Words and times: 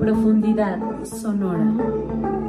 Profundidad 0.00 0.78
sonora. 1.04 2.39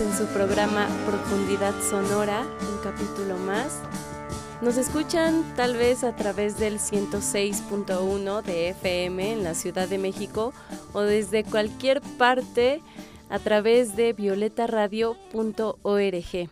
En 0.00 0.12
su 0.12 0.26
programa 0.26 0.88
Profundidad 1.06 1.72
Sonora, 1.80 2.42
un 2.42 2.82
capítulo 2.82 3.38
más. 3.38 3.80
Nos 4.60 4.76
escuchan 4.76 5.44
tal 5.54 5.76
vez 5.76 6.02
a 6.02 6.16
través 6.16 6.58
del 6.58 6.80
106.1 6.80 8.42
de 8.42 8.70
FM 8.70 9.34
en 9.34 9.44
la 9.44 9.54
Ciudad 9.54 9.86
de 9.86 9.98
México 9.98 10.52
o 10.94 11.02
desde 11.02 11.44
cualquier 11.44 12.00
parte 12.18 12.82
a 13.30 13.38
través 13.38 13.94
de 13.94 14.14
violetaradio.org. 14.14 16.50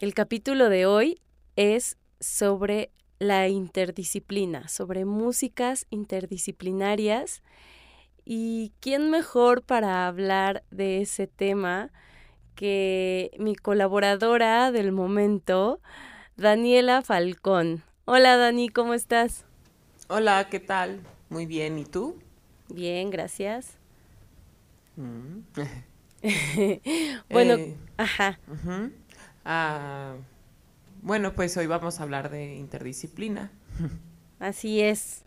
El 0.00 0.14
capítulo 0.14 0.70
de 0.70 0.86
hoy 0.86 1.20
es 1.54 1.98
sobre 2.18 2.90
la 3.20 3.46
interdisciplina, 3.46 4.66
sobre 4.66 5.04
músicas 5.04 5.86
interdisciplinarias. 5.90 7.44
¿Y 8.24 8.72
quién 8.80 9.08
mejor 9.08 9.62
para 9.62 10.08
hablar 10.08 10.64
de 10.72 11.00
ese 11.00 11.28
tema 11.28 11.92
que 12.58 13.30
mi 13.38 13.54
colaboradora 13.54 14.72
del 14.72 14.90
momento, 14.90 15.80
Daniela 16.36 17.02
Falcón? 17.02 17.84
Hola 18.04 18.36
Dani, 18.36 18.68
¿cómo 18.68 18.94
estás? 18.94 19.44
Hola, 20.08 20.48
¿qué 20.50 20.58
tal? 20.58 20.98
Muy 21.28 21.46
bien, 21.46 21.78
¿y 21.78 21.84
tú? 21.84 22.18
Bien, 22.68 23.10
gracias. 23.10 23.78
Mm. 24.96 25.38
bueno, 27.30 27.54
eh, 27.54 27.76
ajá. 27.96 28.40
ah, 29.44 30.14
bueno, 31.02 31.34
pues 31.36 31.56
hoy 31.56 31.68
vamos 31.68 32.00
a 32.00 32.02
hablar 32.02 32.28
de 32.28 32.56
interdisciplina. 32.56 33.52
Así 34.40 34.80
es. 34.80 35.22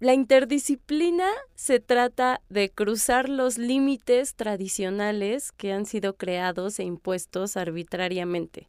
La 0.00 0.14
interdisciplina 0.14 1.26
se 1.56 1.80
trata 1.80 2.40
de 2.48 2.70
cruzar 2.70 3.28
los 3.28 3.58
límites 3.58 4.36
tradicionales 4.36 5.50
que 5.50 5.72
han 5.72 5.86
sido 5.86 6.16
creados 6.16 6.78
e 6.78 6.84
impuestos 6.84 7.56
arbitrariamente, 7.56 8.68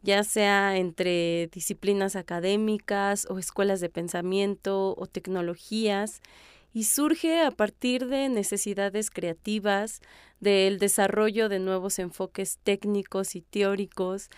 ya 0.00 0.24
sea 0.24 0.78
entre 0.78 1.48
disciplinas 1.52 2.16
académicas 2.16 3.26
o 3.28 3.38
escuelas 3.38 3.80
de 3.80 3.90
pensamiento 3.90 4.94
o 4.96 5.06
tecnologías, 5.06 6.22
y 6.72 6.84
surge 6.84 7.42
a 7.42 7.50
partir 7.50 8.06
de 8.06 8.30
necesidades 8.30 9.10
creativas, 9.10 10.00
del 10.38 10.78
desarrollo 10.78 11.50
de 11.50 11.58
nuevos 11.58 11.98
enfoques 11.98 12.58
técnicos 12.62 13.36
y 13.36 13.42
teóricos, 13.42 14.30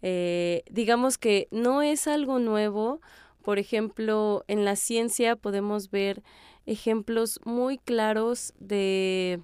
eh, 0.00 0.62
digamos 0.70 1.18
que 1.18 1.48
no 1.50 1.82
es 1.82 2.06
algo 2.06 2.38
nuevo. 2.38 3.02
Por 3.42 3.58
ejemplo, 3.58 4.44
en 4.48 4.64
la 4.64 4.76
ciencia 4.76 5.36
podemos 5.36 5.90
ver 5.90 6.22
ejemplos 6.66 7.40
muy 7.44 7.78
claros 7.78 8.52
de, 8.58 9.42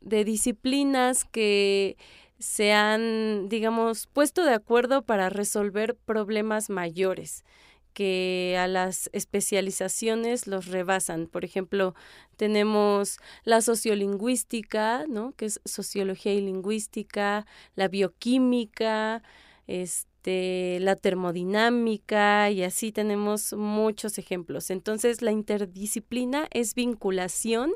de 0.00 0.24
disciplinas 0.24 1.24
que 1.24 1.96
se 2.38 2.72
han, 2.72 3.48
digamos, 3.48 4.08
puesto 4.08 4.44
de 4.44 4.54
acuerdo 4.54 5.02
para 5.02 5.28
resolver 5.28 5.94
problemas 5.94 6.70
mayores 6.70 7.44
que 7.92 8.56
a 8.58 8.66
las 8.66 9.10
especializaciones 9.12 10.46
los 10.46 10.66
rebasan. 10.66 11.26
Por 11.26 11.44
ejemplo, 11.44 11.94
tenemos 12.36 13.18
la 13.44 13.60
sociolingüística, 13.60 15.04
¿no? 15.08 15.32
que 15.32 15.46
es 15.46 15.60
sociología 15.64 16.32
y 16.34 16.40
lingüística, 16.40 17.46
la 17.74 17.88
bioquímica, 17.88 19.22
este, 19.66 20.11
la 20.24 20.96
termodinámica 20.96 22.50
y 22.50 22.62
así 22.62 22.92
tenemos 22.92 23.52
muchos 23.52 24.18
ejemplos. 24.18 24.70
Entonces, 24.70 25.22
la 25.22 25.32
interdisciplina 25.32 26.48
es 26.50 26.74
vinculación, 26.74 27.72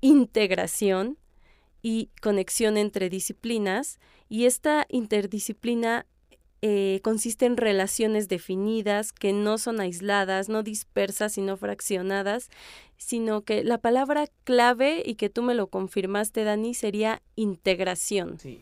integración 0.00 1.18
y 1.82 2.10
conexión 2.20 2.76
entre 2.76 3.08
disciplinas 3.08 3.98
y 4.28 4.44
esta 4.44 4.86
interdisciplina 4.88 6.06
eh, 6.62 7.00
consiste 7.02 7.46
en 7.46 7.56
relaciones 7.56 8.28
definidas 8.28 9.12
que 9.12 9.32
no 9.32 9.56
son 9.56 9.80
aisladas, 9.80 10.50
no 10.50 10.62
dispersas, 10.62 11.32
sino 11.32 11.56
fraccionadas, 11.56 12.50
sino 12.98 13.42
que 13.42 13.64
la 13.64 13.78
palabra 13.78 14.26
clave 14.44 15.02
y 15.04 15.14
que 15.14 15.30
tú 15.30 15.42
me 15.42 15.54
lo 15.54 15.68
confirmaste, 15.68 16.44
Dani, 16.44 16.74
sería 16.74 17.22
integración. 17.34 18.38
Sí. 18.38 18.60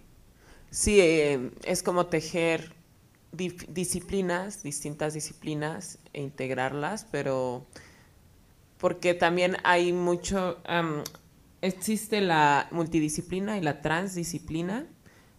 Sí, 0.71 1.01
eh, 1.01 1.51
es 1.65 1.83
como 1.83 2.07
tejer 2.07 2.75
disciplinas, 3.33 4.63
distintas 4.63 5.15
disciplinas 5.15 5.99
e 6.13 6.23
integrarlas, 6.23 7.07
pero 7.11 7.67
porque 8.79 9.15
también 9.15 9.57
hay 9.65 9.93
mucho, 9.93 10.59
existe 11.61 12.21
la 12.21 12.69
multidisciplina 12.71 13.59
y 13.59 13.61
la 13.61 13.81
transdisciplina. 13.81 14.87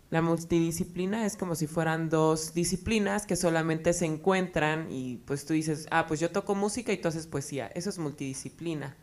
La 0.09 0.21
multidisciplina 0.21 1.25
es 1.25 1.37
como 1.37 1.55
si 1.55 1.67
fueran 1.67 2.09
dos 2.09 2.53
disciplinas 2.53 3.25
que 3.27 3.35
solamente 3.35 3.93
se 3.93 4.05
encuentran 4.05 4.91
y 4.91 5.17
pues 5.17 5.45
tú 5.45 5.53
dices, 5.53 5.87
ah, 5.91 6.05
pues 6.07 6.19
yo 6.19 6.31
toco 6.31 6.55
música 6.55 6.91
y 6.91 6.97
tú 6.97 7.07
haces 7.07 7.27
poesía. 7.27 7.67
Eso 7.67 7.89
es 7.89 7.99
multidisciplina. 7.99 8.97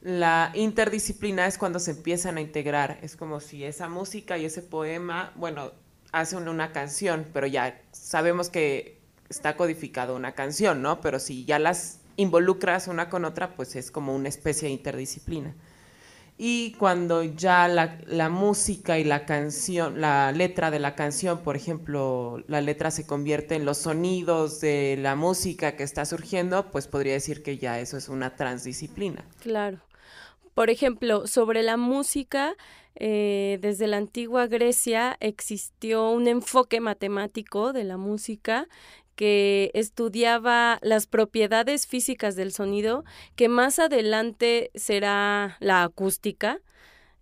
La 0.00 0.52
interdisciplina 0.54 1.46
es 1.46 1.58
cuando 1.58 1.80
se 1.80 1.90
empiezan 1.90 2.36
a 2.36 2.40
integrar, 2.40 2.98
es 3.02 3.16
como 3.16 3.40
si 3.40 3.64
esa 3.64 3.88
música 3.88 4.38
y 4.38 4.44
ese 4.44 4.62
poema, 4.62 5.32
bueno, 5.34 5.72
hacen 6.12 6.48
una 6.48 6.72
canción, 6.72 7.26
pero 7.32 7.46
ya 7.46 7.82
sabemos 7.90 8.48
que 8.48 9.00
está 9.28 9.56
codificado 9.56 10.14
una 10.14 10.32
canción, 10.32 10.82
¿no? 10.82 11.00
Pero 11.00 11.18
si 11.18 11.44
ya 11.44 11.58
las 11.58 12.00
involucras 12.16 12.88
una 12.88 13.10
con 13.10 13.24
otra, 13.24 13.54
pues 13.54 13.76
es 13.76 13.90
como 13.90 14.14
una 14.14 14.28
especie 14.28 14.68
de 14.68 14.74
interdisciplina. 14.74 15.54
Y 16.40 16.72
cuando 16.74 17.24
ya 17.24 17.66
la, 17.66 17.98
la, 18.06 18.28
música 18.28 18.96
y 19.00 19.02
la 19.02 19.26
canción, 19.26 20.00
la 20.00 20.30
letra 20.30 20.70
de 20.70 20.78
la 20.78 20.94
canción, 20.94 21.40
por 21.40 21.56
ejemplo, 21.56 22.44
la 22.46 22.60
letra 22.60 22.92
se 22.92 23.06
convierte 23.06 23.56
en 23.56 23.64
los 23.64 23.78
sonidos 23.78 24.60
de 24.60 24.96
la 25.00 25.16
música 25.16 25.74
que 25.74 25.82
está 25.82 26.04
surgiendo, 26.04 26.70
pues 26.70 26.86
podría 26.86 27.14
decir 27.14 27.42
que 27.42 27.58
ya 27.58 27.80
eso 27.80 27.96
es 27.96 28.08
una 28.08 28.36
transdisciplina. 28.36 29.24
Claro. 29.40 29.80
Por 30.58 30.70
ejemplo, 30.70 31.28
sobre 31.28 31.62
la 31.62 31.76
música, 31.76 32.56
eh, 32.96 33.58
desde 33.60 33.86
la 33.86 33.96
antigua 33.96 34.48
Grecia 34.48 35.16
existió 35.20 36.10
un 36.10 36.26
enfoque 36.26 36.80
matemático 36.80 37.72
de 37.72 37.84
la 37.84 37.96
música 37.96 38.66
que 39.14 39.70
estudiaba 39.72 40.80
las 40.82 41.06
propiedades 41.06 41.86
físicas 41.86 42.34
del 42.34 42.50
sonido, 42.50 43.04
que 43.36 43.48
más 43.48 43.78
adelante 43.78 44.72
será 44.74 45.58
la 45.60 45.84
acústica. 45.84 46.60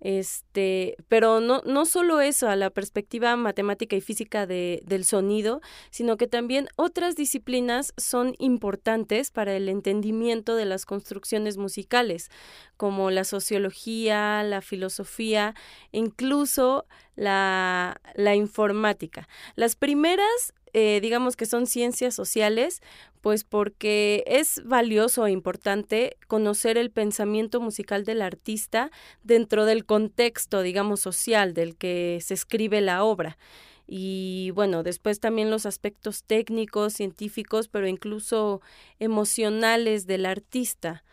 Este, 0.01 0.97
pero 1.09 1.41
no, 1.41 1.63
no 1.65 1.87
solo 1.87 2.21
eso, 2.21 2.49
a 2.49 2.57
la 2.57 2.71
perspectiva 2.71 3.35
matemática 3.37 3.97
y 3.97 4.01
física 4.01 4.47
de, 4.47 4.83
del 4.85 5.05
sonido, 5.05 5.61
sino 5.91 6.17
que 6.17 6.27
también 6.27 6.69
otras 6.77 7.17
disciplinas 7.17 7.95
son 7.97 8.35
importantes 8.39 9.31
para 9.31 9.55
el 9.57 9.69
entendimiento 9.69 10.55
de 10.55 10.67
las 10.67 10.85
construcciones 10.85 11.57
musicales, 11.57 12.31
como 12.77 13.11
la 13.11 13.25
sociología, 13.25 14.43
la 14.43 14.61
filosofía, 14.61 15.55
incluso 15.93 16.87
la, 17.15 18.01
la 18.15 18.35
informática. 18.35 19.29
Las 19.55 19.77
primeras 19.77 20.53
eh, 20.79 21.01
digamos 21.01 21.37
que 21.37 21.47
son 21.47 21.67
ciencias 21.67 22.15
sociales, 22.15 22.83
pues 23.23 23.45
porque 23.45 24.23
es 24.27 24.63
valioso 24.63 25.27
e 25.27 25.31
importante 25.31 26.19
conocer 26.27 26.77
el 26.77 26.91
pensamiento 26.91 27.63
musical 27.63 28.05
del 28.05 28.21
artista 28.21 28.91
dentro 29.25 29.65
del 29.65 29.87
contexto, 29.87 30.61
digamos, 30.61 31.01
social 31.01 31.55
del 31.55 31.77
que 31.77 32.19
se 32.23 32.35
escribe 32.35 32.83
la 32.83 33.05
obra. 33.05 33.39
Y 33.87 34.51
bueno, 34.51 34.83
después 34.83 35.19
también 35.19 35.51
los 35.51 35.65
aspectos 35.65 36.25
técnicos, 36.25 36.93
científicos, 36.93 37.69
pero 37.69 37.89
incluso 37.89 38.61
emocionales 38.99 40.07
del 40.07 40.27
artista. 40.27 41.05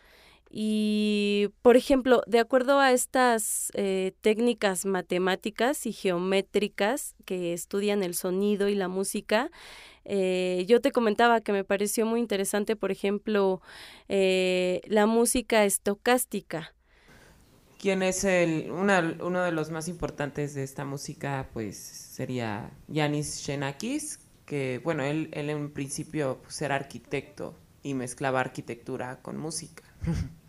Y, 0.56 1.50
por 1.64 1.78
ejemplo, 1.78 2.22
de 2.28 2.38
acuerdo 2.38 2.80
a 2.80 2.92
estas 2.92 3.72
eh, 3.74 4.14
técnicas 4.22 4.86
matemáticas 4.86 5.88
y 5.88 5.94
geométricas 5.94 7.16
que 7.26 7.54
estudian 7.54 8.04
el 8.04 8.14
sonido 8.14 8.70
y 8.70 8.76
la 8.76 8.88
música, 8.88 9.50
eh, 10.06 10.64
yo 10.68 10.80
te 10.80 10.92
comentaba 10.92 11.42
que 11.42 11.54
me 11.54 11.64
pareció 11.64 12.06
muy 12.06 12.20
interesante, 12.20 12.76
por 12.76 12.92
ejemplo, 12.92 13.64
eh, 14.10 14.82
la 14.86 15.08
música 15.08 15.66
estocástica. 15.66 16.76
¿Quién 17.80 18.04
es 18.04 18.24
el, 18.24 18.70
uno 18.70 19.42
de 19.42 19.52
los 19.52 19.72
más 19.72 19.88
importantes 19.88 20.54
de 20.54 20.62
esta 20.62 20.86
música? 20.86 21.50
Pues 21.52 21.78
sería 21.78 22.70
Yanis 22.90 23.44
Xenakis, 23.44 24.20
que, 24.46 24.80
bueno, 24.84 25.02
él, 25.02 25.30
él 25.32 25.50
en 25.50 25.74
principio 25.74 26.42
pues, 26.44 26.62
era 26.62 26.76
arquitecto 26.76 27.56
y 27.82 27.96
mezclaba 27.96 28.40
arquitectura 28.40 29.20
con 29.24 29.40
música. 29.40 29.82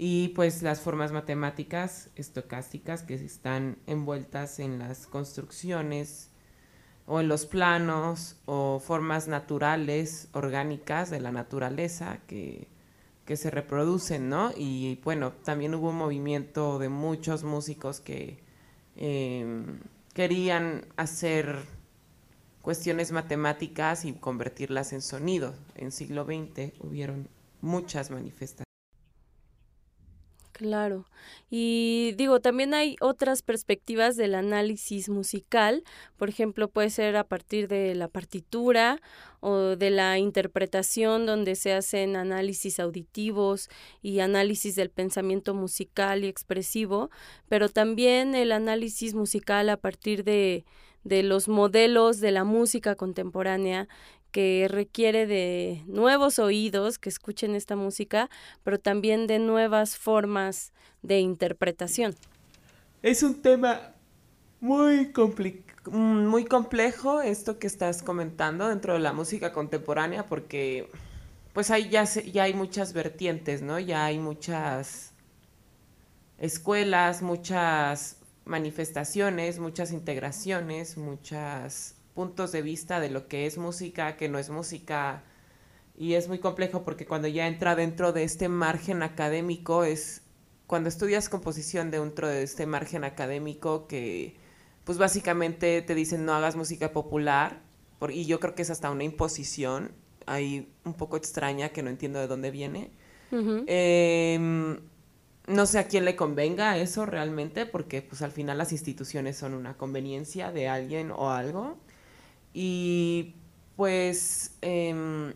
y 0.00 0.28
pues 0.28 0.62
las 0.62 0.80
formas 0.80 1.10
matemáticas 1.10 2.08
estocásticas 2.14 3.02
que 3.02 3.14
están 3.14 3.78
envueltas 3.88 4.60
en 4.60 4.78
las 4.78 5.08
construcciones 5.08 6.30
o 7.06 7.18
en 7.18 7.26
los 7.26 7.46
planos 7.46 8.36
o 8.46 8.78
formas 8.78 9.26
naturales, 9.26 10.28
orgánicas 10.34 11.10
de 11.10 11.18
la 11.18 11.32
naturaleza 11.32 12.20
que, 12.28 12.68
se 13.26 13.50
reproducen, 13.50 14.30
¿no? 14.30 14.52
Y 14.56 15.00
bueno, 15.04 15.32
también 15.32 15.74
hubo 15.74 15.90
un 15.90 15.96
movimiento 15.96 16.78
de 16.78 16.88
muchos 16.88 17.44
músicos 17.44 18.00
que 18.00 18.38
em, 18.96 19.80
querían 20.14 20.86
hacer 20.96 21.58
cuestiones 22.62 23.12
matemáticas 23.12 24.06
y 24.06 24.14
convertirlas 24.14 24.92
en 24.94 25.02
sonido. 25.02 25.54
En 25.74 25.92
siglo 25.92 26.24
XX 26.24 26.72
hubieron 26.80 27.28
muchas 27.60 28.10
manifestaciones. 28.10 28.67
Claro. 30.58 31.06
Y 31.50 32.14
digo, 32.16 32.40
también 32.40 32.74
hay 32.74 32.96
otras 33.00 33.42
perspectivas 33.42 34.16
del 34.16 34.34
análisis 34.34 35.08
musical. 35.08 35.84
Por 36.16 36.28
ejemplo, 36.28 36.66
puede 36.66 36.90
ser 36.90 37.16
a 37.16 37.22
partir 37.22 37.68
de 37.68 37.94
la 37.94 38.08
partitura 38.08 39.00
o 39.38 39.76
de 39.76 39.90
la 39.90 40.18
interpretación 40.18 41.26
donde 41.26 41.54
se 41.54 41.74
hacen 41.74 42.16
análisis 42.16 42.80
auditivos 42.80 43.68
y 44.02 44.18
análisis 44.18 44.74
del 44.74 44.90
pensamiento 44.90 45.54
musical 45.54 46.24
y 46.24 46.26
expresivo, 46.26 47.08
pero 47.48 47.68
también 47.68 48.34
el 48.34 48.50
análisis 48.50 49.14
musical 49.14 49.68
a 49.68 49.76
partir 49.76 50.24
de, 50.24 50.64
de 51.04 51.22
los 51.22 51.46
modelos 51.46 52.18
de 52.18 52.32
la 52.32 52.42
música 52.42 52.96
contemporánea 52.96 53.86
que 54.30 54.66
requiere 54.68 55.26
de 55.26 55.82
nuevos 55.86 56.38
oídos 56.38 56.98
que 56.98 57.08
escuchen 57.08 57.54
esta 57.54 57.76
música, 57.76 58.30
pero 58.62 58.78
también 58.78 59.26
de 59.26 59.38
nuevas 59.38 59.96
formas 59.96 60.72
de 61.02 61.20
interpretación. 61.20 62.14
Es 63.02 63.22
un 63.22 63.40
tema 63.40 63.94
muy, 64.60 65.12
muy 65.90 66.44
complejo 66.44 67.22
esto 67.22 67.58
que 67.58 67.66
estás 67.66 68.02
comentando 68.02 68.68
dentro 68.68 68.94
de 68.94 69.00
la 69.00 69.12
música 69.12 69.52
contemporánea 69.52 70.26
porque 70.26 70.90
pues 71.52 71.70
ahí 71.70 71.88
ya, 71.88 72.04
ya 72.04 72.44
hay 72.44 72.54
muchas 72.54 72.92
vertientes, 72.92 73.62
¿no? 73.62 73.78
Ya 73.78 74.04
hay 74.04 74.18
muchas 74.18 75.12
escuelas, 76.38 77.22
muchas 77.22 78.16
manifestaciones, 78.44 79.58
muchas 79.58 79.92
integraciones, 79.92 80.96
muchas 80.96 81.97
puntos 82.18 82.50
de 82.50 82.62
vista 82.62 82.98
de 82.98 83.10
lo 83.10 83.28
que 83.28 83.46
es 83.46 83.58
música, 83.58 84.16
que 84.16 84.28
no 84.28 84.40
es 84.40 84.50
música. 84.50 85.22
Y 85.96 86.14
es 86.14 86.26
muy 86.26 86.40
complejo 86.40 86.82
porque 86.82 87.06
cuando 87.06 87.28
ya 87.28 87.46
entra 87.46 87.76
dentro 87.76 88.12
de 88.12 88.24
este 88.24 88.48
margen 88.48 89.04
académico 89.04 89.84
es 89.84 90.22
cuando 90.66 90.88
estudias 90.88 91.28
composición 91.28 91.92
dentro 91.92 92.26
de 92.26 92.42
este 92.42 92.66
margen 92.66 93.04
académico 93.04 93.86
que 93.86 94.34
pues 94.82 94.98
básicamente 94.98 95.80
te 95.80 95.94
dicen 95.94 96.24
no 96.24 96.34
hagas 96.34 96.56
música 96.56 96.92
popular 96.92 97.60
y 98.10 98.26
yo 98.26 98.40
creo 98.40 98.56
que 98.56 98.62
es 98.62 98.70
hasta 98.70 98.90
una 98.90 99.04
imposición 99.04 99.92
ahí 100.26 100.72
un 100.84 100.94
poco 100.94 101.16
extraña 101.16 101.68
que 101.68 101.84
no 101.84 101.90
entiendo 101.90 102.18
de 102.18 102.26
dónde 102.26 102.50
viene. 102.50 102.90
Em, 103.30 104.80
no 105.46 105.66
sé 105.66 105.78
a 105.78 105.86
quién 105.86 106.04
le 106.04 106.16
convenga 106.16 106.78
eso 106.78 107.06
realmente 107.06 107.64
porque 107.64 108.02
pues 108.02 108.22
al 108.22 108.32
final 108.32 108.58
las 108.58 108.72
instituciones 108.72 109.36
son 109.36 109.54
una 109.54 109.76
conveniencia 109.76 110.50
de 110.50 110.66
alguien 110.66 111.12
o 111.12 111.30
algo. 111.30 111.78
Y 112.60 113.36
pues 113.76 114.56
em, 114.62 115.32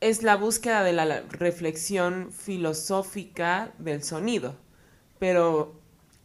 es 0.00 0.24
la 0.24 0.34
búsqueda 0.34 0.82
de 0.82 0.92
la 0.92 1.20
reflexión 1.30 2.32
filosófica 2.32 3.72
del 3.78 4.02
sonido. 4.02 4.56
Pero 5.20 5.80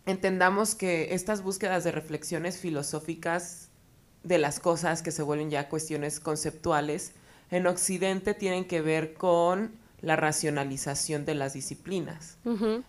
entendamos 0.07 0.73
que 0.73 1.13
estas 1.13 1.43
búsquedas 1.43 1.83
de 1.83 1.91
reflexiones 1.91 2.57
filosóficas 2.57 3.69
de 4.23 4.39
las 4.39 4.59
cosas 4.59 5.03
que 5.03 5.11
se 5.11 5.21
vuelven 5.21 5.51
ya 5.51 5.69
cuestiones 5.69 6.19
conceptuales, 6.19 7.13
en 7.51 7.67
Occidente 7.67 8.33
tienen 8.33 8.65
que 8.65 8.81
ver 8.81 9.13
con 9.13 9.73
la 10.01 10.15
racionalización 10.15 11.25
de 11.25 11.35
las 11.35 11.53
disciplinas. 11.53 12.37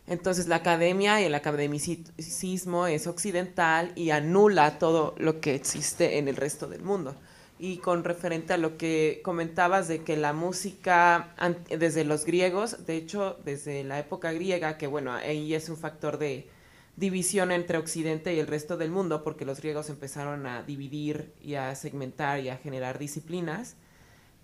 Entonces 0.07 0.49
la 0.49 0.57
academia 0.57 1.21
y 1.21 1.25
el 1.25 1.35
academicismo 1.35 2.87
es 2.87 3.07
occidental 3.07 3.93
y 3.97 4.11
anula 4.11 4.79
todo 4.79 5.15
lo 5.19 5.41
que 5.41 5.55
existe 5.55 6.19
en 6.19 6.29
el 6.29 6.37
resto 6.37 6.69
del 6.69 6.83
mundo. 6.83 7.15
Y 7.59 7.77
con 7.77 8.03
referente 8.03 8.55
a 8.55 8.57
lo 8.57 8.77
que 8.77 9.21
comentabas 9.23 9.87
de 9.87 10.03
que 10.03 10.17
la 10.17 10.33
música 10.33 11.35
desde 11.69 12.05
los 12.05 12.25
griegos, 12.25 12.87
de 12.87 12.97
hecho 12.97 13.39
desde 13.45 13.85
la 13.85 13.99
época 13.99 14.33
griega, 14.33 14.79
que 14.79 14.87
bueno, 14.87 15.13
ahí 15.13 15.55
es 15.55 15.69
un 15.69 15.77
factor 15.77 16.19
de 16.19 16.49
división 16.97 17.53
entre 17.53 17.79
Occidente 17.79 18.35
y 18.35 18.39
el 18.39 18.47
resto 18.47 18.77
del 18.77 18.91
mundo, 18.91 19.23
porque 19.23 19.45
los 19.45 19.61
griegos 19.61 19.91
empezaron 19.91 20.47
a 20.47 20.63
dividir 20.63 21.33
y 21.41 21.55
a 21.55 21.75
segmentar 21.75 22.41
y 22.41 22.49
a 22.49 22.57
generar 22.57 22.99
disciplinas, 22.99 23.77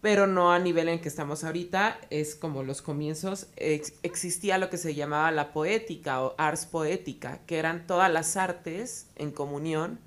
pero 0.01 0.27
no 0.27 0.53
a 0.53 0.59
nivel 0.59 0.89
en 0.89 1.01
que 1.01 1.09
estamos 1.09 1.43
ahorita, 1.43 1.99
es 2.11 2.37
como 2.37 2.63
los 2.63 2.83
comienzos, 2.83 3.49
existía 3.57 4.59
lo 4.59 4.71
que 4.71 4.79
se 4.79 4.95
llamaba 4.95 5.31
la 5.33 5.53
poética 5.53 6.23
o 6.23 6.35
ars 6.39 6.67
poética, 6.67 7.41
que 7.47 7.59
eran 7.59 7.87
todas 7.87 8.11
las 8.11 8.37
artes 8.37 9.09
en 9.17 9.33
comunión 9.33 9.99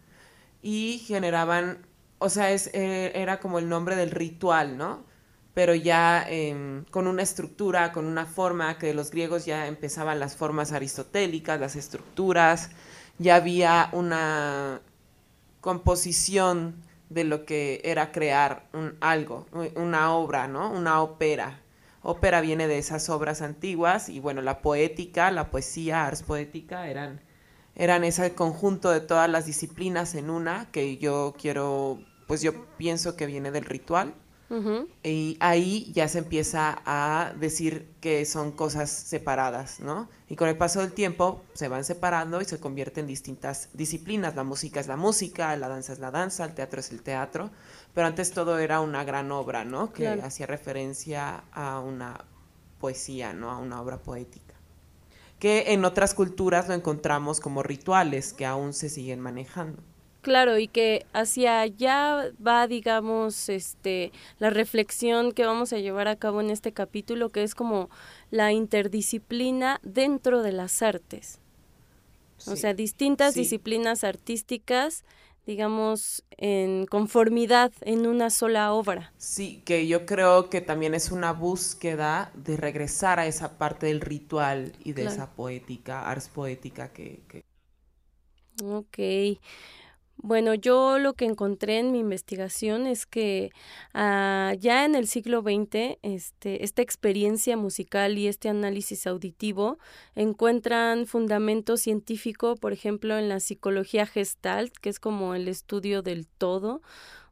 y 0.62 1.03
generaban, 1.05 1.86
o 2.19 2.29
sea, 2.29 2.51
es, 2.51 2.69
eh, 2.74 3.12
era 3.15 3.39
como 3.39 3.60
el 3.60 3.67
nombre 3.67 3.95
del 3.98 4.12
ritual, 4.12 4.77
¿no? 4.77 5.03
Pero 5.53 5.75
ya 5.75 6.25
em, 6.29 6.86
con 6.86 7.07
una 7.07 7.24
estructura, 7.24 7.91
con 7.91 8.05
una 8.05 8.25
forma, 8.25 8.77
que 8.77 8.93
los 8.93 9.12
griegos 9.12 9.45
ya 9.45 9.67
empezaban 9.67 10.19
las 10.19 10.38
formas 10.38 10.71
aristotélicas, 10.71 11.60
las 11.60 11.75
estructuras, 11.75 12.69
ya 13.19 13.36
había 13.36 13.89
una 13.91 14.81
composición 15.60 16.75
de 17.12 17.24
lo 17.25 17.46
que 17.46 17.82
era 17.84 18.12
crear 18.12 18.68
un 18.74 18.96
algo, 19.01 19.46
una 19.75 20.13
obra, 20.13 20.48
¿no? 20.48 20.72
Una 20.72 21.01
ópera. 21.01 21.62
Ópera 22.03 22.41
viene 22.41 22.68
de 22.68 22.77
esas 22.77 23.10
obras 23.10 23.41
antiguas 23.41 24.10
y 24.10 24.20
bueno, 24.20 24.41
la 24.41 24.62
poética, 24.62 25.30
la 25.30 25.51
poesía, 25.51 26.06
ars 26.06 26.24
poética 26.24 26.88
eran 26.88 27.22
eran 27.75 28.03
ese 28.03 28.34
conjunto 28.34 28.89
de 28.89 29.00
todas 29.00 29.30
las 29.30 29.46
disciplinas 29.46 30.15
en 30.15 30.30
una 30.30 30.70
que 30.72 30.98
yo 30.98 31.34
quiero, 31.39 32.00
pues 32.27 32.41
yo 32.41 32.65
pienso 32.77 33.15
que 33.15 33.25
viene 33.25 33.51
del 33.51 33.65
ritual 33.65 34.13
y 35.03 35.38
ahí 35.39 35.91
ya 35.93 36.08
se 36.10 36.20
empieza 36.20 36.81
a 36.86 37.34
decir 37.39 37.93
que 38.01 38.25
son 38.25 38.51
cosas 38.51 38.89
separadas, 38.89 39.79
¿no? 39.79 40.10
Y 40.27 40.36
con 40.36 40.50
el 40.50 40.58
paso 40.58 40.81
del 40.81 40.93
tiempo 40.93 41.43
se 41.53 41.67
van 41.70 41.84
separando 41.86 42.41
y 42.41 42.46
se 42.46 42.60
convierten 42.60 43.03
en 43.03 43.08
distintas 43.08 43.70
disciplinas. 43.74 44.36
La 44.36 44.43
música 44.43 44.79
es 44.79 44.88
la 44.88 44.98
música, 44.98 45.55
la 45.55 45.70
danza 45.70 45.93
es 45.93 46.00
la 46.00 46.12
danza, 46.12 46.43
el 46.46 46.53
teatro 46.53 46.79
es 46.81 46.91
el 46.91 47.01
teatro, 47.01 47.51
pero 47.93 48.08
antes 48.08 48.34
todo 48.34 48.60
era 48.60 48.81
una 48.81 49.03
gran 49.05 49.31
obra, 49.31 49.63
¿no? 49.63 49.93
Que 49.93 50.08
hacía 50.08 50.48
referencia 50.48 51.43
a 51.51 51.79
una 51.79 52.25
poesía, 52.79 53.34
¿no? 53.34 53.51
A 53.51 53.58
una 53.58 53.81
obra 53.81 53.98
poética. 54.03 54.55
que 55.39 55.74
en 55.74 55.86
otras 55.86 56.13
culturas 56.13 56.67
lo 56.67 56.74
encontramos 56.75 57.39
como 57.39 57.63
rituales 57.63 58.34
que 58.34 58.46
aún 58.46 58.74
se 58.74 58.89
siguen 58.89 59.20
manejando. 59.20 59.81
Claro, 60.22 60.60
y 60.60 60.68
que 60.68 61.06
hacia 61.13 61.62
allá 61.62 62.32
va, 62.46 62.68
digamos, 62.68 63.50
este, 63.50 64.12
la 64.38 64.51
reflexión 64.51 65.32
que 65.32 65.46
vamos 65.46 65.74
a 65.74 65.80
llevar 65.80 66.08
a 66.08 66.16
cabo 66.16 66.42
en 66.42 66.51
este 66.51 66.74
capítulo, 66.74 67.30
que 67.30 67.42
es 67.42 67.56
como 67.56 67.90
la 68.30 68.51
interdisciplina 68.51 69.80
dentro 69.84 70.44
de 70.44 70.51
las 70.51 70.84
artes. 70.84 71.40
O 72.48 72.56
sea, 72.56 72.74
distintas 72.74 73.36
disciplinas 73.36 74.04
artísticas, 74.04 75.04
digamos, 75.46 76.24
en 76.38 76.86
conformidad 76.86 77.72
en 77.82 78.06
una 78.06 78.30
sola 78.30 78.74
obra. 78.74 79.12
Sí, 79.18 79.62
que 79.66 79.88
yo 79.88 80.06
creo 80.06 80.50
que 80.50 80.62
también 80.62 80.94
es 80.94 81.12
una 81.12 81.34
búsqueda 81.34 82.32
de 82.36 82.58
regresar 82.58 83.20
a 83.20 83.25
esa 83.25 83.58
parte 83.58 83.88
del 83.88 84.01
ritual 84.01 84.74
y 84.84 84.94
de 84.94 85.06
esa 85.06 85.32
poética, 85.32 86.10
ars 86.10 86.30
poética 86.30 86.92
que... 86.94 87.22
que... 87.28 87.44
Ok. 88.63 89.40
Bueno, 90.24 90.54
yo 90.54 91.00
lo 91.00 91.13
que 91.13 91.25
encontré 91.25 91.80
en 91.80 91.92
mi 91.92 91.98
investigación 91.98 92.86
es 92.86 93.08
que 93.08 93.50
ah, 93.96 94.54
ya 94.60 94.86
en 94.86 94.94
el 94.94 95.08
siglo 95.08 95.42
XX 95.42 95.98
este, 96.04 96.63
esta 96.63 96.84
experiencia 96.84 97.58
musical 97.58 98.20
y 98.20 98.28
este 98.28 98.48
análisis 98.48 99.08
auditivo 99.08 99.80
encuentran 100.13 101.08
fundamento 101.08 101.75
científico, 101.75 102.56
por 102.56 102.72
ejemplo, 102.72 103.18
en 103.18 103.30
la 103.30 103.40
psicología 103.40 104.06
gestalt, 104.06 104.72
que 104.78 104.90
es 104.90 105.00
como 105.00 105.34
el 105.34 105.48
estudio 105.48 106.04
del 106.04 106.28
todo, 106.28 106.84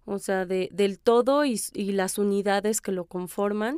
o 0.05 0.17
sea, 0.17 0.47
de, 0.47 0.69
del 0.71 0.97
todo 0.97 1.45
y, 1.45 1.61
y 1.75 1.91
las 1.91 2.17
unidades 2.17 2.81
que 2.81 2.91
lo 2.91 3.05
conforman. 3.05 3.77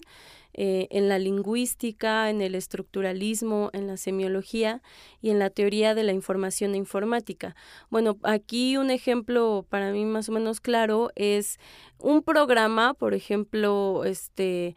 Eh, 0.53 0.87
en 0.91 1.07
la 1.07 1.17
lingüística, 1.17 2.29
en 2.29 2.41
el 2.41 2.55
estructuralismo, 2.55 3.69
en 3.71 3.87
la 3.87 3.95
semiología 3.95 4.81
y 5.21 5.29
en 5.29 5.39
la 5.39 5.49
teoría 5.49 5.95
de 5.95 6.03
la 6.03 6.11
información 6.11 6.73
e 6.73 6.77
informática. 6.77 7.55
Bueno, 7.89 8.17
aquí 8.23 8.75
un 8.75 8.91
ejemplo 8.91 9.65
para 9.69 9.93
mí 9.93 10.03
más 10.03 10.27
o 10.27 10.33
menos 10.33 10.59
claro 10.59 11.11
es 11.15 11.57
un 11.99 12.21
programa, 12.21 12.93
por 12.93 13.13
ejemplo, 13.13 14.03
este 14.03 14.75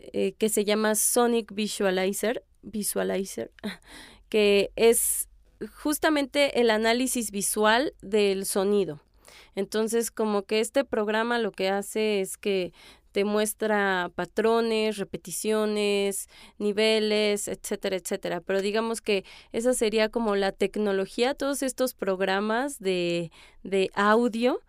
eh, 0.00 0.32
que 0.32 0.48
se 0.48 0.64
llama 0.64 0.96
Sonic 0.96 1.54
Visualizer, 1.54 2.44
Visualizer, 2.62 3.52
que 4.28 4.72
es 4.74 5.28
justamente 5.76 6.60
el 6.60 6.70
análisis 6.70 7.30
visual 7.30 7.94
del 8.02 8.46
sonido. 8.46 9.00
Entonces, 9.54 10.10
como 10.10 10.42
que 10.42 10.60
este 10.60 10.84
programa 10.84 11.38
lo 11.38 11.52
que 11.52 11.68
hace 11.68 12.20
es 12.20 12.36
que 12.36 12.72
te 13.14 13.24
muestra 13.24 14.10
patrones, 14.16 14.96
repeticiones, 14.96 16.28
niveles, 16.58 17.46
etcétera, 17.46 17.94
etcétera. 17.94 18.40
Pero 18.40 18.60
digamos 18.60 19.00
que 19.00 19.24
esa 19.52 19.72
sería 19.72 20.08
como 20.08 20.34
la 20.34 20.50
tecnología, 20.50 21.34
todos 21.34 21.62
estos 21.62 21.94
programas 21.94 22.80
de, 22.80 23.30
de 23.62 23.88
audio, 23.94 24.60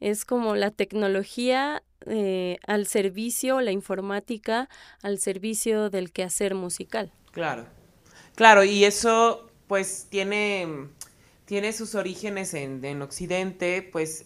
es 0.00 0.24
como 0.24 0.56
la 0.56 0.70
tecnología 0.70 1.82
eh, 2.06 2.56
al 2.66 2.86
servicio, 2.86 3.60
la 3.60 3.70
informática 3.70 4.70
al 5.02 5.18
servicio 5.18 5.90
del 5.90 6.10
quehacer 6.10 6.54
musical. 6.54 7.12
Claro, 7.32 7.66
claro, 8.34 8.64
y 8.64 8.84
eso 8.84 9.50
pues 9.66 10.06
tiene, 10.08 10.88
tiene 11.44 11.74
sus 11.74 11.94
orígenes 11.94 12.54
en, 12.54 12.82
en 12.82 13.02
Occidente, 13.02 13.82
pues 13.82 14.24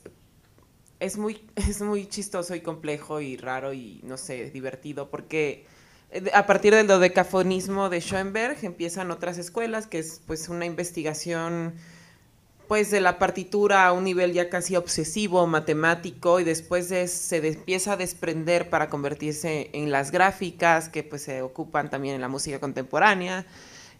es 1.04 1.18
muy, 1.18 1.40
es 1.56 1.80
muy 1.82 2.06
chistoso 2.06 2.54
y 2.54 2.60
complejo 2.60 3.20
y 3.20 3.36
raro 3.36 3.72
y, 3.72 4.00
no 4.04 4.16
sé, 4.16 4.50
divertido, 4.50 5.10
porque 5.10 5.66
eh, 6.10 6.30
a 6.34 6.46
partir 6.46 6.74
del 6.74 6.86
dodecafonismo 6.86 7.90
de 7.90 8.00
Schoenberg 8.00 8.58
empiezan 8.62 9.10
otras 9.10 9.38
escuelas, 9.38 9.86
que 9.86 9.98
es 9.98 10.20
pues 10.26 10.48
una 10.48 10.66
investigación 10.66 11.74
pues 12.68 12.90
de 12.90 13.02
la 13.02 13.18
partitura 13.18 13.86
a 13.86 13.92
un 13.92 14.04
nivel 14.04 14.32
ya 14.32 14.48
casi 14.48 14.74
obsesivo, 14.74 15.46
matemático, 15.46 16.40
y 16.40 16.44
después 16.44 16.86
se 16.86 17.46
empieza 17.46 17.92
a 17.92 17.96
desprender 17.98 18.70
para 18.70 18.88
convertirse 18.88 19.68
en 19.74 19.90
las 19.90 20.10
gráficas, 20.10 20.88
que 20.88 21.02
pues 21.02 21.22
se 21.22 21.42
ocupan 21.42 21.90
también 21.90 22.14
en 22.14 22.22
la 22.22 22.28
música 22.28 22.60
contemporánea. 22.60 23.44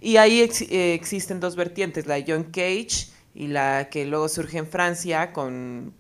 Y 0.01 0.17
ahí 0.17 0.41
eh, 0.41 0.95
existen 0.95 1.41
dos 1.41 1.57
vertientes, 1.57 2.07
la 2.07 2.15
de 2.15 2.25
John 2.27 2.45
Cage 2.45 3.09
y 3.35 3.49
la 3.49 3.89
que 3.91 4.07
luego 4.07 4.29
surge 4.29 4.57
en 4.59 4.67
Francia 4.67 5.33
con 5.33 5.93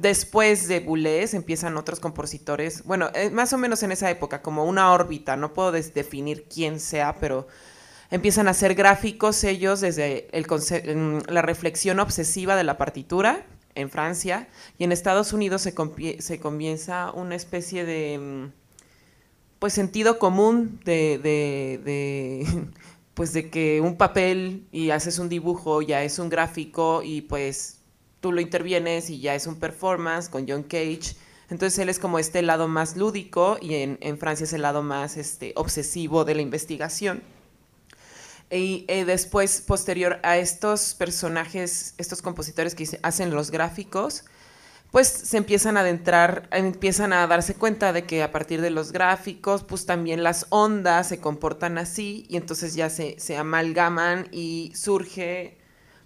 después 0.00 0.68
de 0.68 0.80
Boulez 0.80 1.34
empiezan 1.34 1.76
otros 1.76 2.00
compositores, 2.00 2.84
bueno, 2.84 3.10
eh, 3.14 3.30
más 3.30 3.52
o 3.52 3.58
menos 3.58 3.82
en 3.82 3.92
esa 3.92 4.10
época, 4.10 4.42
como 4.42 4.64
una 4.64 4.92
órbita, 4.92 5.36
no 5.36 5.52
puedo 5.54 5.72
definir 5.72 6.44
quién 6.44 6.78
sea, 6.80 7.16
pero 7.18 7.46
empiezan 8.10 8.48
a 8.48 8.52
hacer 8.52 8.74
gráficos 8.74 9.42
ellos 9.44 9.80
desde 9.80 10.28
el 10.36 10.46
la 11.28 11.42
reflexión 11.42 12.00
obsesiva 12.00 12.56
de 12.56 12.64
la 12.64 12.76
partitura 12.78 13.46
en 13.74 13.90
Francia 13.90 14.48
y 14.78 14.84
en 14.84 14.92
Estados 14.92 15.32
Unidos 15.32 15.62
se, 15.62 15.74
se 16.20 16.40
comienza 16.40 17.10
una 17.12 17.34
especie 17.34 17.84
de 17.84 18.18
mm, 18.18 18.66
pues 19.58 19.72
sentido 19.72 20.18
común 20.18 20.80
de, 20.84 21.18
de, 21.22 22.46
pues 23.14 23.32
de 23.32 23.50
que 23.50 23.80
un 23.80 23.96
papel 23.96 24.66
y 24.72 24.90
haces 24.90 25.18
un 25.18 25.28
dibujo 25.28 25.82
ya 25.82 26.02
es 26.02 26.18
un 26.18 26.28
gráfico 26.28 27.02
y 27.02 27.22
pues 27.22 27.75
tú 28.20 28.32
lo 28.32 28.40
intervienes 28.40 29.10
y 29.10 29.20
ya 29.20 29.34
es 29.34 29.46
un 29.46 29.56
performance 29.56 30.28
con 30.28 30.46
John 30.48 30.62
Cage. 30.62 31.16
Entonces 31.48 31.78
él 31.78 31.88
es 31.88 31.98
como 31.98 32.18
este 32.18 32.42
lado 32.42 32.68
más 32.68 32.96
lúdico 32.96 33.56
y 33.60 33.74
en, 33.74 34.18
Francia 34.18 34.44
es 34.44 34.52
el 34.52 34.62
lado 34.62 34.82
más 34.82 35.16
este, 35.16 35.52
obsesivo 35.56 36.24
de 36.24 36.34
la 36.34 36.42
investigación. 36.42 37.22
Y 38.50 38.84
eh, 38.88 39.04
después, 39.04 39.60
posterior 39.60 40.20
a 40.22 40.38
estos 40.38 40.94
personajes, 40.94 41.94
estos 41.98 42.22
compositores 42.22 42.74
que 42.74 42.98
hacen 43.02 43.34
los 43.34 43.50
gráficos, 43.50 44.24
pues 44.92 45.08
se 45.08 45.36
empiezan 45.36 45.76
a 45.76 45.80
adentrar, 45.80 46.48
empiezan 46.52 47.12
a 47.12 47.26
darse 47.26 47.54
cuenta 47.54 47.92
de 47.92 48.04
que 48.04 48.22
a 48.22 48.30
partir 48.30 48.60
de 48.60 48.70
los 48.70 48.92
gráficos, 48.92 49.64
pues 49.64 49.84
también 49.84 50.22
las 50.22 50.46
ondas 50.50 51.08
se 51.08 51.18
comportan 51.18 51.76
así 51.76 52.24
y 52.28 52.36
entonces 52.36 52.74
ya 52.74 52.88
se, 52.88 53.18
se 53.18 53.36
amalgaman 53.36 54.28
y 54.30 54.72
surge 54.74 55.58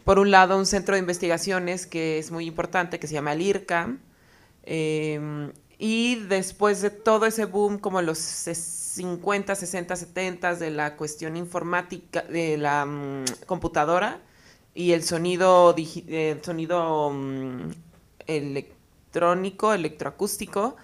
por 0.04 0.19
un 0.19 0.30
lado, 0.30 0.59
un 0.59 0.66
centro 0.66 0.95
de 0.95 1.00
investigaciones 1.00 1.87
que 1.87 2.19
es 2.19 2.30
muy 2.30 2.47
importante, 2.47 2.99
que 2.99 3.07
se 3.07 3.14
llama 3.14 3.33
el 3.33 3.42
IRCAM, 3.42 4.00
em, 4.64 5.52
y 5.78 6.16
después 6.16 6.83
de 6.83 6.90
todo 6.90 7.26
ese 7.26 7.47
boom, 7.47 7.78
como 7.78 8.02
los 8.02 8.19
50, 8.19 9.54
60, 9.54 9.97
70 9.97 10.54
de 10.57 10.71
la 10.71 10.97
cuestión 10.97 11.37
informática, 11.37 12.23
de 12.23 12.59
la 12.59 12.85
mm, 12.85 13.25
computadora 13.47 14.21
y 14.75 14.92
el 14.92 15.02
sonido, 15.02 15.75
el 15.76 16.42
sonido 16.45 17.11
mm, 17.11 17.71
electrónico, 18.26 19.73
electroacústico, 19.73 20.76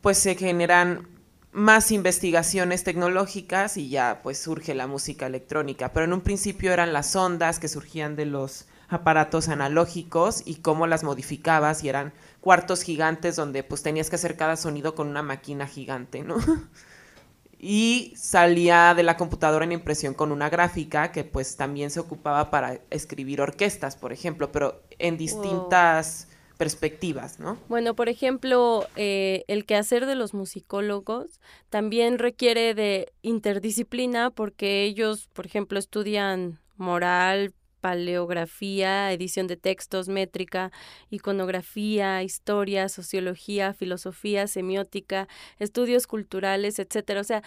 pues 0.00 0.18
se 0.18 0.36
generan 0.36 1.15
más 1.56 1.90
investigaciones 1.90 2.84
tecnológicas 2.84 3.78
y 3.78 3.88
ya 3.88 4.20
pues 4.22 4.38
surge 4.38 4.74
la 4.74 4.86
música 4.86 5.26
electrónica. 5.26 5.90
Pero 5.94 6.04
en 6.04 6.12
un 6.12 6.20
principio 6.20 6.70
eran 6.70 6.92
las 6.92 7.16
ondas 7.16 7.58
que 7.58 7.68
surgían 7.68 8.14
de 8.14 8.26
los 8.26 8.66
aparatos 8.88 9.48
analógicos 9.48 10.42
y 10.44 10.56
cómo 10.56 10.86
las 10.86 11.02
modificabas 11.02 11.82
y 11.82 11.88
eran 11.88 12.12
cuartos 12.42 12.82
gigantes 12.82 13.36
donde 13.36 13.64
pues 13.64 13.82
tenías 13.82 14.10
que 14.10 14.16
hacer 14.16 14.36
cada 14.36 14.56
sonido 14.56 14.94
con 14.94 15.08
una 15.08 15.22
máquina 15.22 15.66
gigante, 15.66 16.22
¿no? 16.22 16.36
y 17.58 18.12
salía 18.18 18.92
de 18.92 19.02
la 19.02 19.16
computadora 19.16 19.64
en 19.64 19.72
impresión 19.72 20.12
con 20.12 20.32
una 20.32 20.50
gráfica 20.50 21.10
que 21.10 21.24
pues 21.24 21.56
también 21.56 21.88
se 21.88 22.00
ocupaba 22.00 22.50
para 22.50 22.80
escribir 22.90 23.40
orquestas, 23.40 23.96
por 23.96 24.12
ejemplo, 24.12 24.52
pero 24.52 24.82
en 24.98 25.16
distintas 25.16 26.28
perspectivas, 26.56 27.38
¿no? 27.38 27.58
Bueno, 27.68 27.94
por 27.94 28.08
ejemplo, 28.08 28.86
eh, 28.96 29.44
el 29.48 29.66
quehacer 29.66 30.06
de 30.06 30.14
los 30.14 30.34
musicólogos 30.34 31.40
también 31.70 32.18
requiere 32.18 32.74
de 32.74 33.12
interdisciplina 33.22 34.30
porque 34.30 34.84
ellos, 34.84 35.28
por 35.32 35.46
ejemplo, 35.46 35.78
estudian 35.78 36.58
moral, 36.76 37.52
paleografía, 37.80 39.12
edición 39.12 39.46
de 39.46 39.56
textos, 39.56 40.08
métrica, 40.08 40.72
iconografía, 41.10 42.22
historia, 42.22 42.88
sociología, 42.88 43.74
filosofía, 43.74 44.46
semiótica, 44.46 45.28
estudios 45.58 46.06
culturales, 46.06 46.78
etcétera. 46.78 47.20
O 47.20 47.24
sea, 47.24 47.42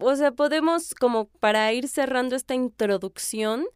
o 0.00 0.16
sea, 0.16 0.32
podemos 0.32 0.94
como 0.94 1.26
para 1.40 1.72
ir 1.72 1.88
cerrando 1.88 2.36
esta 2.36 2.54
introducción 2.54 3.66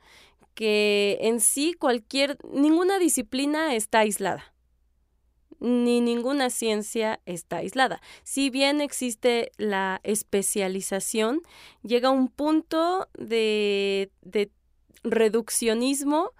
que 0.54 1.18
en 1.21 1.40
sí 1.40 1.75
cualquier, 1.75 2.38
ninguna 2.52 2.99
disciplina 2.99 3.75
está 3.75 4.00
aislada, 4.00 4.54
ni 5.61 6.00
ninguna 6.00 6.50
ciencia 6.50 7.21
está 7.25 7.59
aislada. 7.59 8.00
Si 8.25 8.50
bien 8.50 8.80
existe 8.80 9.52
la 9.56 10.00
especialización, 10.02 11.42
llega 11.82 12.11
un 12.11 12.28
punto 12.28 13.09
de, 13.14 14.11
de 14.23 14.50
reduccionismo 15.04 16.32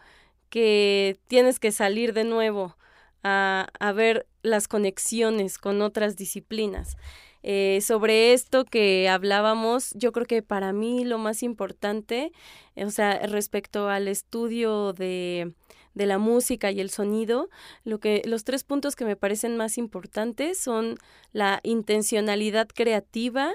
que 0.49 1.19
tienes 1.29 1.59
que 1.59 1.73
salir 1.73 2.13
de 2.13 2.25
nuevo 2.25 2.77
a, 3.23 3.69
a 3.79 3.93
ver 3.93 4.27
las 4.43 4.69
conexiones 4.69 5.57
con 5.57 5.81
otras 5.83 6.17
disciplinas. 6.17 6.97
Eh, 7.43 7.81
sobre 7.83 8.33
esto 8.33 8.65
que 8.65 9.09
hablábamos, 9.09 9.93
yo 9.95 10.13
creo 10.13 10.27
que 10.27 10.43
para 10.43 10.73
mí 10.73 11.05
lo 11.05 11.19
más 11.19 11.43
importante, 11.43 12.33
o 12.77 12.91
sea, 12.91 13.19
respecto 13.27 13.89
al 13.89 14.07
estudio 14.07 14.93
de, 14.93 15.53
de 15.95 16.07
la 16.07 16.19
música 16.19 16.71
y 16.71 16.81
el 16.81 16.91
sonido, 16.91 17.49
lo 17.85 17.99
que 17.99 18.23
los 18.25 18.45
tres 18.45 18.65
puntos 18.65 18.97
que 18.97 19.05
me 19.05 19.17
parecen 19.17 19.57
más 19.57 19.77
importantes 19.77 20.59
son 20.59 20.97
la 21.33 21.61
intencionalidad 21.65 22.69
creativa, 22.69 23.53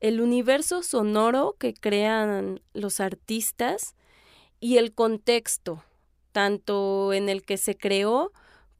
el 0.00 0.20
universo 0.20 0.82
sonoro 0.82 1.56
que 1.58 1.74
crean 1.74 2.60
los 2.74 3.00
artistas 3.00 3.94
y 4.60 4.76
el 4.76 4.92
contexto, 4.92 5.84
tanto 6.32 7.12
en 7.12 7.28
el 7.28 7.42
que 7.42 7.56
se 7.56 7.76
creó 7.76 8.32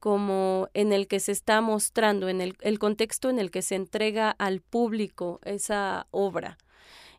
como 0.02 0.68
en 0.74 0.92
el 0.92 1.06
que 1.06 1.20
se 1.20 1.30
está 1.30 1.60
mostrando, 1.60 2.28
en 2.28 2.40
el, 2.40 2.78
contexto 2.80 3.30
en 3.30 3.38
el 3.38 3.52
que 3.52 3.62
se 3.62 3.76
entrega 3.76 4.32
al 4.32 4.60
público 4.60 5.38
esa 5.44 6.08
obra. 6.10 6.58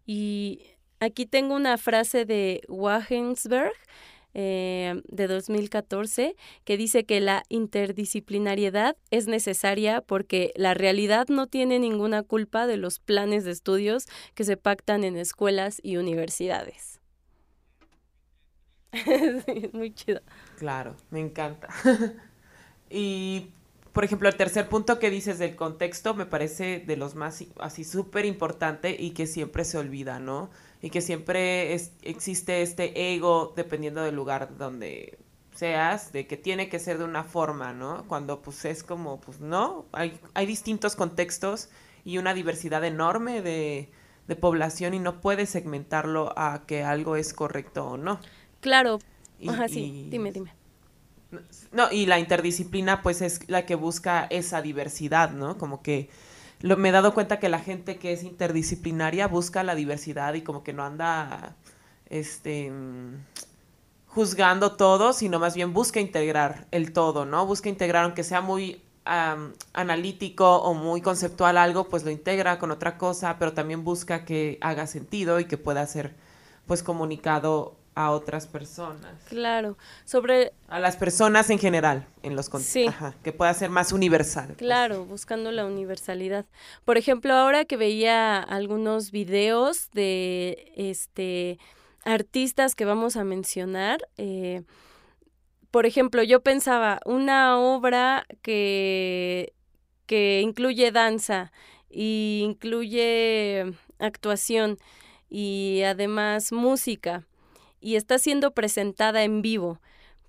Y 0.06 0.64
aquí 1.00 1.26
tengo 1.26 1.56
una 1.56 1.78
frase 1.78 2.26
de 2.26 2.60
Wagensberg 2.68 3.72
eh, 4.34 5.02
de 5.08 5.28
2014 5.28 6.36
que 6.66 6.76
dice 6.76 7.06
que 7.06 7.22
la 7.22 7.44
interdisciplinariedad 7.48 8.98
es 9.12 9.28
necesaria 9.28 10.02
porque 10.02 10.52
la 10.58 10.74
realidad 10.74 11.28
no 11.30 11.48
tiene 11.48 11.80
ninguna 11.80 12.22
culpa 12.22 12.68
de 12.68 12.76
los 12.76 13.00
planes 13.00 13.46
de 13.46 13.52
estudios 13.52 14.08
que 14.36 14.44
se 14.44 14.58
pactan 14.58 15.06
en 15.06 15.16
escuelas 15.16 15.80
y 15.82 15.96
universidades. 15.96 17.00
muy 19.72 19.94
chido. 19.94 20.20
Claro, 20.58 20.98
me 21.12 21.22
encanta. 21.22 21.70
y, 22.94 23.52
por 23.92 24.04
ejemplo, 24.04 24.30
el 24.30 24.36
tercer 24.36 24.70
punto 24.70 25.00
que 25.00 25.10
dices 25.10 25.40
del 25.40 25.56
contexto 25.56 26.14
me 26.14 26.26
parece 26.26 26.80
de 26.80 26.96
los 26.96 27.16
más 27.16 27.44
así 27.60 27.84
súper 27.84 28.26
importante 28.26 28.96
y 28.98 29.12
que 29.12 29.28
siempre 29.28 29.66
se 29.66 29.78
olvida, 29.78 30.20
¿no? 30.20 30.50
y 30.84 30.90
que 30.90 31.00
siempre 31.00 31.74
existe 32.02 32.62
este 32.62 33.16
ego 33.16 33.54
dependiendo 33.56 34.04
del 34.04 34.16
lugar 34.16 34.58
donde 34.58 35.18
seas, 35.56 36.12
de 36.12 36.28
que 36.28 36.36
tiene 36.36 36.68
que 36.68 36.78
ser 36.78 36.98
de 36.98 37.06
una 37.06 37.24
forma, 37.24 37.72
¿no? 37.72 38.04
Cuando 38.10 38.42
pues 38.42 38.66
es 38.66 38.84
como, 38.84 39.22
pues 39.22 39.40
no, 39.40 39.86
hay, 39.94 40.20
hay 40.34 40.46
distintos 40.46 40.98
contextos 40.98 41.70
y 42.04 42.18
una 42.18 42.34
diversidad 42.34 42.84
enorme 42.84 43.42
de, 43.42 43.90
población 44.42 44.94
y 44.94 45.00
no 45.00 45.22
puedes 45.22 45.52
segmentarlo 45.52 46.34
a 46.38 46.66
que 46.66 46.84
algo 46.84 47.16
es 47.16 47.34
correcto 47.34 47.86
o 47.86 47.98
no. 47.98 48.20
Claro, 48.60 49.00
Ajá, 49.48 49.70
sí, 49.70 50.08
dime, 50.10 50.34
dime. 50.34 50.54
No, 51.72 51.92
y 51.92 52.06
la 52.06 52.20
interdisciplina 52.20 53.02
pues 53.02 53.22
es 53.22 53.50
la 53.50 53.66
que 53.66 53.76
busca 53.76 54.28
esa 54.30 54.62
diversidad, 54.62 55.32
¿no? 55.32 55.58
Como 55.58 55.82
que 55.82 56.10
me 56.62 56.90
he 56.90 56.92
dado 56.92 57.14
cuenta 57.14 57.40
que 57.40 57.50
la 57.50 57.60
gente 57.60 57.98
que 57.98 58.14
es 58.14 58.24
interdisciplinaria 58.24 59.28
busca 59.28 59.64
la 59.64 59.76
diversidad 59.76 60.34
y 60.34 60.42
como 60.42 60.64
que 60.64 60.74
no 60.74 60.84
anda 60.84 61.56
este 62.10 62.72
juzgando 64.08 64.74
todo, 64.74 65.12
sino 65.12 65.40
más 65.40 65.56
bien 65.56 65.74
busca 65.74 66.00
integrar 66.00 66.68
el 66.72 66.94
todo, 66.94 67.26
¿no? 67.26 67.46
Busca 67.48 67.70
integrar, 67.70 68.04
aunque 68.06 68.24
sea 68.24 68.42
muy 68.42 68.82
analítico 69.06 70.58
o 70.58 70.74
muy 70.74 71.02
conceptual 71.02 71.58
algo, 71.58 71.90
pues 71.90 72.06
lo 72.06 72.12
integra 72.12 72.58
con 72.60 72.72
otra 72.72 72.98
cosa, 72.98 73.38
pero 73.38 73.52
también 73.52 73.84
busca 73.84 74.24
que 74.24 74.58
haga 74.62 74.88
sentido 74.88 75.42
y 75.42 75.46
que 75.46 75.58
pueda 75.58 75.86
ser 75.88 76.16
pues 76.68 76.84
comunicado 76.84 77.76
a 77.96 78.12
otras 78.12 78.48
personas. 78.48 79.14
Claro, 79.30 79.78
sobre... 80.06 80.54
A 80.68 80.80
las 80.80 80.98
personas 80.98 81.50
en 81.50 81.60
general, 81.60 82.08
en 82.24 82.36
los 82.36 82.50
sí. 82.62 82.88
que 83.24 83.32
pueda 83.32 83.54
ser 83.54 83.70
más 83.70 83.92
universal. 83.92 84.48
Pues. 84.48 84.58
Claro, 84.58 85.06
buscando 85.06 85.52
la 85.52 85.66
universalidad. 85.66 86.46
Por 86.86 86.98
ejemplo, 86.98 87.34
ahora 87.34 87.66
que 87.66 87.78
veía 87.78 88.40
algunos 88.40 89.12
videos 89.12 89.90
de 89.92 90.72
este 90.76 91.60
artistas 92.06 92.76
que 92.76 92.84
vamos 92.86 93.16
a 93.16 93.24
mencionar, 93.24 94.00
eh, 94.18 94.64
por 95.72 95.86
ejemplo, 95.86 96.22
yo 96.22 96.42
pensaba 96.42 97.00
una 97.06 97.58
obra 97.58 98.26
que, 98.42 99.54
que 100.06 100.42
incluye 100.42 100.92
danza 100.92 101.52
y 101.90 102.42
incluye 102.44 103.74
actuación 104.00 104.78
y 105.30 105.82
además 105.84 106.52
música 106.52 107.26
y 107.84 107.98
está 107.98 108.18
siendo 108.18 108.52
presentada 108.52 109.24
en 109.24 109.42
vivo, 109.42 109.82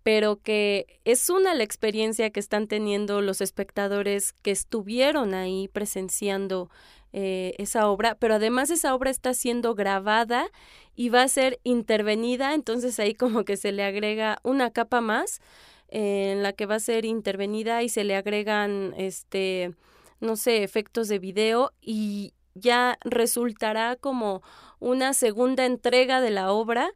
pero 0.02 0.36
que 0.36 0.98
es 1.04 1.30
una 1.30 1.54
la 1.54 1.62
experiencia 1.62 2.30
que 2.30 2.40
están 2.40 2.66
teniendo 2.66 3.22
los 3.22 3.40
espectadores 3.40 4.34
que 4.42 4.50
estuvieron 4.50 5.34
ahí 5.34 5.68
presenciando 5.68 6.68
eh, 7.12 7.54
esa 7.58 7.88
obra, 7.88 8.16
pero 8.16 8.34
además 8.34 8.70
esa 8.70 8.92
obra 8.92 9.10
está 9.10 9.34
siendo 9.34 9.76
grabada 9.76 10.50
y 10.96 11.10
va 11.10 11.22
a 11.22 11.28
ser 11.28 11.60
intervenida, 11.62 12.54
entonces 12.54 12.98
ahí 12.98 13.14
como 13.14 13.44
que 13.44 13.56
se 13.56 13.70
le 13.70 13.84
agrega 13.84 14.38
una 14.42 14.70
capa 14.70 15.00
más 15.00 15.40
en 15.88 16.42
la 16.42 16.52
que 16.52 16.66
va 16.66 16.74
a 16.74 16.80
ser 16.80 17.04
intervenida 17.04 17.84
y 17.84 17.88
se 17.88 18.02
le 18.02 18.16
agregan 18.16 18.94
este 18.98 19.72
no 20.20 20.36
sé, 20.36 20.64
efectos 20.64 21.08
de 21.08 21.18
video 21.18 21.72
y 21.80 22.32
ya 22.54 22.98
resultará 23.02 23.96
como 23.96 24.42
una 24.80 25.12
segunda 25.12 25.66
entrega 25.66 26.20
de 26.20 26.30
la 26.30 26.50
obra 26.52 26.92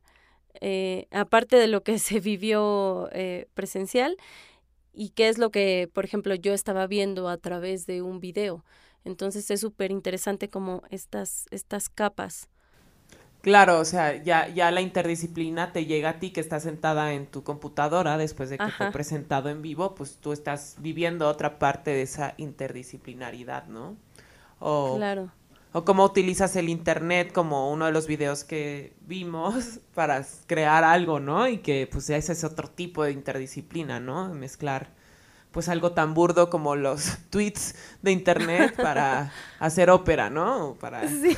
eh, 0.61 1.07
aparte 1.11 1.57
de 1.57 1.69
lo 1.69 1.83
que 1.83 1.99
se 1.99 2.21
vivió 2.21 3.09
eh, 3.13 3.49
presencial 3.55 4.17
y 4.93 5.11
qué 5.11 5.29
es 5.29 5.39
lo 5.39 5.51
que, 5.51 5.89
por 5.93 6.05
ejemplo, 6.05 6.35
yo 6.35 6.53
estaba 6.53 6.87
viendo 6.87 7.29
a 7.29 7.37
través 7.37 7.87
de 7.87 8.03
un 8.03 8.21
video. 8.21 8.65
Entonces 9.05 9.51
es 9.51 9.61
súper 9.61 9.91
interesante 9.91 10.51
como 10.51 10.83
estas, 10.91 11.47
estas 11.51 11.89
capas. 11.89 12.49
Claro, 13.41 13.79
o 13.79 13.85
sea, 13.85 14.21
ya, 14.23 14.49
ya 14.49 14.73
la 14.73 14.81
interdisciplina 14.81 15.73
te 15.73 15.87
llega 15.87 16.11
a 16.11 16.19
ti 16.19 16.33
que 16.33 16.41
estás 16.41 16.65
sentada 16.65 17.13
en 17.13 17.27
tu 17.27 17.45
computadora 17.45 18.19
después 18.19 18.51
de 18.51 18.59
que 18.59 18.69
fue 18.71 18.91
presentado 18.91 19.49
en 19.49 19.63
vivo, 19.63 19.95
pues 19.95 20.17
tú 20.17 20.33
estás 20.33 20.75
viviendo 20.81 21.29
otra 21.29 21.61
parte 21.61 21.93
de 21.93 22.03
esa 22.03 22.35
interdisciplinaridad, 22.37 23.69
¿no? 23.69 23.97
O, 24.59 24.97
claro 24.97 25.31
o 25.73 25.85
cómo 25.85 26.05
utilizas 26.05 26.57
el 26.57 26.69
internet 26.69 27.33
como 27.33 27.71
uno 27.71 27.87
de 27.87 27.93
los 27.93 28.07
videos 28.07 28.45
que 28.45 28.93
vimos 29.03 29.81
para 29.95 30.25
crear 30.47 30.85
algo, 30.85 31.21
¿no? 31.21 31.49
Y 31.49 31.59
que 31.59 31.89
pues 31.91 32.09
ese 32.11 32.33
es 32.33 32.45
otro 32.45 32.69
tipo 32.69 33.05
de 33.05 33.13
interdisciplina, 33.13 34.01
¿no? 34.01 34.33
Mezclar 34.35 34.91
pues 35.53 35.69
algo 35.69 35.93
tan 35.93 36.15
burdo 36.15 36.51
como 36.51 36.77
los 36.77 37.19
tweets 37.31 37.75
de 38.03 38.13
internet 38.13 38.77
para 38.77 39.33
hacer 39.59 39.91
ópera, 39.91 40.31
¿no? 40.31 40.77
Para... 40.81 41.09
Sí. 41.09 41.37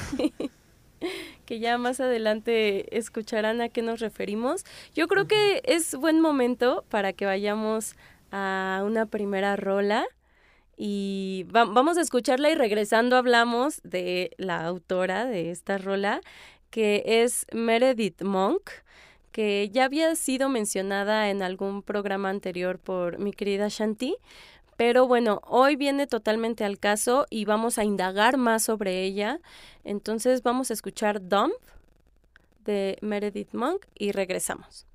que 1.47 1.59
ya 1.59 1.79
más 1.79 2.01
adelante 2.01 2.97
escucharán 2.97 3.61
a 3.61 3.69
qué 3.69 3.83
nos 3.83 4.01
referimos. 4.01 4.65
Yo 4.95 5.09
creo 5.09 5.27
que 5.27 5.63
es 5.65 5.95
buen 5.95 6.21
momento 6.21 6.85
para 6.89 7.13
que 7.13 7.25
vayamos 7.25 7.95
a 8.31 8.83
una 8.85 9.07
primera 9.07 9.57
rola 9.57 10.07
y 10.83 11.45
vamos 11.51 11.99
a 11.99 12.01
escucharla 12.01 12.49
y 12.49 12.55
regresando 12.55 13.17
hablamos 13.17 13.83
de 13.85 14.31
la 14.39 14.65
autora 14.65 15.27
de 15.27 15.51
esta 15.51 15.77
rola, 15.77 16.23
que 16.71 17.03
es 17.05 17.45
Meredith 17.53 18.23
Monk, 18.23 18.71
que 19.31 19.69
ya 19.71 19.85
había 19.85 20.17
sido 20.17 20.49
mencionada 20.49 21.29
en 21.29 21.43
algún 21.43 21.83
programa 21.83 22.31
anterior 22.31 22.79
por 22.79 23.19
mi 23.19 23.35
querida 23.35 23.69
Shanti. 23.69 24.17
Pero 24.79 25.07
bueno, 25.07 25.43
hoy 25.45 25.77
viene 25.77 26.07
totalmente 26.07 26.65
al 26.65 26.79
caso 26.79 27.27
y 27.29 27.45
vamos 27.45 27.77
a 27.77 27.85
indagar 27.85 28.39
más 28.39 28.63
sobre 28.63 29.03
ella. 29.03 29.39
Entonces 29.85 30.43
vamos 30.43 30.71
a 30.71 30.73
escuchar 30.73 31.29
Dump 31.29 31.53
de 32.65 32.97
Meredith 33.03 33.53
Monk 33.53 33.85
y 33.95 34.13
regresamos. 34.13 34.87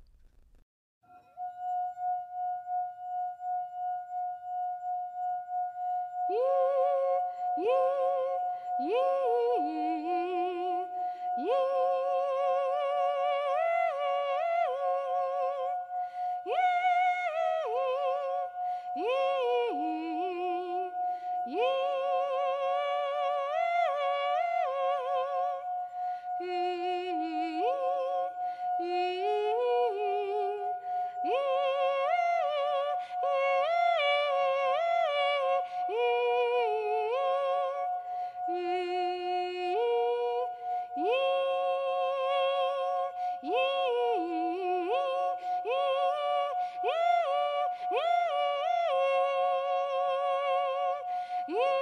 Mm. 51.48 51.75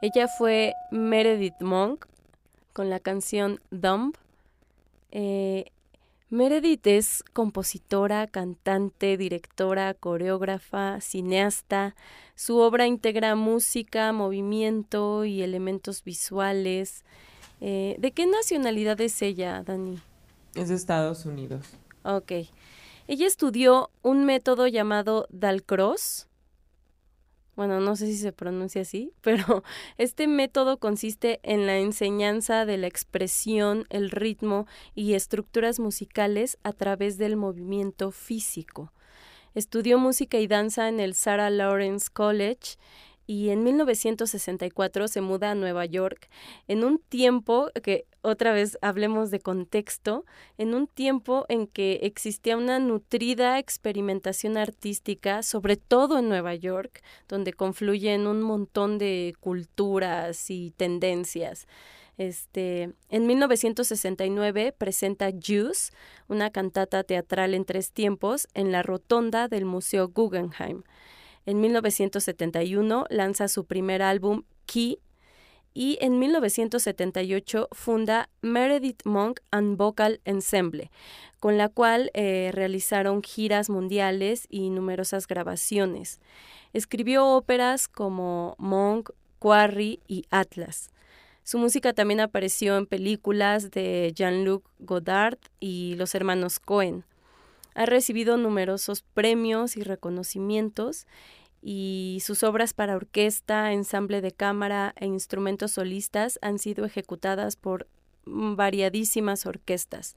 Ella 0.00 0.28
fue 0.28 0.74
Meredith 0.92 1.60
Monk 1.60 2.06
con 2.72 2.88
la 2.88 3.00
canción 3.00 3.60
Dumb. 3.70 4.14
Eh, 5.10 5.72
Meredith 6.30 6.86
es 6.86 7.24
compositora, 7.32 8.28
cantante, 8.28 9.16
directora, 9.16 9.94
coreógrafa, 9.94 11.00
cineasta. 11.00 11.96
Su 12.36 12.58
obra 12.58 12.86
integra 12.86 13.34
música, 13.34 14.12
movimiento 14.12 15.24
y 15.24 15.42
elementos 15.42 16.04
visuales. 16.04 17.02
Eh, 17.60 17.96
¿De 17.98 18.12
qué 18.12 18.26
nacionalidad 18.26 19.00
es 19.00 19.20
ella, 19.20 19.64
Dani? 19.64 19.98
Es 20.54 20.68
de 20.68 20.76
Estados 20.76 21.26
Unidos. 21.26 21.66
Ok. 22.04 22.32
Ella 23.08 23.26
estudió 23.26 23.90
un 24.02 24.24
método 24.26 24.68
llamado 24.68 25.26
Dalcross, 25.30 26.27
bueno, 27.58 27.80
no 27.80 27.96
sé 27.96 28.06
si 28.06 28.16
se 28.16 28.30
pronuncia 28.30 28.82
así, 28.82 29.12
pero 29.20 29.64
este 29.96 30.28
método 30.28 30.78
consiste 30.78 31.40
en 31.42 31.66
la 31.66 31.78
enseñanza 31.78 32.64
de 32.64 32.76
la 32.76 32.86
expresión, 32.86 33.84
el 33.90 34.12
ritmo 34.12 34.68
y 34.94 35.14
estructuras 35.14 35.80
musicales 35.80 36.56
a 36.62 36.72
través 36.72 37.18
del 37.18 37.36
movimiento 37.36 38.12
físico. 38.12 38.92
Estudió 39.56 39.98
música 39.98 40.38
y 40.38 40.46
danza 40.46 40.88
en 40.88 41.00
el 41.00 41.16
Sarah 41.16 41.50
Lawrence 41.50 42.08
College 42.12 42.76
y 43.28 43.50
en 43.50 43.62
1964 43.62 45.06
se 45.06 45.20
muda 45.20 45.50
a 45.50 45.54
Nueva 45.54 45.84
York 45.84 46.30
en 46.66 46.82
un 46.82 46.98
tiempo 46.98 47.68
que 47.82 48.06
otra 48.22 48.52
vez 48.52 48.78
hablemos 48.80 49.30
de 49.30 49.38
contexto, 49.38 50.24
en 50.56 50.74
un 50.74 50.86
tiempo 50.86 51.44
en 51.50 51.66
que 51.66 52.00
existía 52.04 52.56
una 52.56 52.78
nutrida 52.78 53.58
experimentación 53.58 54.56
artística, 54.56 55.42
sobre 55.42 55.76
todo 55.76 56.18
en 56.18 56.30
Nueva 56.30 56.54
York, 56.54 57.02
donde 57.28 57.52
confluyen 57.52 58.26
un 58.26 58.40
montón 58.40 58.96
de 58.96 59.34
culturas 59.40 60.48
y 60.48 60.70
tendencias. 60.70 61.66
Este, 62.16 62.94
en 63.10 63.26
1969 63.26 64.74
presenta 64.76 65.30
Juice, 65.32 65.92
una 66.28 66.50
cantata 66.50 67.04
teatral 67.04 67.52
en 67.52 67.66
tres 67.66 67.92
tiempos, 67.92 68.48
en 68.54 68.72
la 68.72 68.82
rotonda 68.82 69.48
del 69.48 69.66
Museo 69.66 70.08
Guggenheim. 70.08 70.82
En 71.48 71.62
1971 71.62 73.06
lanza 73.08 73.48
su 73.48 73.64
primer 73.64 74.02
álbum, 74.02 74.42
Key, 74.66 74.98
y 75.72 75.96
en 76.02 76.18
1978 76.18 77.70
funda 77.72 78.28
Meredith 78.42 79.00
Monk 79.06 79.40
and 79.50 79.78
Vocal 79.78 80.20
Ensemble, 80.26 80.90
con 81.40 81.56
la 81.56 81.70
cual 81.70 82.10
eh, 82.12 82.50
realizaron 82.52 83.22
giras 83.22 83.70
mundiales 83.70 84.46
y 84.50 84.68
numerosas 84.68 85.26
grabaciones. 85.26 86.20
Escribió 86.74 87.26
óperas 87.26 87.88
como 87.88 88.54
Monk, 88.58 89.08
Quarry 89.38 90.00
y 90.06 90.26
Atlas. 90.28 90.90
Su 91.44 91.56
música 91.56 91.94
también 91.94 92.20
apareció 92.20 92.76
en 92.76 92.84
películas 92.84 93.70
de 93.70 94.12
Jean-Luc 94.14 94.68
Godard 94.80 95.38
y 95.60 95.94
los 95.96 96.14
hermanos 96.14 96.60
Cohen. 96.60 97.06
Ha 97.78 97.86
recibido 97.86 98.36
numerosos 98.36 99.02
premios 99.14 99.76
y 99.76 99.82
reconocimientos 99.82 101.06
y 101.62 102.18
sus 102.22 102.42
obras 102.42 102.72
para 102.72 102.96
orquesta, 102.96 103.72
ensamble 103.72 104.20
de 104.20 104.32
cámara 104.32 104.94
e 104.96 105.06
instrumentos 105.06 105.72
solistas 105.72 106.38
han 106.42 106.58
sido 106.58 106.84
ejecutadas 106.84 107.56
por 107.56 107.88
variadísimas 108.24 109.46
orquestas. 109.46 110.16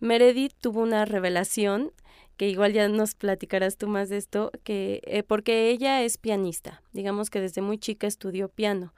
Meredith 0.00 0.54
tuvo 0.60 0.80
una 0.80 1.04
revelación 1.04 1.92
que 2.36 2.48
igual 2.48 2.72
ya 2.72 2.88
nos 2.88 3.14
platicarás 3.14 3.76
tú 3.76 3.88
más 3.88 4.08
de 4.08 4.16
esto, 4.16 4.50
que 4.62 5.00
eh, 5.04 5.22
porque 5.22 5.70
ella 5.70 6.02
es 6.02 6.18
pianista, 6.18 6.82
digamos 6.92 7.30
que 7.30 7.40
desde 7.40 7.62
muy 7.62 7.78
chica 7.78 8.06
estudió 8.06 8.48
piano 8.48 8.92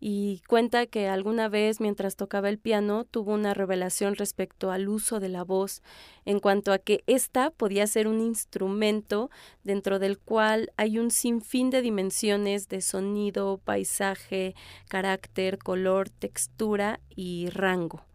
y 0.00 0.40
cuenta 0.48 0.86
que 0.86 1.08
alguna 1.08 1.48
vez 1.50 1.78
mientras 1.78 2.16
tocaba 2.16 2.48
el 2.48 2.58
piano 2.58 3.04
tuvo 3.04 3.34
una 3.34 3.52
revelación 3.52 4.14
respecto 4.16 4.70
al 4.70 4.88
uso 4.88 5.20
de 5.20 5.28
la 5.28 5.44
voz 5.44 5.82
en 6.24 6.40
cuanto 6.40 6.72
a 6.72 6.78
que 6.78 7.04
ésta 7.06 7.50
podía 7.50 7.86
ser 7.86 8.08
un 8.08 8.20
instrumento 8.20 9.30
dentro 9.62 9.98
del 9.98 10.18
cual 10.18 10.72
hay 10.78 10.98
un 10.98 11.10
sinfín 11.10 11.68
de 11.68 11.82
dimensiones 11.82 12.68
de 12.68 12.80
sonido, 12.80 13.60
paisaje, 13.62 14.54
carácter, 14.88 15.58
color, 15.58 16.08
textura 16.08 17.00
y 17.14 17.50
rango. 17.50 18.06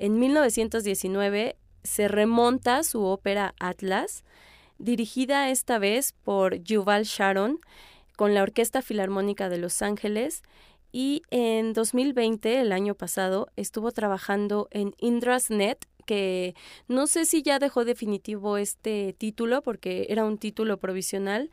En 0.00 0.18
1919 0.18 1.56
se 1.82 2.08
remonta 2.08 2.82
su 2.82 3.04
ópera 3.04 3.54
Atlas, 3.58 4.24
dirigida 4.78 5.50
esta 5.50 5.78
vez 5.78 6.14
por 6.24 6.56
Yuval 6.62 7.04
Sharon, 7.04 7.60
con 8.16 8.34
la 8.34 8.42
Orquesta 8.42 8.82
Filarmónica 8.82 9.48
de 9.48 9.58
Los 9.58 9.82
Ángeles, 9.82 10.42
y 10.92 11.22
en 11.30 11.72
2020, 11.72 12.60
el 12.60 12.72
año 12.72 12.94
pasado, 12.94 13.48
estuvo 13.56 13.92
trabajando 13.92 14.68
en 14.72 14.94
Indra's 14.98 15.50
Net, 15.50 15.78
que 16.04 16.54
no 16.88 17.06
sé 17.06 17.24
si 17.24 17.42
ya 17.42 17.60
dejó 17.60 17.84
definitivo 17.84 18.56
este 18.56 19.14
título, 19.16 19.62
porque 19.62 20.06
era 20.08 20.24
un 20.24 20.38
título 20.38 20.78
provisional, 20.78 21.50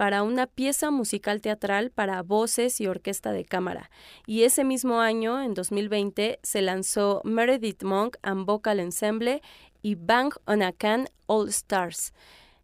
para 0.00 0.22
una 0.22 0.46
pieza 0.46 0.90
musical 0.90 1.42
teatral 1.42 1.90
para 1.90 2.22
voces 2.22 2.80
y 2.80 2.86
orquesta 2.86 3.32
de 3.32 3.44
cámara. 3.44 3.90
Y 4.26 4.44
ese 4.44 4.64
mismo 4.64 5.00
año, 5.00 5.42
en 5.42 5.52
2020, 5.52 6.40
se 6.42 6.62
lanzó 6.62 7.20
Meredith 7.22 7.82
Monk 7.82 8.16
and 8.22 8.46
Vocal 8.46 8.80
Ensemble 8.80 9.42
y 9.82 9.94
Bang 9.94 10.32
on 10.46 10.62
a 10.62 10.72
Can 10.72 11.08
All 11.26 11.48
Stars. 11.48 12.12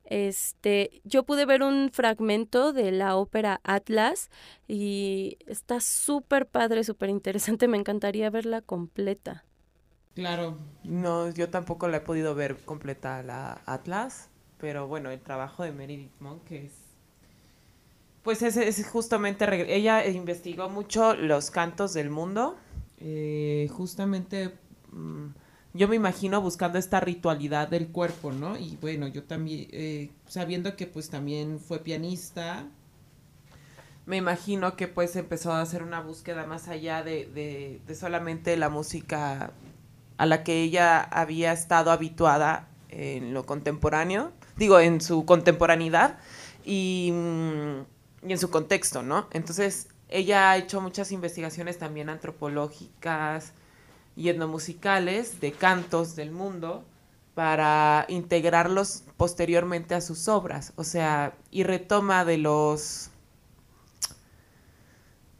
Este, 0.04 1.02
yo 1.04 1.24
pude 1.24 1.46
ver 1.46 1.62
un 1.62 1.90
fragmento 1.92 2.72
de 2.72 2.92
la 2.92 3.16
ópera 3.16 3.60
Atlas 3.64 4.30
y 4.68 5.36
está 5.46 5.80
súper 5.80 6.46
padre, 6.46 6.84
súper 6.84 7.10
interesante. 7.10 7.66
Me 7.66 7.76
encantaría 7.76 8.30
verla 8.30 8.62
completa. 8.62 9.44
Claro, 10.14 10.56
no, 10.84 11.30
yo 11.30 11.50
tampoco 11.50 11.88
la 11.88 11.98
he 11.98 12.00
podido 12.00 12.34
ver 12.34 12.56
completa 12.64 13.22
la 13.22 13.60
Atlas, 13.66 14.30
pero 14.58 14.86
bueno, 14.86 15.10
el 15.10 15.20
trabajo 15.20 15.62
de 15.62 15.72
Meredith 15.72 16.12
Monk 16.20 16.50
es, 16.52 16.72
pues 18.22 18.40
es, 18.40 18.88
justamente, 18.88 19.74
ella 19.74 20.06
investigó 20.06 20.70
mucho 20.70 21.14
los 21.14 21.50
cantos 21.50 21.92
del 21.92 22.10
mundo, 22.10 22.56
eh, 22.98 23.68
justamente... 23.72 24.56
Mm, 24.92 25.26
yo 25.76 25.88
me 25.88 25.96
imagino 25.96 26.40
buscando 26.40 26.78
esta 26.78 27.00
ritualidad 27.00 27.68
del 27.68 27.88
cuerpo, 27.88 28.32
¿no? 28.32 28.58
Y 28.58 28.76
bueno, 28.80 29.06
yo 29.08 29.24
también, 29.24 29.68
eh, 29.72 30.10
sabiendo 30.26 30.76
que 30.76 30.86
pues 30.86 31.10
también 31.10 31.60
fue 31.60 31.80
pianista, 31.80 32.66
me 34.06 34.16
imagino 34.16 34.76
que 34.76 34.88
pues 34.88 35.16
empezó 35.16 35.52
a 35.52 35.60
hacer 35.60 35.82
una 35.82 36.00
búsqueda 36.00 36.46
más 36.46 36.68
allá 36.68 37.02
de, 37.02 37.80
de, 37.86 37.94
solamente 37.94 38.56
la 38.56 38.68
música 38.68 39.52
a 40.16 40.26
la 40.26 40.44
que 40.44 40.62
ella 40.62 41.00
había 41.00 41.52
estado 41.52 41.90
habituada 41.90 42.68
en 42.88 43.34
lo 43.34 43.44
contemporáneo, 43.44 44.32
digo, 44.56 44.78
en 44.80 45.00
su 45.00 45.26
contemporaneidad 45.26 46.18
y, 46.64 47.12
y 48.26 48.32
en 48.32 48.38
su 48.38 48.50
contexto, 48.50 49.02
¿no? 49.02 49.28
Entonces, 49.32 49.88
ella 50.08 50.52
ha 50.52 50.56
hecho 50.56 50.80
muchas 50.80 51.10
investigaciones 51.10 51.78
también 51.78 52.08
antropológicas, 52.08 53.52
y 54.16 54.30
etnomusicales 54.30 55.40
de 55.40 55.52
cantos 55.52 56.16
del 56.16 56.30
mundo 56.30 56.84
para 57.34 58.06
integrarlos 58.08 59.04
posteriormente 59.18 59.94
a 59.94 60.00
sus 60.00 60.26
obras, 60.26 60.72
o 60.76 60.84
sea, 60.84 61.36
y 61.50 61.62
retoma 61.64 62.24
de 62.24 62.38
los 62.38 63.10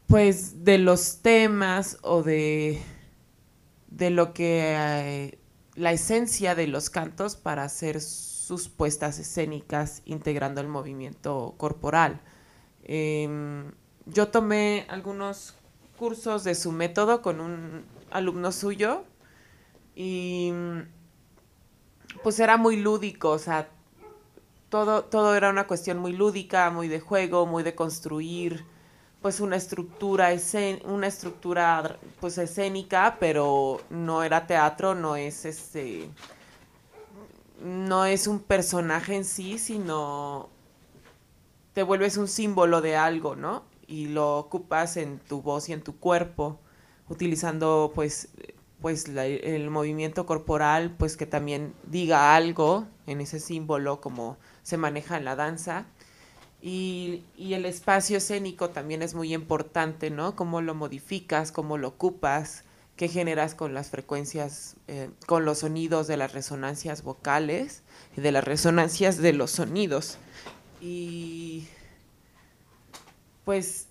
pues 0.05 0.63
de 0.63 0.77
los 0.77 1.21
temas 1.21 1.97
o 2.01 2.23
de 2.23 2.81
de 3.89 4.11
lo 4.11 4.33
que 4.33 4.75
eh, 4.77 5.39
la 5.75 5.91
esencia 5.91 6.55
de 6.55 6.67
los 6.67 6.89
cantos 6.89 7.35
para 7.35 7.63
hacer 7.63 7.99
sus 7.99 8.69
puestas 8.69 9.19
escénicas 9.19 10.01
integrando 10.05 10.61
el 10.61 10.67
movimiento 10.67 11.55
corporal. 11.57 12.21
Em, 12.83 13.71
yo 14.05 14.29
tomé 14.29 14.85
algunos 14.87 15.55
cursos 15.97 16.43
de 16.43 16.55
su 16.55 16.71
método 16.71 17.21
con 17.21 17.41
un 17.41 17.85
alumno 18.11 18.51
suyo 18.51 19.03
y 19.95 20.51
pues 22.23 22.39
era 22.39 22.57
muy 22.57 22.77
lúdico, 22.77 23.31
o 23.31 23.39
sea, 23.39 23.69
todo, 24.69 25.03
todo 25.05 25.35
era 25.35 25.49
una 25.49 25.67
cuestión 25.67 25.97
muy 25.97 26.13
lúdica, 26.13 26.69
muy 26.69 26.87
de 26.87 26.99
juego, 26.99 27.45
muy 27.45 27.63
de 27.63 27.75
construir 27.75 28.65
pues 29.21 29.39
una 29.39 29.55
estructura 29.55 30.29
una 30.85 31.07
estructura 31.07 31.97
pues 32.19 32.37
escénica, 32.37 33.17
pero 33.19 33.81
no 33.89 34.23
era 34.23 34.45
teatro, 34.45 34.93
no 34.93 35.15
es 35.15 35.45
este 35.45 36.09
no 37.61 38.05
es 38.05 38.27
un 38.27 38.39
personaje 38.39 39.15
en 39.15 39.25
sí, 39.25 39.57
sino 39.57 40.49
te 41.73 41.81
vuelves 41.83 42.17
un 42.17 42.27
símbolo 42.27 42.81
de 42.81 42.95
algo, 42.95 43.35
¿no? 43.35 43.63
Y 43.87 44.07
lo 44.07 44.37
ocupas 44.37 44.97
en 44.97 45.19
tu 45.19 45.41
voz 45.41 45.69
y 45.69 45.73
en 45.73 45.81
tu 45.81 45.97
cuerpo 45.99 46.59
utilizando 47.09 47.91
pues, 47.93 48.29
pues 48.81 49.07
el 49.07 49.69
movimiento 49.69 50.25
corporal, 50.25 50.95
pues 50.97 51.17
que 51.17 51.25
también 51.25 51.73
diga 51.85 52.35
algo 52.35 52.87
en 53.05 53.21
ese 53.21 53.39
símbolo 53.39 54.01
como 54.01 54.37
se 54.63 54.77
maneja 54.77 55.17
en 55.17 55.25
la 55.25 55.35
danza. 55.35 55.85
Y, 56.61 57.23
y, 57.37 57.53
el 57.53 57.65
espacio 57.65 58.17
escénico 58.17 58.69
también 58.71 59.03
es 59.03 59.13
muy 59.13 59.33
importante, 59.33 60.09
¿no? 60.09 60.35
Cómo 60.35 60.59
lo 60.59 60.73
modificas, 60.73 61.51
cómo 61.51 61.77
lo 61.77 61.89
ocupas, 61.89 62.63
qué 62.97 63.07
generas 63.07 63.53
con 63.53 63.73
las 63.73 63.91
frecuencias, 63.91 64.75
eh, 64.87 65.11
con 65.27 65.45
los 65.45 65.59
sonidos 65.59 66.07
de 66.07 66.17
las 66.17 66.33
resonancias 66.33 67.03
vocales 67.03 67.83
y 68.17 68.21
de 68.21 68.31
las 68.31 68.43
resonancias 68.43 69.17
de 69.17 69.33
los 69.33 69.51
sonidos. 69.51 70.17
Y 70.81 71.67
pues 73.45 73.86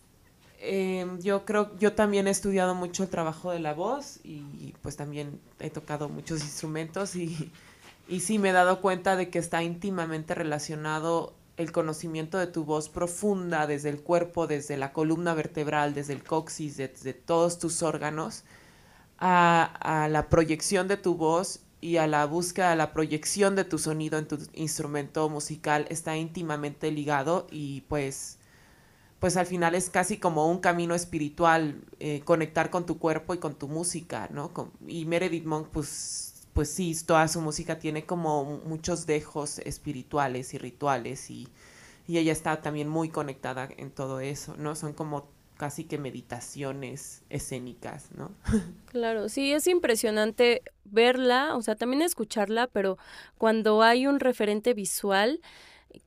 em, 0.61 1.21
yo 1.21 1.45
creo, 1.45 1.77
yo 1.79 1.93
también 1.95 2.27
he 2.27 2.31
estudiado 2.31 2.75
mucho 2.75 3.03
el 3.03 3.09
trabajo 3.09 3.51
de 3.51 3.61
la 3.61 3.75
voz 3.75 4.21
y 4.25 4.75
pues 4.83 4.97
también 4.97 5.41
he 5.61 5.71
tocado 5.71 6.09
muchos 6.09 6.43
instrumentos 6.43 7.17
y, 7.17 7.51
y 8.09 8.21
sí 8.21 8.39
me 8.39 8.51
he 8.51 8.53
dado 8.53 8.81
cuenta 8.81 9.17
de 9.17 9.31
que 9.31 9.39
está 9.39 9.63
íntimamente 9.63 10.35
relacionado 10.35 11.35
el 11.57 11.73
conocimiento 11.73 12.39
de 12.39 12.47
tu 12.47 12.65
voz 12.65 12.89
profunda 12.89 13.67
desde 13.67 13.89
el 13.89 14.01
cuerpo, 14.03 14.47
desde 14.47 14.77
la 14.77 14.93
columna 14.93 15.35
vertebral, 15.35 15.95
desde 15.95 16.13
el 16.13 16.23
coxis, 16.23 16.77
desde 16.77 17.15
todos 17.15 17.59
tus 17.59 17.83
órganos, 17.83 18.45
a, 19.19 20.09
la 20.11 20.29
proyección 20.29 20.89
de 20.89 20.99
tu 20.99 21.15
voz 21.15 21.61
y 21.81 21.97
a 21.97 22.07
la 22.07 22.27
búsqueda, 22.27 22.73
a 22.73 22.77
la 22.77 22.93
proyección 22.93 23.57
de 23.57 23.65
tu 23.65 23.79
sonido 23.79 24.19
en 24.19 24.29
tu 24.29 24.39
instrumento 24.53 25.29
musical 25.29 25.87
está 25.89 26.17
íntimamente 26.17 26.91
ligado 26.91 27.47
y 27.51 27.83
pues, 27.83 28.36
pues 29.27 29.37
al 29.37 29.47
final 29.47 29.75
es 29.75 29.91
casi 29.91 30.19
como 30.19 30.49
un 30.49 30.59
camino 30.61 30.95
espiritual, 30.95 31.83
eh, 31.99 32.21
conectar 32.21 32.71
con 32.71 32.87
tu 32.87 33.01
cuerpo 33.01 33.35
y 33.35 33.39
con 33.39 33.57
tu 33.57 33.67
música, 33.67 34.29
¿no? 34.31 34.53
y 34.87 35.05
Meredith 35.05 35.45
Monk, 35.45 35.67
pues, 35.73 36.47
pues 36.53 36.71
sí, 36.71 36.97
toda 37.05 37.27
su 37.27 37.41
música 37.41 37.81
tiene 37.81 38.07
como 38.07 38.45
muchos 38.45 39.05
dejos 39.05 39.59
espirituales 39.59 40.55
y 40.55 40.59
rituales 40.59 41.29
y, 41.29 41.49
y 42.07 42.19
ella 42.19 42.31
está 42.31 42.63
también 42.63 42.87
muy 42.87 43.09
conectada 43.09 43.69
en 43.79 43.91
todo 43.91 44.21
eso, 44.21 44.55
¿no? 44.59 44.77
Son 44.77 44.93
como 44.93 45.27
casi 45.57 45.83
que 45.83 45.99
meditaciones 45.99 47.25
escénicas, 47.29 48.13
¿no? 48.13 48.31
Claro, 48.93 49.29
sí, 49.29 49.53
es 49.53 49.67
impresionante 49.67 50.63
verla, 50.85 51.57
o 51.57 51.63
sea, 51.63 51.75
también 51.75 52.03
escucharla, 52.03 52.69
pero 52.69 52.97
cuando 53.39 53.83
hay 53.83 54.07
un 54.07 54.21
referente 54.21 54.73
visual 54.73 55.41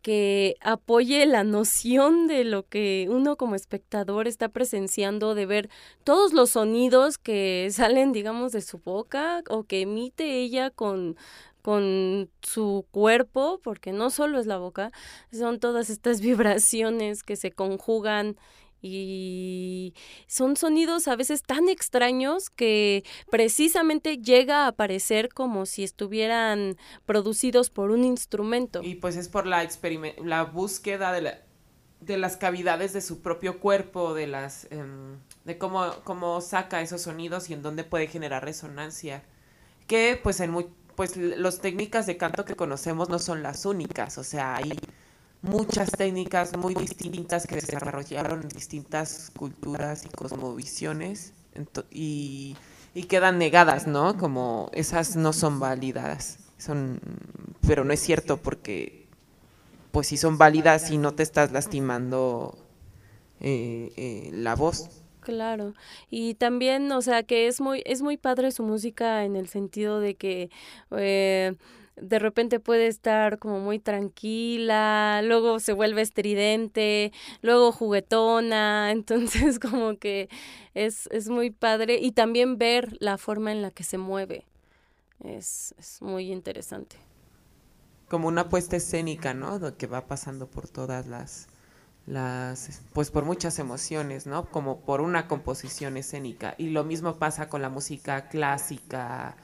que 0.01 0.55
apoye 0.61 1.25
la 1.25 1.43
noción 1.43 2.27
de 2.27 2.43
lo 2.43 2.67
que 2.67 3.07
uno 3.09 3.35
como 3.35 3.55
espectador 3.55 4.27
está 4.27 4.49
presenciando, 4.49 5.35
de 5.35 5.45
ver 5.45 5.69
todos 6.03 6.33
los 6.33 6.51
sonidos 6.51 7.17
que 7.17 7.67
salen, 7.71 8.11
digamos, 8.11 8.51
de 8.51 8.61
su 8.61 8.79
boca 8.79 9.43
o 9.49 9.63
que 9.63 9.81
emite 9.81 10.39
ella 10.41 10.69
con 10.69 11.17
con 11.61 12.29
su 12.41 12.85
cuerpo, 12.91 13.59
porque 13.63 13.91
no 13.91 14.09
solo 14.09 14.39
es 14.39 14.45
la 14.45 14.57
boca, 14.57 14.91
son 15.31 15.59
todas 15.59 15.89
estas 15.89 16.21
vibraciones 16.21 17.23
que 17.23 17.35
se 17.35 17.51
conjugan 17.51 18.37
y 18.81 19.93
son 20.27 20.55
sonidos 20.55 21.07
a 21.07 21.15
veces 21.15 21.43
tan 21.43 21.69
extraños 21.69 22.49
que 22.49 23.03
precisamente 23.29 24.17
llega 24.17 24.67
a 24.67 24.71
parecer 24.71 25.29
como 25.29 25.65
si 25.65 25.83
estuvieran 25.83 26.77
producidos 27.05 27.69
por 27.69 27.91
un 27.91 28.03
instrumento. 28.03 28.81
Y 28.83 28.95
pues 28.95 29.15
es 29.15 29.27
por 29.27 29.45
la, 29.45 29.67
la 30.23 30.43
búsqueda 30.43 31.11
de, 31.11 31.21
la, 31.21 31.39
de 32.01 32.17
las 32.17 32.37
cavidades 32.37 32.93
de 32.93 33.01
su 33.01 33.21
propio 33.21 33.59
cuerpo, 33.59 34.13
de 34.13 34.27
las 34.27 34.67
em, 34.71 35.17
de 35.43 35.57
cómo, 35.57 35.91
cómo 36.03 36.39
saca 36.41 36.81
esos 36.81 37.01
sonidos 37.01 37.49
y 37.49 37.53
en 37.53 37.61
dónde 37.61 37.83
puede 37.83 38.07
generar 38.07 38.43
resonancia. 38.43 39.23
Que 39.87 40.19
pues 40.21 40.39
en 40.39 40.51
muy, 40.51 40.67
pues 40.95 41.17
las 41.17 41.59
técnicas 41.59 42.05
de 42.05 42.17
canto 42.17 42.45
que 42.45 42.55
conocemos 42.55 43.09
no 43.09 43.19
son 43.19 43.41
las 43.41 43.65
únicas, 43.65 44.17
o 44.17 44.23
sea, 44.23 44.55
hay 44.57 44.77
muchas 45.41 45.91
técnicas 45.91 46.55
muy 46.57 46.75
distintas 46.75 47.47
que 47.47 47.55
desarrollaron 47.55 48.47
distintas 48.49 49.31
culturas 49.35 50.05
y 50.05 50.09
cosmovisiones 50.09 51.33
y, 51.91 52.55
y, 52.93 53.03
quedan 53.03 53.37
negadas, 53.37 53.87
¿no? 53.87 54.17
Como 54.17 54.69
esas 54.73 55.15
no 55.15 55.33
son 55.33 55.59
válidas, 55.59 56.39
son, 56.57 56.99
pero 57.65 57.83
no 57.83 57.93
es 57.93 57.99
cierto 57.99 58.37
porque 58.37 59.07
pues 59.91 60.07
si 60.07 60.17
son 60.17 60.37
válidas 60.37 60.91
y 60.91 60.97
no 60.97 61.13
te 61.13 61.23
estás 61.23 61.51
lastimando 61.51 62.57
eh, 63.39 63.91
eh, 63.95 64.29
la 64.33 64.55
voz. 64.55 64.89
Claro, 65.21 65.73
y 66.09 66.35
también, 66.35 66.91
o 66.91 67.01
sea, 67.01 67.23
que 67.23 67.47
es 67.47 67.61
muy, 67.61 67.83
es 67.85 68.01
muy 68.01 68.17
padre 68.17 68.51
su 68.51 68.63
música 68.63 69.25
en 69.25 69.35
el 69.35 69.47
sentido 69.47 69.99
de 69.99 70.15
que 70.15 70.49
eh, 70.91 71.55
de 72.01 72.19
repente 72.19 72.59
puede 72.59 72.87
estar 72.87 73.39
como 73.39 73.59
muy 73.59 73.79
tranquila, 73.79 75.21
luego 75.23 75.59
se 75.59 75.73
vuelve 75.73 76.01
estridente, 76.01 77.11
luego 77.41 77.71
juguetona, 77.71 78.91
entonces 78.91 79.59
como 79.59 79.97
que 79.97 80.29
es, 80.73 81.07
es 81.11 81.29
muy 81.29 81.51
padre 81.51 81.97
y 82.01 82.11
también 82.11 82.57
ver 82.57 82.97
la 82.99 83.17
forma 83.17 83.51
en 83.51 83.61
la 83.61 83.71
que 83.71 83.83
se 83.83 83.97
mueve 83.97 84.45
es, 85.23 85.75
es 85.77 86.01
muy 86.01 86.31
interesante. 86.31 86.97
Como 88.07 88.27
una 88.27 88.49
puesta 88.49 88.75
escénica, 88.75 89.33
¿no? 89.33 89.77
Que 89.77 89.87
va 89.87 90.07
pasando 90.07 90.47
por 90.47 90.67
todas 90.67 91.05
las, 91.05 91.47
las, 92.07 92.81
pues 92.93 93.11
por 93.11 93.23
muchas 93.23 93.59
emociones, 93.59 94.25
¿no? 94.25 94.49
Como 94.49 94.81
por 94.81 95.01
una 95.01 95.27
composición 95.27 95.95
escénica. 95.95 96.55
Y 96.57 96.69
lo 96.69 96.83
mismo 96.83 97.17
pasa 97.17 97.49
con 97.49 97.61
la 97.61 97.69
música 97.69 98.27
clásica, 98.29 99.37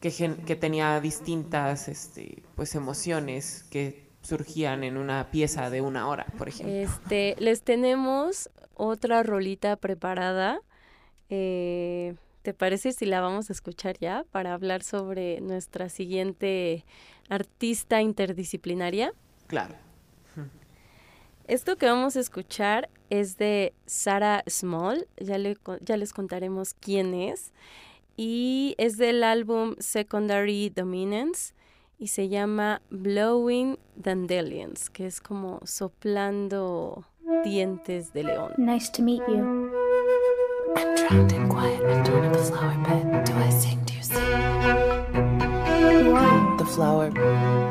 que, 0.00 0.56
tenía 0.56 1.00
distintas 1.00 1.88
este, 1.88 2.42
pues 2.54 2.74
emociones 2.74 3.64
que 3.70 4.08
surgían 4.22 4.84
en 4.84 4.96
una 4.96 5.30
pieza 5.30 5.70
de 5.70 5.80
una 5.80 6.08
hora, 6.08 6.26
por 6.36 6.48
ejemplo. 6.48 6.74
Este, 6.74 7.34
les 7.38 7.62
tenemos 7.62 8.50
otra 8.74 9.22
rolita 9.22 9.76
preparada. 9.76 10.60
Eh, 11.30 12.14
¿Te 12.42 12.54
parece 12.54 12.92
si 12.92 13.06
la 13.06 13.20
vamos 13.20 13.50
a 13.50 13.52
escuchar 13.52 13.98
ya 13.98 14.24
para 14.30 14.54
hablar 14.54 14.82
sobre 14.82 15.40
nuestra 15.40 15.88
siguiente 15.88 16.84
artista 17.28 18.00
interdisciplinaria? 18.00 19.12
Claro. 19.46 19.74
Esto 21.46 21.76
que 21.76 21.86
vamos 21.86 22.14
a 22.16 22.20
escuchar 22.20 22.90
es 23.08 23.38
de 23.38 23.72
Sarah 23.86 24.44
Small, 24.46 25.08
ya, 25.18 25.38
le, 25.38 25.56
ya 25.80 25.96
les 25.96 26.12
contaremos 26.12 26.74
quién 26.74 27.14
es 27.14 27.54
y 28.18 28.74
es 28.78 28.98
del 28.98 29.22
álbum 29.22 29.76
Secondary 29.78 30.70
Dominance 30.70 31.54
y 32.00 32.08
se 32.08 32.28
llama 32.28 32.82
Blowing 32.90 33.78
Dandelions, 33.94 34.90
que 34.90 35.06
es 35.06 35.20
como 35.20 35.60
soplando 35.64 37.04
dientes 37.44 38.12
de 38.12 38.24
león. 38.24 38.52
Nice 38.58 38.90
to 38.90 39.02
meet 39.02 39.22
you. 39.28 39.70
I'm 40.76 40.94
drowned 40.96 41.32
in 41.32 41.48
quiet 41.48 41.80
adorn 41.80 42.24
of 42.24 42.32
the 42.32 42.42
flower 42.42 42.76
bed. 42.82 43.24
Do 43.24 43.32
I 43.34 43.50
sing? 43.50 43.78
Do 43.84 43.94
you 43.94 44.02
sing? 44.02 44.18
The 46.58 46.64
flower. 46.66 47.12
flower 47.12 47.67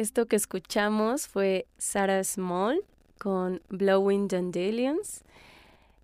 Esto 0.00 0.24
que 0.24 0.36
escuchamos 0.36 1.28
fue 1.28 1.66
Sarah 1.76 2.24
Small 2.24 2.82
con 3.18 3.60
Blowing 3.68 4.28
Dandelions 4.28 5.22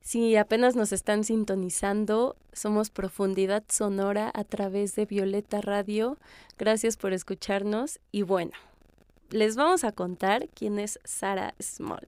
si 0.07 0.37
apenas 0.37 0.77
nos 0.77 0.93
están 0.93 1.25
sintonizando, 1.25 2.37
somos 2.53 2.91
Profundidad 2.91 3.65
Sonora 3.69 4.31
a 4.33 4.45
través 4.45 4.95
de 4.95 5.05
Violeta 5.05 5.61
Radio. 5.61 6.17
Gracias 6.57 6.97
por 6.97 7.13
escucharnos 7.13 7.99
y 8.13 8.23
bueno, 8.23 8.53
les 9.31 9.57
vamos 9.57 9.83
a 9.83 9.91
contar 9.91 10.49
quién 10.55 10.79
es 10.79 11.01
Sarah 11.03 11.57
Small. 11.61 12.07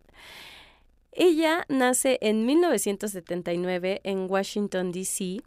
Ella 1.11 1.65
nace 1.69 2.19
en 2.21 2.47
1979 2.47 4.01
en 4.05 4.31
Washington, 4.31 4.93
D.C. 4.93 5.43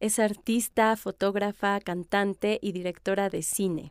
Es 0.00 0.18
artista, 0.18 0.96
fotógrafa, 0.96 1.80
cantante 1.80 2.58
y 2.62 2.72
directora 2.72 3.28
de 3.28 3.42
cine. 3.42 3.90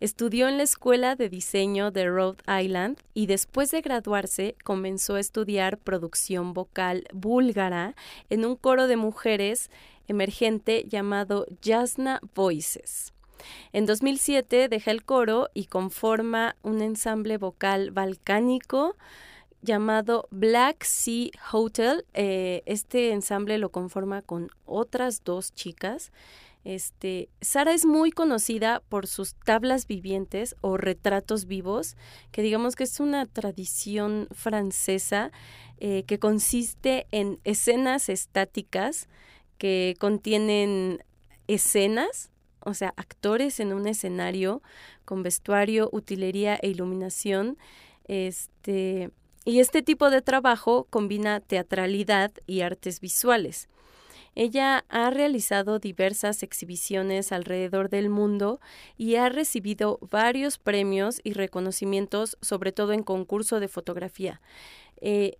Estudió 0.00 0.48
en 0.48 0.56
la 0.56 0.62
Escuela 0.62 1.16
de 1.16 1.28
Diseño 1.28 1.90
de 1.90 2.08
Rhode 2.08 2.42
Island 2.62 2.98
y 3.14 3.26
después 3.26 3.70
de 3.70 3.80
graduarse 3.80 4.56
comenzó 4.64 5.16
a 5.16 5.20
estudiar 5.20 5.78
producción 5.78 6.54
vocal 6.54 7.06
búlgara 7.12 7.94
en 8.30 8.44
un 8.44 8.56
coro 8.56 8.86
de 8.86 8.96
mujeres 8.96 9.70
emergente 10.08 10.84
llamado 10.88 11.46
Jasna 11.62 12.20
Voices. 12.34 13.12
En 13.72 13.86
2007 13.86 14.68
deja 14.68 14.90
el 14.90 15.04
coro 15.04 15.48
y 15.54 15.66
conforma 15.66 16.56
un 16.62 16.82
ensamble 16.82 17.38
vocal 17.38 17.90
balcánico 17.90 18.96
llamado 19.62 20.26
Black 20.30 20.84
Sea 20.84 21.30
Hotel. 21.52 22.04
Eh, 22.14 22.62
este 22.66 23.12
ensamble 23.12 23.58
lo 23.58 23.70
conforma 23.70 24.22
con 24.22 24.50
otras 24.66 25.22
dos 25.24 25.54
chicas. 25.54 26.12
Este, 26.64 27.30
Sara 27.40 27.72
es 27.72 27.86
muy 27.86 28.10
conocida 28.10 28.82
por 28.88 29.06
sus 29.06 29.34
tablas 29.34 29.86
vivientes 29.86 30.56
o 30.60 30.76
retratos 30.76 31.46
vivos, 31.46 31.96
que 32.32 32.42
digamos 32.42 32.76
que 32.76 32.84
es 32.84 33.00
una 33.00 33.26
tradición 33.26 34.28
francesa 34.32 35.30
eh, 35.78 36.04
que 36.06 36.18
consiste 36.18 37.06
en 37.10 37.40
escenas 37.44 38.08
estáticas 38.08 39.08
que 39.56 39.94
contienen 39.98 41.04
escenas, 41.48 42.30
o 42.60 42.74
sea, 42.74 42.92
actores 42.96 43.60
en 43.60 43.72
un 43.72 43.86
escenario 43.86 44.62
con 45.04 45.22
vestuario, 45.22 45.88
utilería 45.92 46.56
e 46.56 46.68
iluminación. 46.68 47.58
Este, 48.04 49.10
y 49.44 49.60
este 49.60 49.82
tipo 49.82 50.10
de 50.10 50.22
trabajo 50.22 50.86
combina 50.90 51.40
teatralidad 51.40 52.32
y 52.46 52.60
artes 52.60 53.00
visuales. 53.00 53.68
Ella 54.34 54.84
ha 54.88 55.10
realizado 55.10 55.78
diversas 55.78 56.42
exhibiciones 56.42 57.32
alrededor 57.32 57.90
del 57.90 58.10
mundo 58.10 58.60
y 58.96 59.16
ha 59.16 59.28
recibido 59.28 59.98
varios 60.10 60.58
premios 60.58 61.20
y 61.24 61.32
reconocimientos, 61.32 62.36
sobre 62.40 62.72
todo 62.72 62.92
en 62.92 63.02
concurso 63.02 63.60
de 63.60 63.68
fotografía. 63.68 64.40
Eh, 65.00 65.36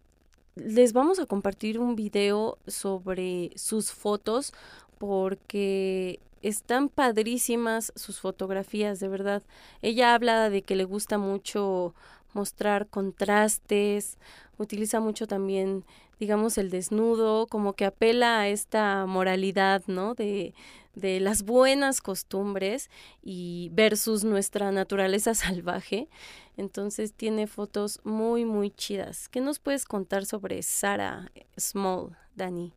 les 0.56 0.92
vamos 0.92 1.18
a 1.18 1.26
compartir 1.26 1.78
un 1.78 1.94
video 1.96 2.58
sobre 2.66 3.52
sus 3.56 3.92
fotos 3.92 4.52
porque 4.98 6.20
están 6.42 6.88
padrísimas 6.88 7.92
sus 7.96 8.20
fotografías, 8.20 8.98
de 9.00 9.08
verdad. 9.08 9.42
Ella 9.82 10.14
habla 10.14 10.50
de 10.50 10.62
que 10.62 10.76
le 10.76 10.84
gusta 10.84 11.18
mucho 11.18 11.94
mostrar 12.32 12.86
contrastes, 12.86 14.18
utiliza 14.58 15.00
mucho 15.00 15.26
también, 15.26 15.84
digamos, 16.20 16.58
el 16.58 16.70
desnudo, 16.70 17.46
como 17.48 17.72
que 17.72 17.86
apela 17.86 18.40
a 18.40 18.48
esta 18.48 19.06
moralidad, 19.06 19.82
¿no? 19.86 20.14
De, 20.14 20.54
de 20.94 21.18
las 21.18 21.42
buenas 21.42 22.00
costumbres 22.00 22.90
y 23.22 23.70
versus 23.72 24.22
nuestra 24.22 24.70
naturaleza 24.70 25.34
salvaje. 25.34 26.08
Entonces 26.56 27.14
tiene 27.14 27.46
fotos 27.46 28.00
muy, 28.04 28.44
muy 28.44 28.70
chidas. 28.70 29.28
¿Qué 29.28 29.40
nos 29.40 29.58
puedes 29.58 29.84
contar 29.84 30.26
sobre 30.26 30.62
Sarah 30.62 31.32
Small, 31.58 32.16
Dani? 32.36 32.74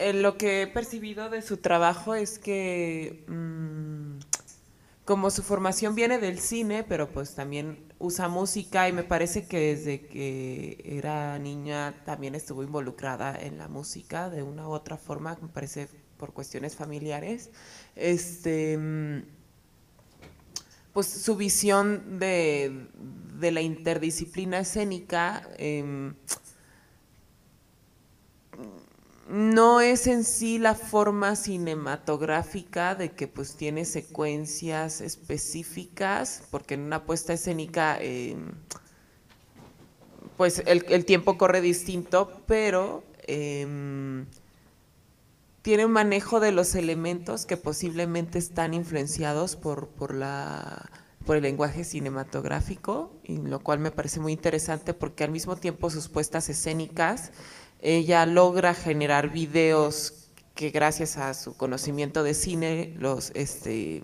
Eh, 0.00 0.12
lo 0.12 0.36
que 0.36 0.62
he 0.62 0.66
percibido 0.66 1.30
de 1.30 1.40
su 1.40 1.58
trabajo 1.58 2.16
es 2.16 2.40
que 2.40 3.24
mm, 3.28 4.18
como 5.04 5.30
su 5.30 5.42
formación 5.42 5.94
viene 5.94 6.18
del 6.18 6.38
cine, 6.38 6.82
pero 6.82 7.10
pues 7.10 7.34
también 7.34 7.92
usa 7.98 8.28
música 8.28 8.88
y 8.88 8.92
me 8.92 9.04
parece 9.04 9.46
que 9.46 9.74
desde 9.74 10.06
que 10.06 10.82
era 10.84 11.38
niña 11.38 12.02
también 12.04 12.34
estuvo 12.34 12.62
involucrada 12.62 13.38
en 13.38 13.58
la 13.58 13.68
música 13.68 14.30
de 14.30 14.42
una 14.42 14.66
u 14.68 14.72
otra 14.72 14.96
forma, 14.96 15.36
me 15.42 15.48
parece 15.48 15.88
por 16.16 16.32
cuestiones 16.32 16.74
familiares. 16.76 17.50
Este 17.96 18.78
pues 20.94 21.08
su 21.08 21.36
visión 21.36 22.20
de, 22.20 22.86
de 23.40 23.50
la 23.50 23.60
interdisciplina 23.60 24.60
escénica 24.60 25.46
em, 25.58 26.14
no 29.28 29.80
es 29.80 30.06
en 30.06 30.24
sí 30.24 30.58
la 30.58 30.74
forma 30.74 31.36
cinematográfica 31.36 32.94
de 32.94 33.12
que 33.12 33.26
pues 33.26 33.56
tiene 33.56 33.84
secuencias 33.84 35.00
específicas, 35.00 36.42
porque 36.50 36.74
en 36.74 36.80
una 36.80 37.04
puesta 37.04 37.32
escénica 37.32 37.98
em, 38.00 38.52
pues 40.36 40.62
el, 40.66 41.04
tiempo 41.04 41.38
corre 41.38 41.60
distinto, 41.60 42.42
pero 42.46 43.02
em, 43.26 44.26
tiene 45.62 45.86
un 45.86 45.92
manejo 45.92 46.40
de 46.40 46.52
los 46.52 46.74
elementos 46.74 47.46
que 47.46 47.56
posiblemente 47.56 48.38
están 48.38 48.74
influenciados 48.74 49.56
por, 49.56 49.88
por, 49.88 50.14
la, 50.14 50.90
por 51.24 51.36
el 51.36 51.44
lenguaje 51.44 51.84
cinematográfico, 51.84 53.10
y 53.24 53.38
lo 53.38 53.60
cual 53.60 53.78
me 53.78 53.90
parece 53.90 54.20
muy 54.20 54.32
interesante 54.32 54.92
porque 54.92 55.24
al 55.24 55.30
mismo 55.30 55.56
tiempo 55.56 55.88
sus 55.88 56.08
puestas 56.08 56.50
escénicas 56.50 57.30
ella 57.84 58.26
logra 58.26 58.74
generar 58.74 59.30
videos 59.30 60.28
que 60.54 60.70
gracias 60.70 61.16
a 61.16 61.34
su 61.34 61.56
conocimiento 61.56 62.22
de 62.22 62.34
cine 62.34 62.94
los 62.98 63.30
este 63.34 64.02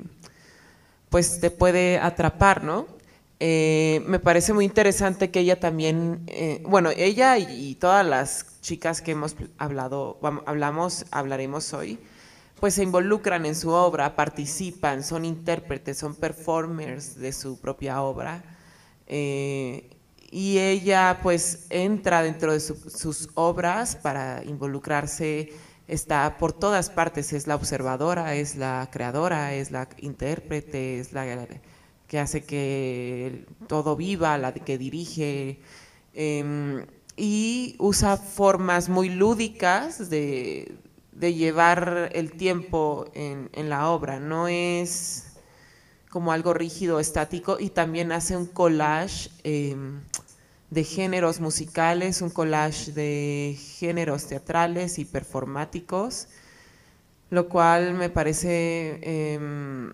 pues 1.08 1.40
te 1.40 1.50
puede 1.50 1.98
atrapar, 1.98 2.62
¿no? 2.62 2.86
Eh, 3.40 4.02
me 4.06 4.18
parece 4.18 4.52
muy 4.52 4.66
interesante 4.66 5.30
que 5.30 5.40
ella 5.40 5.58
también, 5.58 6.22
eh, 6.26 6.62
bueno, 6.68 6.90
ella 6.94 7.38
y, 7.38 7.74
todas 7.76 8.06
las 8.06 8.60
chicas 8.60 9.00
que 9.00 9.12
hemos 9.12 9.34
hablado, 9.58 10.20
hablamos, 10.46 11.06
hablaremos 11.10 11.72
hoy, 11.72 11.98
pues 12.60 12.74
se 12.74 12.82
involucran 12.82 13.46
en 13.46 13.56
su 13.56 13.70
obra, 13.70 14.14
participan, 14.14 15.02
son 15.02 15.24
intérpretes, 15.24 15.96
son 15.98 16.14
performers 16.14 17.18
de 17.18 17.32
su 17.32 17.58
propia 17.58 18.02
obra. 18.02 18.44
Eh, 19.06 19.96
y 20.30 20.58
ella 20.58 21.18
pues 21.22 21.66
entra 21.70 22.22
dentro 22.22 22.52
de 22.52 22.60
sus 22.60 23.28
obras 23.34 23.96
para 23.96 24.44
involucrarse, 24.44 25.52
está 25.88 26.38
por 26.38 26.52
todas 26.52 26.88
partes, 26.88 27.32
es 27.32 27.48
la 27.48 27.56
observadora, 27.56 28.36
es 28.36 28.54
la 28.54 28.88
creadora, 28.92 29.54
es 29.54 29.72
la 29.72 29.88
intérprete, 29.98 31.00
es 31.00 31.12
la 31.12 31.48
que 32.06 32.18
hace 32.18 32.44
que 32.44 33.44
todo 33.66 33.96
viva, 33.96 34.38
la 34.38 34.54
que 34.54 34.78
dirige, 34.78 35.60
em, 36.14 36.86
y 37.16 37.74
usa 37.78 38.16
formas 38.16 38.88
muy 38.88 39.08
lúdicas 39.08 40.10
de, 40.10 40.76
llevar 41.20 42.10
el 42.14 42.32
tiempo 42.32 43.04
en, 43.14 43.68
la 43.68 43.90
obra, 43.90 44.18
no 44.20 44.48
es 44.48 45.34
como 46.08 46.32
algo 46.32 46.54
rígido, 46.54 46.98
estático, 46.98 47.58
y 47.60 47.70
también 47.70 48.10
hace 48.10 48.36
un 48.36 48.46
collage 48.46 49.30
em, 49.44 50.00
de 50.70 50.84
géneros 50.84 51.40
musicales, 51.40 52.22
un 52.22 52.30
collage 52.30 52.92
de 52.92 53.56
géneros 53.78 54.26
teatrales 54.26 54.98
y 54.98 55.04
performáticos, 55.04 56.28
lo 57.30 57.48
cual 57.48 57.94
me 57.94 58.08
parece 58.10 59.00
em, 59.02 59.92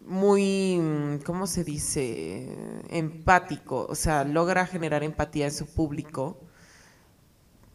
muy, 0.00 1.20
¿cómo 1.24 1.46
se 1.46 1.64
dice? 1.64 2.80
Empático, 2.90 3.86
o 3.88 3.94
sea, 3.94 4.24
logra 4.24 4.66
generar 4.66 5.02
empatía 5.02 5.46
en 5.46 5.52
su 5.52 5.66
público 5.66 6.38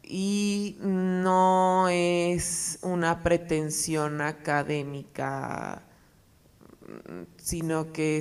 y 0.03 0.77
no 0.81 1.87
es 1.89 2.79
una 2.81 3.21
pretensión 3.23 4.21
académica, 4.21 5.83
sino 7.37 7.91
que 7.91 8.17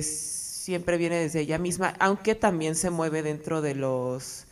siempre 0.69 0.97
viene 0.97 1.15
desde 1.15 1.39
ella 1.39 1.57
misma, 1.57 1.95
aunque 1.97 2.35
también 2.35 2.75
se 2.75 2.91
mueve 2.91 3.23
dentro 3.23 3.63
de 3.63 3.73
los 3.73 4.45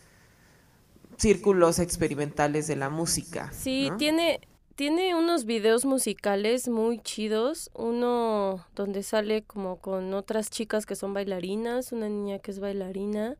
círculos 1.15 1.77
experimentales 1.77 2.65
de 2.65 2.75
la 2.75 2.89
música. 2.89 3.51
Sí, 3.53 3.91
tiene, 3.99 4.41
tiene 4.73 5.13
unos 5.13 5.45
videos 5.45 5.85
musicales 5.85 6.69
muy 6.69 6.97
chidos, 6.97 7.69
uno 7.75 8.65
donde 8.75 9.03
sale 9.03 9.43
como 9.43 9.75
con 9.77 10.15
otras 10.15 10.49
chicas 10.49 10.87
que 10.87 10.95
son 10.95 11.13
bailarinas, 11.13 11.91
una 11.91 12.09
niña 12.09 12.39
que 12.39 12.49
es 12.49 12.59
bailarina 12.59 13.37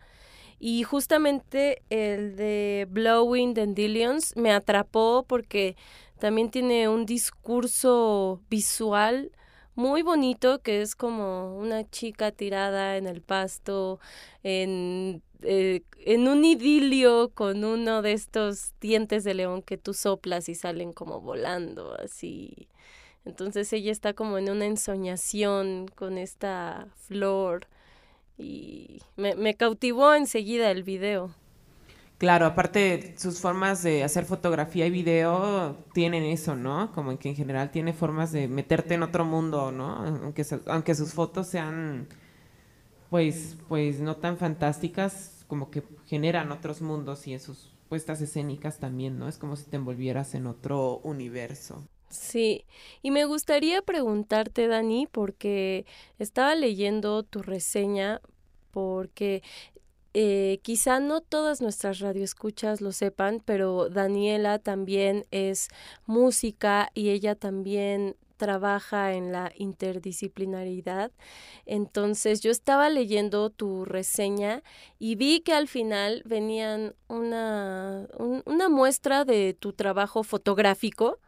y 0.60 0.84
justamente 0.84 1.82
el 1.90 2.36
de 2.36 2.88
Blowing 2.92 3.56
Dandelions 3.56 4.36
me 4.36 4.52
atrapó 4.52 5.26
porque 5.28 5.76
también 6.20 6.52
tiene 6.52 6.90
un 6.90 7.08
discurso 7.08 8.40
visual 8.52 9.32
muy 9.78 10.02
bonito 10.02 10.60
que 10.60 10.82
es 10.82 10.96
como 10.96 11.56
una 11.58 11.88
chica 11.90 12.32
tirada 12.32 12.98
en 12.98 13.06
el 13.06 13.22
pasto, 13.22 14.00
en, 14.44 15.22
eh, 15.44 15.84
en 16.00 16.28
un 16.28 16.44
idilio 16.44 17.30
con 17.30 17.64
uno 17.64 18.02
de 18.02 18.14
estos 18.14 18.74
dientes 18.82 19.24
de 19.24 19.36
león 19.36 19.62
que 19.62 19.78
tú 19.78 19.94
soplas 19.94 20.50
y 20.50 20.56
salen 20.56 20.94
como 20.94 21.22
volando 21.22 21.96
así. 22.00 22.68
Entonces 23.24 23.72
ella 23.72 23.92
está 23.92 24.14
como 24.14 24.40
en 24.40 24.50
una 24.50 24.66
ensoñación 24.66 25.88
con 25.96 26.18
esta 26.18 26.88
flor 26.96 27.68
y 28.38 29.02
me, 29.16 29.36
me 29.36 29.54
cautivó 29.54 30.16
enseguida 30.16 30.72
el 30.72 30.84
video. 30.84 31.32
Claro, 32.18 32.48
aparte 32.48 33.14
sus 33.18 33.40
formas 33.40 33.84
de 33.84 34.04
hacer 34.04 34.26
fotografía 34.26 34.88
y 34.88 34.90
video 34.90 35.78
tienen 35.94 36.24
eso, 36.24 36.56
¿no? 36.56 36.92
Como 36.94 37.18
que 37.20 37.30
en 37.30 37.36
general 37.36 37.70
tiene 37.70 37.94
formas 37.94 38.32
de 38.32 38.48
meterte 38.48 38.96
en 38.96 39.04
otro 39.04 39.24
mundo, 39.24 39.72
¿no? 39.72 39.98
Aunque, 39.98 40.44
aunque 40.66 40.96
sus 40.96 41.14
fotos 41.14 41.48
sean, 41.48 42.08
pues, 43.12 43.56
pues 43.68 44.00
no 44.00 44.16
tan 44.16 44.38
fantásticas, 44.38 45.46
como 45.48 45.70
que 45.70 45.84
generan 46.08 46.52
otros 46.52 46.82
mundos 46.82 47.28
y 47.28 47.34
en 47.34 47.40
sus 47.40 47.72
puestas 47.88 48.20
escénicas 48.20 48.80
también, 48.80 49.20
¿no? 49.20 49.28
Es 49.28 49.38
como 49.38 49.56
si 49.56 49.66
te 49.66 49.76
envolvieras 49.76 50.34
en 50.34 50.48
otro 50.48 50.98
universo. 51.04 51.88
Sí, 52.10 52.66
y 53.04 53.12
me 53.12 53.26
gustaría 53.26 53.82
preguntarte, 53.82 54.68
Dani, 54.68 55.08
porque 55.12 55.86
estaba 56.18 56.56
leyendo 56.56 57.22
tu 57.24 57.44
reseña, 57.44 58.22
porque 58.72 59.44
eh, 60.20 60.60
quizá 60.64 61.00
no 61.00 61.22
todas 61.22 61.62
nuestras 61.62 62.00
radioescuchas 62.00 62.82
lo 62.82 62.92
sepan, 62.92 63.42
pero 63.46 63.90
Daniela 63.90 64.58
también 64.60 65.26
es 65.32 65.70
música 66.08 66.90
y 66.96 67.10
ella 67.10 67.36
también 67.36 68.16
trabaja 68.38 69.14
en 69.14 69.32
la 69.32 69.52
interdisciplinaridad. 69.58 71.12
Entonces 71.66 72.42
yo 72.42 72.52
estaba 72.52 72.90
leyendo 72.90 73.50
tu 73.50 73.86
reseña 73.86 74.64
y 75.00 75.16
vi 75.16 75.42
que 75.42 75.54
al 75.54 75.68
final 75.68 76.22
venían 76.26 76.96
una, 77.08 78.08
un- 78.18 78.44
una 78.46 78.70
muestra 78.70 79.26
de 79.26 79.54
tu 79.60 79.74
trabajo 79.74 80.24
fotográfico. 80.24 81.20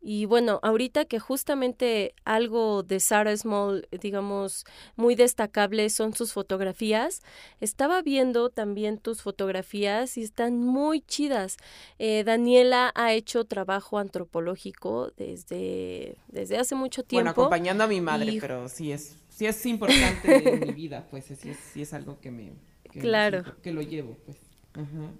Y 0.00 0.26
bueno, 0.26 0.60
ahorita 0.62 1.04
que 1.06 1.18
justamente 1.18 2.14
algo 2.24 2.82
de 2.84 3.00
Sarah 3.00 3.36
Small, 3.36 3.88
digamos, 3.90 4.64
muy 4.96 5.16
destacable 5.16 5.90
son 5.90 6.14
sus 6.14 6.32
fotografías, 6.32 7.20
estaba 7.60 8.00
viendo 8.02 8.48
también 8.50 8.98
tus 8.98 9.22
fotografías 9.22 10.16
y 10.16 10.22
están 10.22 10.62
muy 10.62 11.00
chidas. 11.00 11.56
Eh, 11.98 12.22
Daniela 12.24 12.92
ha 12.94 13.12
hecho 13.12 13.44
trabajo 13.44 13.98
antropológico 13.98 15.12
desde, 15.16 16.16
desde 16.28 16.58
hace 16.58 16.74
mucho 16.76 17.02
Bueno, 17.02 17.30
tiempo. 17.30 17.42
acompañando 17.42 17.84
a 17.84 17.88
mi 17.88 18.00
madre, 18.00 18.32
y- 18.32 18.40
pero 18.40 18.68
sí 18.68 18.92
es, 18.92 19.16
sí 19.28 19.46
es 19.46 19.66
importante 19.66 20.28
en 20.54 20.60
mi 20.60 20.72
vida, 20.72 21.06
pues 21.10 21.24
sí 21.26 21.50
es, 21.50 21.56
sí 21.72 21.82
es 21.82 21.92
algo 21.92 22.20
que 22.20 22.30
me, 22.30 22.52
que 22.92 23.00
Claro. 23.00 23.42
que 23.62 23.72
lo 23.72 23.82
llevo, 23.82 24.16
pues. 24.24 24.38
Ajá. 24.74 25.12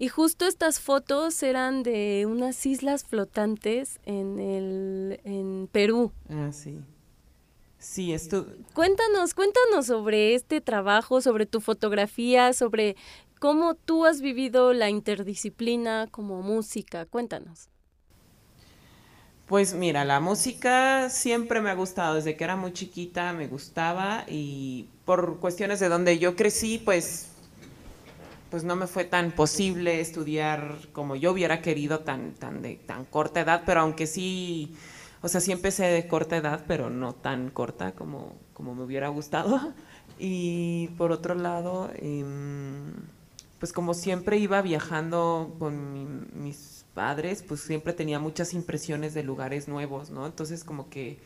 Y 0.00 0.08
justo 0.08 0.46
estas 0.46 0.80
fotos 0.80 1.42
eran 1.42 1.82
de 1.82 2.24
unas 2.26 2.64
islas 2.64 3.04
flotantes 3.04 4.00
en 4.06 4.40
el 4.40 5.20
en 5.24 5.68
Perú. 5.70 6.10
Ah, 6.30 6.50
sí. 6.52 6.78
Sí, 7.78 8.14
esto, 8.14 8.46
Cuéntanos, 8.72 9.34
cuéntanos 9.34 9.86
sobre 9.86 10.34
este 10.34 10.62
trabajo, 10.62 11.20
sobre 11.20 11.44
tu 11.44 11.60
fotografía, 11.60 12.54
sobre 12.54 12.96
cómo 13.38 13.74
tú 13.74 14.06
has 14.06 14.22
vivido 14.22 14.72
la 14.72 14.88
interdisciplina 14.88 16.08
como 16.10 16.40
música. 16.40 17.04
Cuéntanos. 17.04 17.68
Pues 19.48 19.74
mira, 19.74 20.06
la 20.06 20.20
música 20.20 21.10
siempre 21.10 21.60
me 21.60 21.68
ha 21.68 21.74
gustado, 21.74 22.14
desde 22.14 22.36
que 22.36 22.44
era 22.44 22.56
muy 22.56 22.72
chiquita 22.72 23.34
me 23.34 23.48
gustaba 23.48 24.24
y 24.28 24.88
por 25.04 25.40
cuestiones 25.40 25.78
de 25.80 25.90
donde 25.90 26.18
yo 26.18 26.36
crecí, 26.36 26.78
pues, 26.78 27.29
pues 28.50 28.64
no 28.64 28.76
me 28.76 28.86
fue 28.86 29.04
tan 29.04 29.32
posible 29.32 30.00
estudiar 30.00 30.76
como 30.92 31.16
yo 31.16 31.32
hubiera 31.32 31.62
querido 31.62 32.00
tan, 32.00 32.34
tan 32.34 32.62
de 32.62 32.76
tan 32.76 33.04
corta 33.04 33.40
edad, 33.40 33.62
pero 33.66 33.80
aunque 33.80 34.06
sí, 34.06 34.74
o 35.22 35.28
sea, 35.28 35.40
sí 35.40 35.52
empecé 35.52 35.84
de 35.86 36.08
corta 36.08 36.36
edad, 36.36 36.64
pero 36.66 36.90
no 36.90 37.14
tan 37.14 37.50
corta 37.50 37.92
como, 37.92 38.34
como 38.54 38.74
me 38.74 38.82
hubiera 38.84 39.08
gustado. 39.08 39.74
Y 40.22 40.88
por 40.98 41.12
otro 41.12 41.34
lado, 41.34 41.90
em, 41.96 42.92
pues 43.58 43.72
como 43.72 43.94
siempre 43.94 44.38
iba 44.38 44.60
viajando 44.62 45.54
con 45.58 45.92
mi- 45.92 46.06
mis 46.34 46.84
padres, 46.94 47.42
pues 47.42 47.60
siempre 47.60 47.92
tenía 47.92 48.18
muchas 48.18 48.54
impresiones 48.54 49.14
de 49.14 49.22
lugares 49.22 49.68
nuevos, 49.68 50.10
¿no? 50.10 50.26
Entonces 50.26 50.64
como 50.64 50.88
que, 50.90 51.18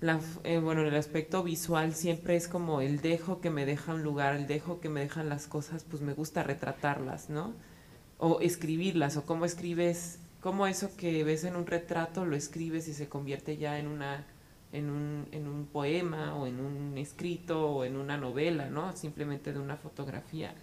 la, 0.00 0.20
eh, 0.44 0.58
bueno, 0.58 0.82
el 0.82 0.94
aspecto 0.94 1.42
visual 1.42 1.94
siempre 1.94 2.36
es 2.36 2.48
como 2.48 2.80
el 2.80 3.00
dejo 3.00 3.40
que 3.40 3.50
me 3.50 3.66
deja 3.66 3.94
un 3.94 4.02
lugar, 4.02 4.34
el 4.34 4.46
dejo 4.46 4.80
que 4.80 4.88
me 4.88 5.00
dejan 5.00 5.28
las 5.28 5.46
cosas, 5.46 5.84
pues 5.84 6.02
me 6.02 6.14
gusta 6.14 6.42
retratarlas, 6.42 7.28
¿no? 7.28 7.52
O 8.18 8.40
escribirlas, 8.40 9.16
o 9.16 9.26
cómo 9.26 9.44
escribes, 9.44 10.18
cómo 10.40 10.66
eso 10.66 10.96
que 10.96 11.22
ves 11.24 11.44
en 11.44 11.56
un 11.56 11.66
retrato 11.66 12.24
lo 12.24 12.36
escribes 12.36 12.88
y 12.88 12.94
se 12.94 13.08
convierte 13.08 13.56
ya 13.56 13.78
en 13.78 13.88
una 13.88 14.26
en 14.72 14.88
un, 14.88 15.26
en 15.32 15.48
un 15.48 15.66
poema 15.66 16.36
o 16.36 16.46
en 16.46 16.60
un 16.60 16.96
escrito 16.96 17.66
o 17.66 17.84
en 17.84 17.96
una 17.96 18.16
novela, 18.16 18.70
¿no? 18.70 18.96
Simplemente 18.96 19.52
de 19.52 19.58
una 19.58 19.76
fotografía. 19.76 20.54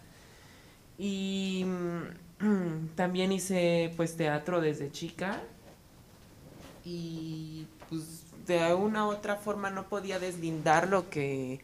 Y 0.97 1.65
mm, 1.65 2.89
también 2.95 3.31
hice 3.31 3.93
pues 3.97 4.15
teatro 4.15 4.61
desde 4.61 4.91
chica 4.91 5.41
y 6.85 7.67
pues 7.89 8.26
de 8.47 8.73
una 8.73 9.05
u 9.07 9.11
otra 9.11 9.35
forma 9.35 9.69
no 9.69 9.87
podía 9.89 10.19
deslindar 10.19 10.87
lo 10.89 11.09
que 11.09 11.61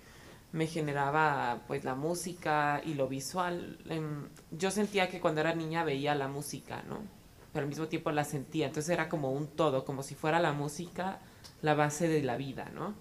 me 0.52 0.68
generaba 0.68 1.62
pues 1.68 1.84
la 1.84 1.96
música 1.96 2.82
y 2.86 2.94
lo 2.94 3.08
visual. 3.08 3.80
Em, 3.90 4.28
Yo 4.52 4.72
sentía 4.72 5.10
que 5.10 5.20
cuando 5.20 5.42
era 5.42 5.56
niña 5.56 5.84
veía 5.84 6.16
la 6.16 6.28
música, 6.28 6.84
¿no? 6.88 7.00
Pero 7.52 7.64
al 7.64 7.70
mismo 7.70 7.88
tiempo 7.88 8.12
la 8.12 8.24
sentía, 8.24 8.68
entonces 8.68 8.92
era 8.92 9.10
como 9.10 9.32
un 9.32 9.48
todo, 9.48 9.86
como 9.86 10.04
si 10.04 10.16
fuera 10.16 10.40
la 10.40 10.54
música 10.54 11.20
la 11.62 11.74
base 11.76 12.08
de 12.08 12.22
la 12.24 12.38
vida, 12.38 12.70
¿no? 12.76 12.94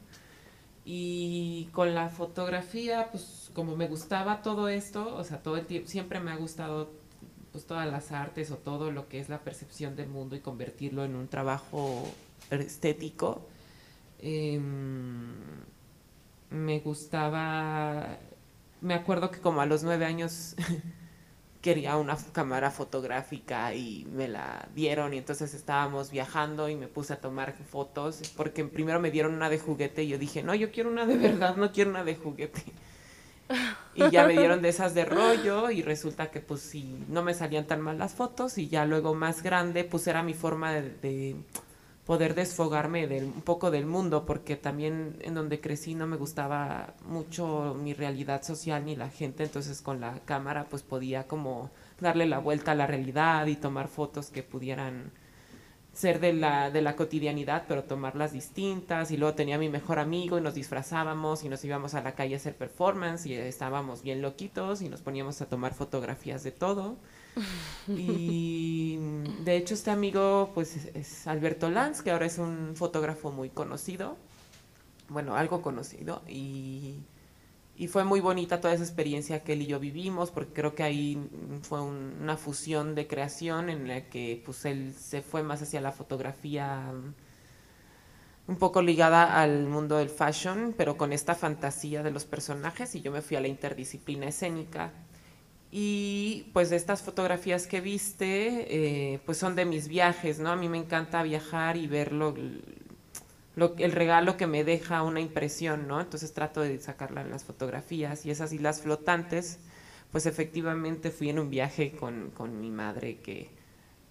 Y 0.85 1.69
con 1.73 1.95
la 1.95 2.09
fotografía, 2.09 3.09
pues 3.11 3.51
como 3.55 3.77
me 3.77 3.87
gustaba 3.89 4.43
todo 4.43 4.69
esto, 4.69 5.15
o 5.17 5.25
sea, 5.25 5.43
todo 5.43 5.57
el 5.57 5.67
tiempo, 5.67 5.89
siempre 5.89 6.21
me 6.21 6.33
ha 6.33 6.37
gustado 6.37 6.91
pues 7.53 7.67
todas 7.67 7.91
las 7.91 8.13
artes 8.13 8.51
o 8.51 8.57
todo 8.57 8.91
lo 8.91 9.09
que 9.09 9.21
es 9.21 9.29
la 9.29 9.41
percepción 9.41 9.95
del 9.95 10.09
mundo 10.09 10.37
y 10.37 10.41
convertirlo 10.41 11.05
en 11.05 11.15
un 11.17 11.29
trabajo 11.29 12.05
estético. 12.51 13.47
Em, 14.23 15.35
me 16.51 16.79
gustaba, 16.81 18.19
me 18.81 18.95
acuerdo 18.95 19.31
que 19.33 19.41
como 19.41 19.61
a 19.61 19.67
los 19.67 19.83
nueve 19.83 20.05
años 20.05 20.55
quería 21.61 21.97
una 21.97 22.17
cámara 22.33 22.71
fotográfica 22.71 23.75
y 23.75 24.07
me 24.13 24.29
la 24.29 24.69
dieron 24.75 25.15
y 25.15 25.19
entonces 25.19 25.55
estábamos 25.55 26.11
viajando 26.13 26.69
y 26.69 26.77
me 26.77 26.89
puse 26.89 27.15
a 27.15 27.21
tomar 27.21 27.55
fotos 27.65 28.23
porque 28.37 28.65
primero 28.65 29.01
me 29.01 29.11
dieron 29.11 29.35
una 29.35 29.51
de 29.51 29.59
juguete 29.59 30.05
y 30.05 30.09
yo 30.09 30.19
dije, 30.19 30.43
no, 30.45 30.55
yo 30.55 30.71
quiero 30.71 30.91
una 30.91 31.05
de 31.07 31.17
verdad, 31.19 31.57
no 31.57 31.73
quiero 31.73 31.91
una 31.91 32.05
de 32.05 32.17
juguete. 32.17 32.63
Y 33.95 34.09
ya 34.11 34.27
me 34.27 34.33
dieron 34.33 34.63
de 34.63 34.71
esas 34.71 34.95
de 34.95 35.05
rollo 35.05 35.71
y 35.71 35.83
resulta 35.83 36.31
que 36.31 36.41
pues 36.41 36.63
sí, 36.63 37.05
no 37.09 37.23
me 37.23 37.35
salían 37.35 37.67
tan 37.67 37.83
mal 37.83 37.99
las 37.99 38.15
fotos 38.15 38.57
y 38.57 38.69
ya 38.69 38.87
luego 38.87 39.15
más 39.15 39.43
grande 39.43 39.85
pues 39.85 40.07
era 40.07 40.23
mi 40.23 40.33
forma 40.33 40.73
de, 40.73 40.83
de 41.03 41.37
poder 42.07 42.35
desfogarme 42.35 43.07
del, 43.07 43.25
un 43.25 43.43
poco 43.43 43.71
del 43.71 43.87
mundo 43.87 44.27
porque 44.27 44.57
también 44.57 45.17
en 45.21 45.35
donde 45.35 45.61
crecí 45.61 45.95
no 45.95 46.07
me 46.07 46.17
gustaba 46.17 46.95
mucho 47.07 47.77
mi 47.81 47.95
realidad 47.95 48.43
social 48.43 48.85
ni 48.85 48.97
la 48.97 49.09
gente, 49.09 49.45
entonces 49.45 49.81
con 49.83 50.01
la 50.01 50.19
cámara 50.25 50.67
pues 50.69 50.83
podía 50.83 51.29
como 51.29 51.71
darle 52.01 52.27
la 52.27 52.39
vuelta 52.39 52.73
a 52.73 52.75
la 52.75 52.87
realidad 52.87 53.47
y 53.47 53.57
tomar 53.57 53.89
fotos 53.89 54.31
que 54.31 54.43
pudieran 54.43 55.13
ser 55.93 56.21
de 56.21 56.33
la, 56.33 56.71
de 56.71 56.83
la 56.83 56.97
cotidianidad, 56.97 57.65
pero 57.69 57.85
tomarlas 57.85 58.33
distintas. 58.33 59.11
Y 59.11 59.17
luego 59.17 59.35
tenía 59.35 59.57
a 59.57 59.59
mi 59.59 59.69
mejor 59.69 59.99
amigo 59.99 60.39
y 60.39 60.41
nos 60.41 60.55
disfrazábamos 60.55 61.45
y 61.45 61.49
nos 61.49 61.65
íbamos 61.65 61.95
a 61.95 62.03
la 62.03 62.15
calle 62.15 62.35
a 62.35 62.37
hacer 62.39 62.57
performance 62.57 63.27
y 63.27 63.35
estábamos 63.35 64.03
bien 64.03 64.23
loquitos 64.23 64.83
y 64.83 64.89
nos 64.89 65.03
poníamos 65.03 65.41
a 65.43 65.47
tomar 65.47 65.75
fotografías 65.75 66.43
de 66.43 66.53
todo. 66.53 66.97
Y 67.95 68.99
de 69.45 69.57
hecho 69.57 69.75
este 69.75 69.91
amigo 69.91 70.51
pues 70.55 70.77
es, 70.95 71.27
Alberto 71.27 71.71
Lanz, 71.71 72.03
que 72.03 72.11
ahora 72.11 72.27
es 72.27 72.39
un 72.39 72.75
fotógrafo 72.77 73.31
muy 73.33 73.51
conocido, 73.51 74.17
bueno, 75.09 75.37
algo 75.37 75.63
conocido, 75.63 76.23
y, 76.29 76.97
y 77.77 77.89
fue 77.89 78.05
muy 78.05 78.21
bonita 78.21 78.61
toda 78.61 78.75
esa 78.75 78.85
experiencia 78.85 79.45
que 79.45 79.55
él 79.55 79.63
y 79.63 79.67
yo 79.67 79.81
vivimos, 79.81 80.31
porque 80.31 80.53
creo 80.55 80.75
que 80.75 80.83
ahí 80.85 81.19
fue 81.63 81.83
un- 81.83 82.17
una 82.23 82.37
fusión 82.37 82.95
de 82.95 83.07
creación 83.09 83.71
en 83.71 83.89
la 83.89 84.03
que 84.11 84.43
pues 84.45 84.65
él 84.67 84.95
se 84.99 85.23
fue 85.23 85.43
más 85.43 85.63
hacia 85.63 85.81
la 85.81 85.93
fotografía 85.93 86.93
un 88.47 88.57
poco 88.57 88.83
ligada 88.83 89.41
al 89.41 89.67
mundo 89.67 89.97
del 89.99 90.09
fashion, 90.11 90.75
pero 90.77 90.97
con 90.97 91.13
esta 91.13 91.35
fantasía 91.35 92.03
de 92.03 92.11
los 92.11 92.25
personajes, 92.25 92.95
y 92.95 93.01
yo 93.01 93.11
me 93.13 93.23
fui 93.23 93.37
a 93.37 93.41
la 93.41 93.49
interdisciplina 93.49 94.27
escénica. 94.27 94.93
Y 95.73 96.51
pues 96.53 96.71
estas 96.73 97.03
fotografías 97.03 97.67
que 97.67 97.81
viste, 97.81 99.15
eh, 99.15 99.21
pues 99.27 99.39
son 99.39 99.57
de 99.57 99.65
mis 99.65 99.89
viajes, 99.89 100.39
¿no? 100.39 100.51
A 100.51 100.57
mí 100.57 100.69
me 100.69 100.79
encanta 100.79 101.23
viajar 101.25 101.77
y 101.79 101.87
verlo, 101.89 102.35
lo- 103.57 103.75
el 103.79 103.93
regalo 103.93 104.37
que 104.37 104.47
me 104.47 104.65
deja 104.65 105.03
una 105.03 105.21
impresión, 105.21 105.87
¿no? 105.89 106.01
Entonces 106.01 106.33
trato 106.33 106.61
de 106.63 106.79
sacarla 106.81 107.21
en 107.23 107.31
las 107.31 107.45
fotografías 107.45 108.25
y 108.27 108.31
esas 108.31 108.53
islas 108.53 108.81
flotantes, 108.81 109.59
pues 110.11 110.27
efectivamente 110.27 111.11
fui 111.11 111.29
en 111.31 111.39
un 111.39 111.51
viaje 111.51 111.93
con, 111.93 112.31
con 112.31 112.61
mi 112.61 112.71
madre 112.71 113.19
que, 113.23 113.51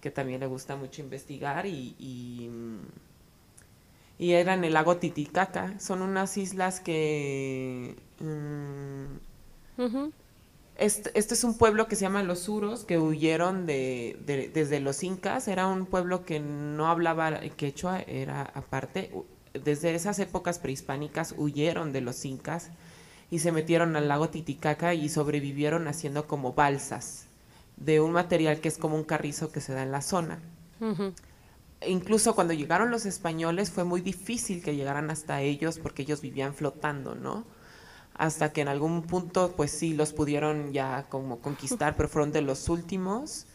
que 0.00 0.10
también 0.10 0.40
le 0.40 0.46
gusta 0.46 0.76
mucho 0.76 1.02
investigar 1.02 1.66
y, 1.66 1.94
y, 1.98 2.50
y 4.18 4.32
era 4.32 4.54
en 4.54 4.64
el 4.64 4.74
lago 4.74 4.96
Titicaca. 4.96 5.78
Son 5.80 6.02
unas 6.02 6.36
islas 6.36 6.80
que... 6.80 7.96
mm. 8.20 9.16
Este, 10.76 11.10
este 11.18 11.34
es 11.34 11.44
un 11.44 11.56
pueblo 11.58 11.86
que 11.86 11.96
se 11.96 12.02
llama 12.02 12.22
Los 12.22 12.48
Uros, 12.48 12.84
que 12.84 12.98
huyeron 12.98 13.66
de, 13.66 14.18
de- 14.26 14.48
desde 14.48 14.80
los 14.80 15.02
incas. 15.02 15.48
Era 15.48 15.66
un 15.66 15.86
pueblo 15.86 16.24
que 16.24 16.40
no 16.40 16.86
hablaba 16.88 17.40
quechua, 17.56 18.00
era 18.00 18.42
aparte. 18.42 19.12
Desde 19.54 19.94
esas 19.94 20.18
épocas 20.18 20.58
prehispánicas 20.58 21.34
huyeron 21.36 21.92
de 21.92 22.00
los 22.00 22.24
incas 22.24 22.70
y 23.30 23.40
se 23.40 23.52
metieron 23.52 23.96
al 23.96 24.08
lago 24.08 24.30
Titicaca 24.30 24.94
y 24.94 25.08
sobrevivieron 25.08 25.88
haciendo 25.88 26.26
como 26.26 26.54
balsas 26.54 27.26
de 27.76 28.00
un 28.00 28.12
material 28.12 28.60
que 28.60 28.68
es 28.68 28.78
como 28.78 28.96
un 28.96 29.04
carrizo 29.04 29.50
que 29.52 29.60
se 29.60 29.72
da 29.74 29.82
en 29.82 29.92
la 29.92 30.02
zona. 30.02 30.40
E 31.80 31.90
Incluso 31.90 32.34
cuando 32.34 32.54
llegaron 32.54 32.90
los 32.90 33.06
españoles 33.06 33.70
fue 33.70 33.84
muy 33.84 34.00
difícil 34.00 34.62
que 34.62 34.76
llegaran 34.76 35.10
hasta 35.10 35.40
ellos 35.42 35.78
porque 35.78 36.02
ellos 36.02 36.20
vivían 36.22 36.54
flotando, 36.54 37.14
¿no? 37.14 37.44
Hasta 38.14 38.52
que 38.52 38.60
en 38.60 38.68
algún 38.68 39.02
punto, 39.02 39.54
pues 39.56 39.70
sí, 39.70 39.94
los 39.94 40.12
pudieron 40.12 40.72
ya 40.72 41.06
como 41.08 41.40
conquistar, 41.40 41.96
pero 41.96 42.08
fueron 42.08 42.32
de 42.32 42.42
los 42.42 42.68
últimos 42.68 43.46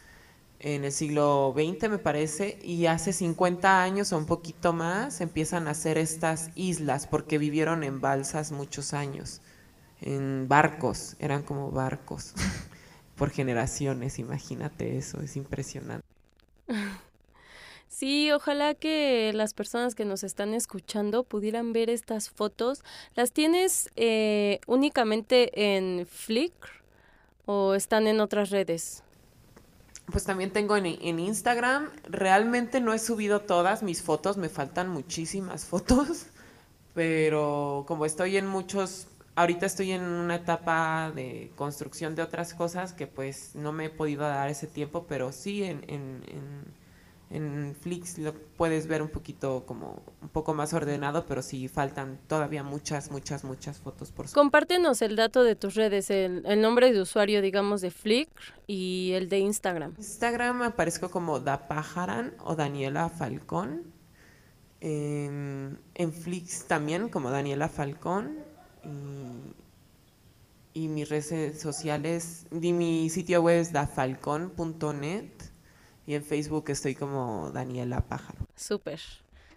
en 0.60 0.84
el 0.84 0.92
siglo 0.92 1.54
XX, 1.56 1.88
me 1.88 1.98
parece, 1.98 2.58
y 2.62 2.86
hace 2.86 3.12
50 3.12 3.82
años 3.82 4.12
o 4.12 4.18
un 4.18 4.26
poquito 4.26 4.72
más 4.72 5.20
empiezan 5.20 5.68
a 5.68 5.72
hacer 5.72 5.98
estas 5.98 6.50
islas 6.56 7.06
porque 7.06 7.38
vivieron 7.38 7.84
en 7.84 8.00
balsas 8.00 8.50
muchos 8.50 8.92
años, 8.92 9.40
en 10.00 10.48
barcos, 10.48 11.16
eran 11.20 11.42
como 11.42 11.70
barcos 11.70 12.34
por 13.16 13.30
generaciones, 13.30 14.18
imagínate 14.18 14.98
eso, 14.98 15.20
es 15.20 15.36
impresionante. 15.36 16.06
Sí, 17.88 18.30
ojalá 18.30 18.74
que 18.74 19.32
las 19.34 19.54
personas 19.54 19.94
que 19.94 20.04
nos 20.04 20.22
están 20.22 20.54
escuchando 20.54 21.24
pudieran 21.24 21.72
ver 21.72 21.90
estas 21.90 22.30
fotos. 22.30 22.84
¿Las 23.14 23.32
tienes 23.32 23.90
eh, 23.96 24.60
únicamente 24.66 25.76
en 25.76 26.06
Flickr 26.06 26.68
o 27.46 27.74
están 27.74 28.06
en 28.06 28.20
otras 28.20 28.50
redes? 28.50 29.02
Pues 30.12 30.24
también 30.24 30.52
tengo 30.52 30.76
en, 30.76 30.86
en 30.86 31.18
Instagram. 31.18 31.90
Realmente 32.04 32.80
no 32.80 32.92
he 32.92 32.98
subido 32.98 33.40
todas 33.40 33.82
mis 33.82 34.02
fotos, 34.02 34.36
me 34.36 34.48
faltan 34.48 34.88
muchísimas 34.88 35.64
fotos, 35.66 36.26
pero 36.94 37.84
como 37.88 38.04
estoy 38.04 38.36
en 38.36 38.46
muchos, 38.46 39.06
ahorita 39.34 39.66
estoy 39.66 39.92
en 39.92 40.02
una 40.02 40.36
etapa 40.36 41.10
de 41.14 41.50
construcción 41.56 42.14
de 42.14 42.22
otras 42.22 42.54
cosas 42.54 42.92
que 42.92 43.06
pues 43.06 43.54
no 43.54 43.72
me 43.72 43.86
he 43.86 43.90
podido 43.90 44.22
dar 44.22 44.48
ese 44.48 44.66
tiempo, 44.66 45.06
pero 45.08 45.32
sí 45.32 45.64
en, 45.64 45.84
en, 45.88 46.22
en, 46.28 46.87
en 47.30 47.76
Flix 47.78 48.18
lo 48.18 48.32
puedes 48.34 48.86
ver 48.86 49.02
un 49.02 49.08
poquito 49.08 49.64
como 49.66 50.02
un 50.22 50.28
poco 50.28 50.54
más 50.54 50.72
ordenado, 50.72 51.26
pero 51.26 51.42
sí 51.42 51.68
faltan 51.68 52.18
todavía 52.26 52.62
muchas, 52.62 53.10
muchas, 53.10 53.44
muchas 53.44 53.78
fotos 53.78 54.10
por. 54.12 54.30
Compártenos 54.32 55.02
el 55.02 55.16
dato 55.16 55.42
de 55.42 55.54
tus 55.54 55.74
redes, 55.74 56.10
el, 56.10 56.42
el 56.46 56.60
nombre 56.60 56.92
de 56.92 57.00
usuario, 57.00 57.42
digamos, 57.42 57.80
de 57.80 57.90
Flickr 57.90 58.54
y 58.66 59.12
el 59.14 59.28
de 59.28 59.40
Instagram. 59.40 59.94
Instagram 59.98 60.62
aparezco 60.62 61.10
como 61.10 61.40
Da 61.40 61.68
Pajaran 61.68 62.34
o 62.44 62.54
Daniela 62.56 63.08
Falcón. 63.08 63.82
En, 64.80 65.78
en 65.94 66.12
Flix 66.12 66.66
también 66.66 67.08
como 67.08 67.30
Daniela 67.30 67.68
Falcón. 67.68 68.38
Y, 68.84 69.54
y 70.84 70.88
mis 70.88 71.08
redes 71.08 71.60
sociales, 71.60 72.46
y 72.52 72.72
mi 72.72 73.10
sitio 73.10 73.42
web 73.42 73.60
es 73.60 73.72
dafalcón.net. 73.72 75.30
Y 76.08 76.14
en 76.14 76.24
Facebook 76.24 76.64
estoy 76.70 76.94
como 76.94 77.50
Daniela 77.50 78.00
Pájaro. 78.00 78.38
Súper, 78.56 78.98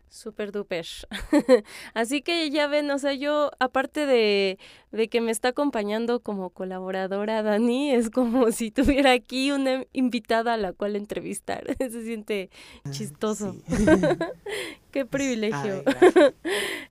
súper 0.09 0.51
duper. 0.51 0.85
Así 1.93 2.21
que 2.21 2.49
ya 2.49 2.67
ven, 2.67 2.91
o 2.91 2.99
sea, 2.99 3.13
yo, 3.13 3.51
aparte 3.57 4.05
de, 4.05 4.59
de 4.91 5.07
que 5.07 5.21
me 5.21 5.31
está 5.31 5.47
acompañando 5.47 6.19
como 6.19 6.49
colaboradora 6.49 7.41
Dani, 7.41 7.91
es 7.91 8.09
como 8.09 8.51
si 8.51 8.69
tuviera 8.69 9.13
aquí 9.13 9.53
una 9.53 9.85
invitada 9.93 10.55
a 10.55 10.57
la 10.57 10.73
cual 10.73 10.97
entrevistar. 10.97 11.63
Se 11.79 12.03
siente 12.03 12.49
chistoso. 12.89 13.55
Sí. 13.69 13.85
Qué 14.91 15.05
privilegio. 15.05 15.83
Ay, 15.85 15.99
gracias. 15.99 16.33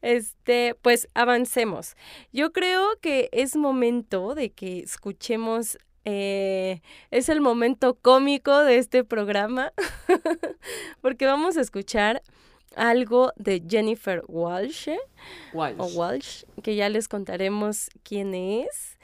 Este, 0.00 0.74
pues 0.80 1.06
avancemos. 1.12 1.96
Yo 2.32 2.50
creo 2.54 2.96
que 3.02 3.28
es 3.32 3.56
momento 3.56 4.34
de 4.34 4.52
que 4.52 4.78
escuchemos. 4.78 5.76
Eh, 6.04 6.82
es 7.10 7.28
el 7.28 7.40
momento 7.40 7.94
cómico 7.94 8.58
de 8.60 8.78
este 8.78 9.04
programa, 9.04 9.72
porque 11.00 11.26
vamos 11.26 11.56
a 11.56 11.60
escuchar 11.60 12.22
algo 12.76 13.32
de 13.36 13.62
Jennifer 13.68 14.22
Walsh, 14.28 14.88
¿eh? 14.88 15.00
Walsh. 15.52 15.76
o 15.78 15.86
Walsh, 15.86 16.44
que 16.62 16.76
ya 16.76 16.88
les 16.88 17.08
contaremos 17.08 17.90
quién 18.02 18.34
es. 18.34 18.98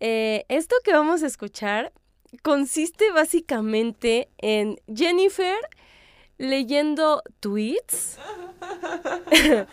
Eh, 0.00 0.44
esto 0.48 0.76
que 0.82 0.92
vamos 0.92 1.22
a 1.22 1.26
escuchar 1.26 1.92
consiste 2.42 3.10
básicamente 3.12 4.28
en 4.38 4.80
Jennifer 4.94 5.56
leyendo 6.38 7.22
tweets, 7.40 8.18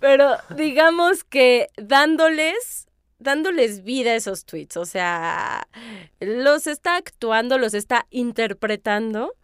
pero 0.00 0.36
digamos 0.56 1.22
que 1.22 1.68
dándoles, 1.76 2.85
dándoles 3.18 3.82
vida 3.82 4.10
a 4.10 4.16
esos 4.16 4.44
tweets, 4.44 4.76
o 4.76 4.84
sea, 4.84 5.68
los 6.20 6.66
está 6.66 6.96
actuando, 6.96 7.58
los 7.58 7.74
está 7.74 8.06
interpretando. 8.10 9.34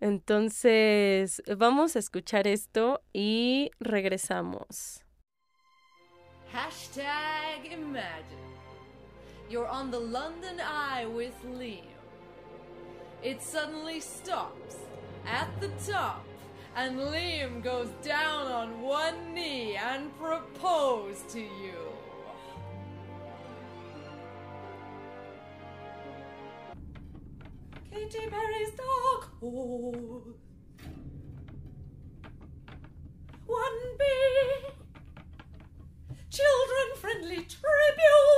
Entonces, 0.00 1.42
vamos 1.56 1.94
a 1.94 2.00
escuchar 2.00 2.48
esto 2.48 3.02
y 3.12 3.70
regresamos. 3.78 5.04
Hashtag 6.52 7.72
imagine. 7.72 8.42
You're 9.48 9.68
on 9.68 9.90
the 9.90 10.00
London 10.00 10.60
Eye 10.60 11.06
with 11.06 11.34
Liam. 11.44 11.84
It 13.22 13.40
suddenly 13.42 14.00
stops 14.00 14.76
at 15.24 15.48
the 15.60 15.68
top, 15.90 16.24
and 16.74 16.98
Liam 16.98 17.62
goes 17.62 17.88
down 18.02 18.50
on 18.50 18.82
one 18.82 19.34
knee 19.34 19.76
and 19.76 20.10
proposes 20.18 21.22
to 21.32 21.40
you. 21.40 21.78
dark. 28.76 29.30
One 33.46 33.80
B, 33.98 34.04
children-friendly 36.30 37.36
tribute. 37.36 38.31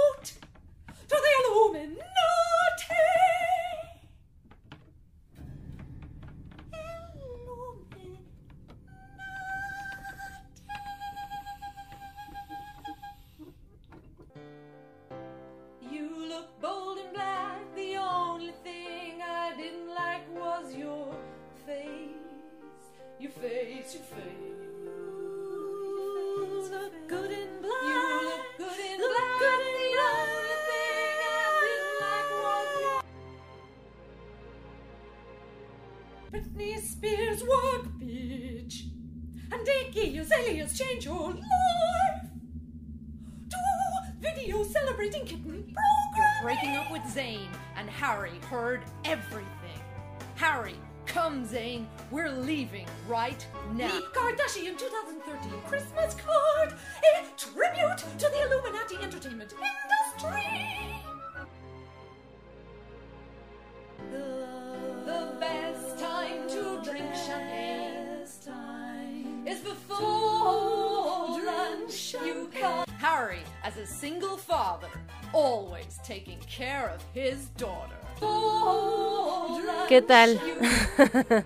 Tal? 80.15 80.41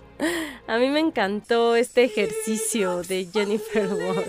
A 0.66 0.76
mí 0.78 0.88
me 0.90 1.00
encantó 1.00 1.74
este 1.76 2.04
ejercicio 2.04 3.02
de 3.02 3.26
Jennifer 3.32 3.88
Walsh. 3.88 4.28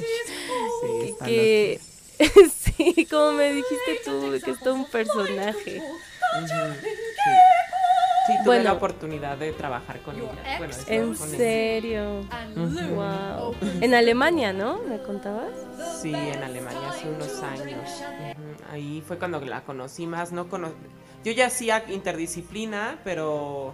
Sí, 0.81 1.15
Que 1.25 1.79
sí, 2.53 3.05
como 3.09 3.33
me 3.33 3.51
dijiste 3.53 3.99
tú, 4.05 4.31
que 4.43 4.51
es 4.51 4.59
todo 4.59 4.75
un 4.75 4.85
personaje. 4.85 5.81
Sí, 8.27 8.33
tuve 8.37 8.45
Bueno. 8.45 8.63
la 8.65 8.73
oportunidad 8.73 9.37
de 9.37 9.51
trabajar 9.53 10.01
con 10.01 10.15
ella. 10.15 10.31
Bueno, 10.57 10.73
En 10.87 11.15
con 11.15 11.29
serio. 11.29 12.21
Wow. 12.55 13.55
En 13.81 13.93
Alemania, 13.93 14.53
¿no? 14.53 14.77
¿Me 14.83 14.99
contabas? 15.01 15.49
Sí, 16.01 16.13
en 16.13 16.43
Alemania 16.43 16.89
hace 16.89 17.09
unos 17.09 17.41
años. 17.41 17.89
Ahí 18.71 19.03
fue 19.05 19.17
cuando 19.17 19.41
la 19.41 19.63
conocí 19.63 20.05
más. 20.07 20.31
No 20.31 20.47
cono- 20.47 20.71
Yo 21.25 21.31
ya 21.31 21.47
hacía 21.47 21.83
interdisciplina, 21.89 22.99
pero 23.03 23.73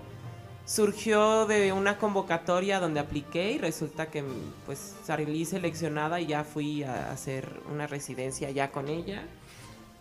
surgió 0.66 1.46
de 1.46 1.72
una 1.74 1.98
convocatoria 1.98 2.80
donde 2.80 3.00
apliqué 3.00 3.52
y 3.52 3.58
resulta 3.58 4.10
que 4.10 4.24
pues 4.66 4.96
salí 5.04 5.46
seleccionada 5.46 6.20
y 6.20 6.28
ya 6.28 6.44
fui 6.44 6.84
a 6.84 7.12
hacer 7.12 7.62
una 7.72 7.88
residencia 7.88 8.50
ya 8.52 8.72
con 8.72 8.88
ella. 8.88 9.24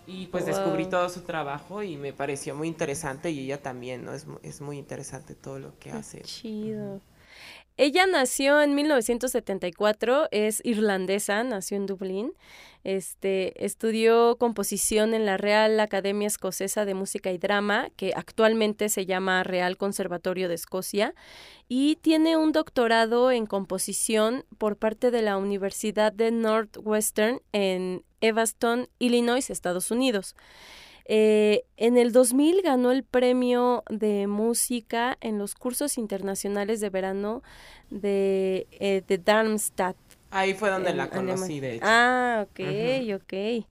Y 0.07 0.27
pues 0.27 0.45
descubrí 0.45 0.85
todo 0.85 1.09
su 1.09 1.23
trabajo 1.23 1.83
y 1.83 1.97
me 1.97 2.13
pareció 2.13 2.55
muy 2.55 2.69
interesante 2.69 3.31
y 3.31 3.41
ella 3.41 3.63
también, 3.63 4.05
¿no? 4.05 4.13
Es, 4.13 4.27
es 4.43 4.61
muy 4.61 4.77
interesante 4.77 5.35
todo 5.35 5.59
lo 5.59 5.79
que 5.79 5.93
hace. 5.93 6.21
Chido. 6.21 7.01
Ella 7.77 8.07
nació 8.07 8.61
en 8.61 8.75
1974, 8.75 10.29
es 10.31 10.61
irlandesa, 10.65 11.43
nació 11.43 11.79
en 11.79 11.87
Dublín. 11.87 12.33
Este, 12.85 13.65
estudió 13.65 14.37
composición 14.37 15.15
en 15.15 15.25
la 15.25 15.39
Real 15.39 15.81
Academia 15.81 16.27
Escocesa 16.27 16.85
de 16.85 16.93
Música 16.93 17.33
y 17.33 17.39
Drama, 17.39 17.89
que 17.97 18.13
actualmente 18.15 18.91
se 18.91 19.07
llama 19.07 19.43
Real 19.43 19.79
Conservatorio 19.79 20.49
de 20.51 20.55
Escocia, 20.55 21.15
y 21.67 21.97
tiene 21.97 22.37
un 22.37 22.53
doctorado 22.53 23.31
en 23.33 23.47
composición 23.47 24.45
por 24.59 24.77
parte 24.77 25.11
de 25.11 25.23
la 25.23 25.39
Universidad 25.39 26.13
de 26.13 26.31
Northwestern 26.31 27.41
en 27.53 28.05
Evanston, 28.21 28.89
Illinois, 28.99 29.49
Estados 29.49 29.91
Unidos. 29.91 30.37
Eh, 31.07 31.65
en 31.77 31.99
el 31.99 32.13
2000 32.13 32.63
ganó 32.63 32.91
el 32.91 33.03
premio 33.03 33.83
de 33.91 34.27
música 34.27 35.19
en 35.21 35.39
los 35.39 35.55
cursos 35.55 35.99
internacionales 35.99 36.81
de 36.81 36.89
verano 36.89 37.43
de, 37.91 38.67
eh, 38.73 39.03
de 39.07 39.19
Darmstadt. 39.19 39.97
Ahí 40.35 40.53
fue 40.55 40.69
donde 40.69 40.91
en 40.91 40.97
la 40.97 41.09
conocí, 41.11 41.61
de 41.61 41.77
hecho. 41.77 41.85
Ah, 41.87 42.45
ok, 42.49 42.61
ok. 43.15 43.65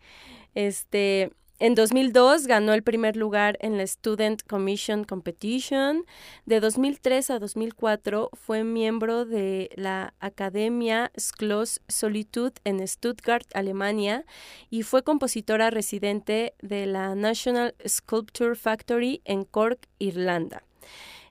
Este, 0.56 1.30
en 1.60 1.76
2002 1.76 2.48
ganó 2.48 2.74
el 2.74 2.84
primer 2.84 3.18
lugar 3.18 3.58
en 3.60 3.78
la 3.78 3.86
Student 3.86 4.44
Commission 4.48 5.04
Competition. 5.04 6.06
De 6.46 6.62
2003 6.62 7.32
a 7.32 7.40
2004 7.40 8.30
fue 8.32 8.64
miembro 8.64 9.26
de 9.26 9.72
la 9.76 10.14
Academia 10.22 11.12
Schloss 11.20 11.82
Solitude 11.90 12.54
en 12.64 12.88
Stuttgart, 12.88 13.46
Alemania, 13.54 14.24
y 14.70 14.84
fue 14.84 15.04
compositora 15.04 15.70
residente 15.70 16.54
de 16.62 16.86
la 16.86 17.14
National 17.14 17.76
Sculpture 17.86 18.56
Factory 18.56 19.22
en 19.26 19.44
Cork, 19.44 19.90
Irlanda. 20.00 20.64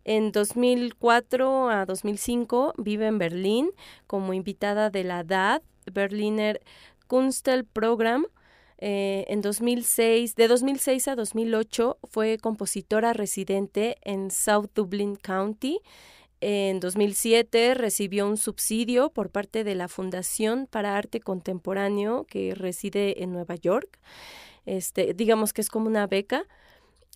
En 0.05 0.33
2004 0.33 1.71
a 1.71 1.87
2005 1.87 2.75
vive 2.79 3.07
en 3.07 3.19
Berlín 3.19 3.71
como 4.07 4.35
invitada 4.35 4.91
de 4.91 5.05
la 5.05 5.23
DAD, 5.25 5.63
Berliner 5.93 6.61
Kunstelprogramm. 7.07 8.27
Eh, 8.79 9.25
en 9.29 9.43
2006, 9.43 10.35
de 10.35 10.49
2006 10.49 11.07
a 11.07 11.15
2008 11.15 11.99
fue 12.11 12.39
compositora 12.39 13.13
residente 13.13 13.97
en 14.03 14.31
South 14.33 14.71
Dublin 14.75 15.15
County. 15.15 15.81
En 16.41 16.81
2007 16.81 17.75
recibió 17.75 18.27
un 18.27 18.37
subsidio 18.37 19.11
por 19.11 19.31
parte 19.31 19.63
de 19.63 19.77
la 19.77 19.87
Fundación 19.87 20.67
para 20.69 20.97
Arte 20.97 21.21
Contemporáneo 21.21 22.25
que 22.25 22.57
reside 22.57 23.23
en 23.23 23.31
Nueva 23.31 23.55
York. 23.55 24.01
Este, 24.67 25.15
digamos 25.15 25.53
que 25.53 25.61
es 25.61 25.69
como 25.69 25.87
una 25.87 26.09
beca. 26.09 26.47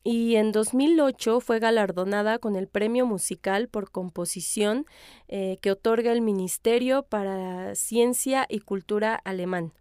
Y 0.08 0.36
en 0.36 0.52
2008 0.52 1.40
fue 1.40 1.58
galardonada 1.58 2.38
con 2.38 2.54
el 2.54 2.68
Premio 2.68 3.06
Musical 3.06 3.66
por 3.66 3.90
Composición 3.90 4.86
eh, 5.26 5.58
que 5.60 5.72
otorga 5.72 6.12
el 6.12 6.20
Ministerio 6.20 7.02
para 7.02 7.74
Ciencia 7.74 8.46
y 8.48 8.60
Cultura 8.60 9.16
alemán. 9.24 9.72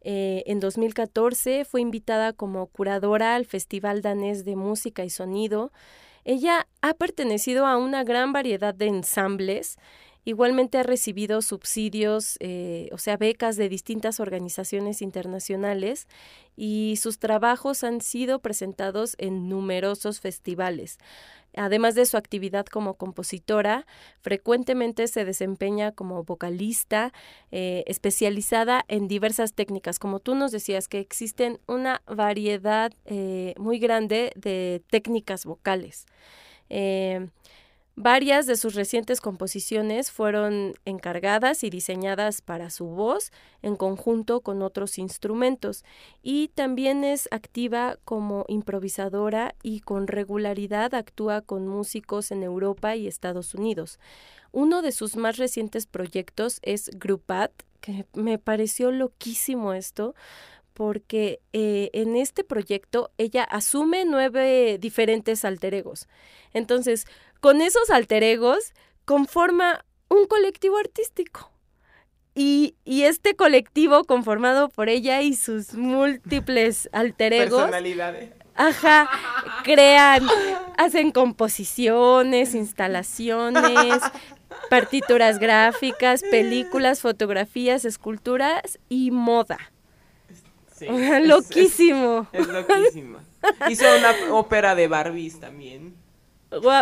Eh, 0.00 0.42
en 0.46 0.58
2014 0.58 1.66
fue 1.66 1.82
invitada 1.82 2.32
como 2.32 2.68
curadora 2.68 3.34
al 3.34 3.44
Festival 3.44 4.00
Danés 4.00 4.46
de 4.46 4.56
Música 4.56 5.04
y 5.04 5.10
Sonido. 5.10 5.70
Ella 6.24 6.66
ha 6.80 6.94
pertenecido 6.94 7.66
a 7.66 7.76
una 7.76 8.04
gran 8.04 8.32
variedad 8.32 8.72
de 8.72 8.86
ensambles. 8.86 9.76
Igualmente 10.24 10.78
ha 10.78 10.82
recibido 10.82 11.40
subsidios, 11.40 12.36
eh, 12.40 12.88
o 12.92 12.98
sea, 12.98 13.16
becas 13.16 13.56
de 13.56 13.68
distintas 13.68 14.20
organizaciones 14.20 15.00
internacionales 15.00 16.06
y 16.56 16.96
sus 17.00 17.18
trabajos 17.18 17.82
han 17.84 18.00
sido 18.00 18.40
presentados 18.40 19.14
en 19.18 19.48
numerosos 19.48 20.20
festivales. 20.20 20.98
Además 21.56 21.94
de 21.94 22.04
su 22.04 22.16
actividad 22.16 22.66
como 22.66 22.94
compositora, 22.94 23.86
frecuentemente 24.20 25.08
se 25.08 25.24
desempeña 25.24 25.92
como 25.92 26.22
vocalista, 26.24 27.12
eh, 27.50 27.84
especializada 27.86 28.84
en 28.88 29.08
diversas 29.08 29.54
técnicas. 29.54 29.98
Como 29.98 30.20
tú 30.20 30.34
nos 30.34 30.52
decías, 30.52 30.88
que 30.88 31.00
existen 31.00 31.58
una 31.66 32.02
variedad 32.06 32.92
eh, 33.06 33.54
muy 33.56 33.78
grande 33.78 34.32
de 34.36 34.82
técnicas 34.90 35.46
vocales. 35.46 36.06
Varias 38.00 38.46
de 38.46 38.54
sus 38.54 38.76
recientes 38.76 39.20
composiciones 39.20 40.12
fueron 40.12 40.74
encargadas 40.84 41.64
y 41.64 41.68
diseñadas 41.68 42.42
para 42.42 42.70
su 42.70 42.84
voz 42.84 43.32
en 43.60 43.74
conjunto 43.74 44.40
con 44.40 44.62
otros 44.62 44.98
instrumentos 44.98 45.84
y 46.22 46.46
también 46.54 47.02
es 47.02 47.26
activa 47.32 47.98
como 48.04 48.44
improvisadora 48.46 49.56
y 49.64 49.80
con 49.80 50.06
regularidad 50.06 50.94
actúa 50.94 51.40
con 51.40 51.66
músicos 51.66 52.30
en 52.30 52.44
Europa 52.44 52.94
y 52.94 53.08
Estados 53.08 53.52
Unidos. 53.52 53.98
Uno 54.52 54.80
de 54.80 54.92
sus 54.92 55.16
más 55.16 55.36
recientes 55.36 55.86
proyectos 55.86 56.60
es 56.62 56.92
Grupat, 56.94 57.50
que 57.80 58.06
me 58.14 58.38
pareció 58.38 58.92
loquísimo 58.92 59.72
esto, 59.72 60.14
porque 60.78 61.40
eh, 61.52 61.90
en 61.92 62.14
este 62.14 62.44
proyecto 62.44 63.10
ella 63.18 63.42
asume 63.42 64.04
nueve 64.04 64.78
diferentes 64.78 65.44
alter 65.44 65.74
egos. 65.74 66.06
Entonces, 66.52 67.04
con 67.40 67.60
esos 67.60 67.90
alter 67.90 68.22
egos 68.22 68.72
conforma 69.04 69.84
un 70.08 70.26
colectivo 70.26 70.76
artístico. 70.78 71.50
Y, 72.34 72.76
y 72.84 73.02
este 73.02 73.34
colectivo 73.34 74.04
conformado 74.04 74.68
por 74.68 74.88
ella 74.88 75.22
y 75.22 75.34
sus 75.34 75.74
múltiples 75.74 76.88
alter 76.92 77.32
egos, 77.32 77.62
Personalidades. 77.62 78.30
ajá, 78.54 79.08
crean, 79.64 80.24
hacen 80.76 81.10
composiciones, 81.10 82.54
instalaciones, 82.54 84.02
partituras 84.70 85.38
gráficas, 85.40 86.22
películas, 86.30 87.00
fotografías, 87.00 87.84
esculturas 87.84 88.78
y 88.88 89.10
moda. 89.10 89.58
Sí, 90.76 90.86
es- 90.88 91.26
loquísimo. 91.26 92.28
Es, 92.32 92.42
es 92.42 92.48
loquísima. 92.48 93.24
Hizo 93.68 93.84
una 93.98 94.32
ópera 94.34 94.74
de 94.76 94.86
Barbies 94.86 95.40
también. 95.40 95.96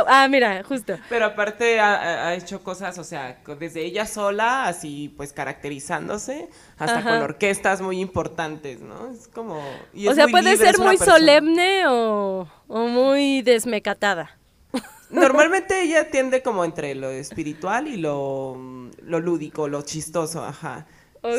Ah, 0.06 0.28
mira, 0.30 0.62
justo. 0.62 0.94
Pero 1.08 1.24
aparte 1.26 1.80
ha, 1.80 2.34
hecho 2.34 2.62
cosas, 2.62 2.98
o 2.98 3.04
sea, 3.04 3.38
desde 3.58 3.84
ella 3.84 4.06
sola, 4.06 4.66
así 4.66 5.12
pues 5.16 5.32
caracterizándose, 5.32 6.48
hasta 6.78 6.98
Ajá. 6.98 7.10
con 7.14 7.22
orquestas 7.22 7.80
muy 7.80 8.00
importantes, 8.00 8.80
¿no? 8.80 9.10
Es 9.10 9.26
como... 9.28 9.60
y 9.92 10.06
O 10.06 10.14
sea, 10.14 10.24
muy 10.26 10.32
puede 10.32 10.52
libre, 10.52 10.66
ser 10.66 10.78
muy 10.78 10.96
persona- 10.96 11.18
solemne 11.18 11.86
o, 11.88 12.48
o 12.68 12.86
muy 12.86 13.42
desmecatada. 13.42 14.38
Normalmente 15.10 15.82
ella 15.82 16.10
tiende 16.10 16.42
como 16.42 16.64
entre 16.64 16.94
lo 16.94 17.10
espiritual 17.10 17.88
y 17.88 17.96
lo, 17.96 18.56
lo 19.02 19.20
lúdico, 19.20 19.66
lo 19.68 19.82
chistoso, 19.82 20.44
ajá. 20.44 20.86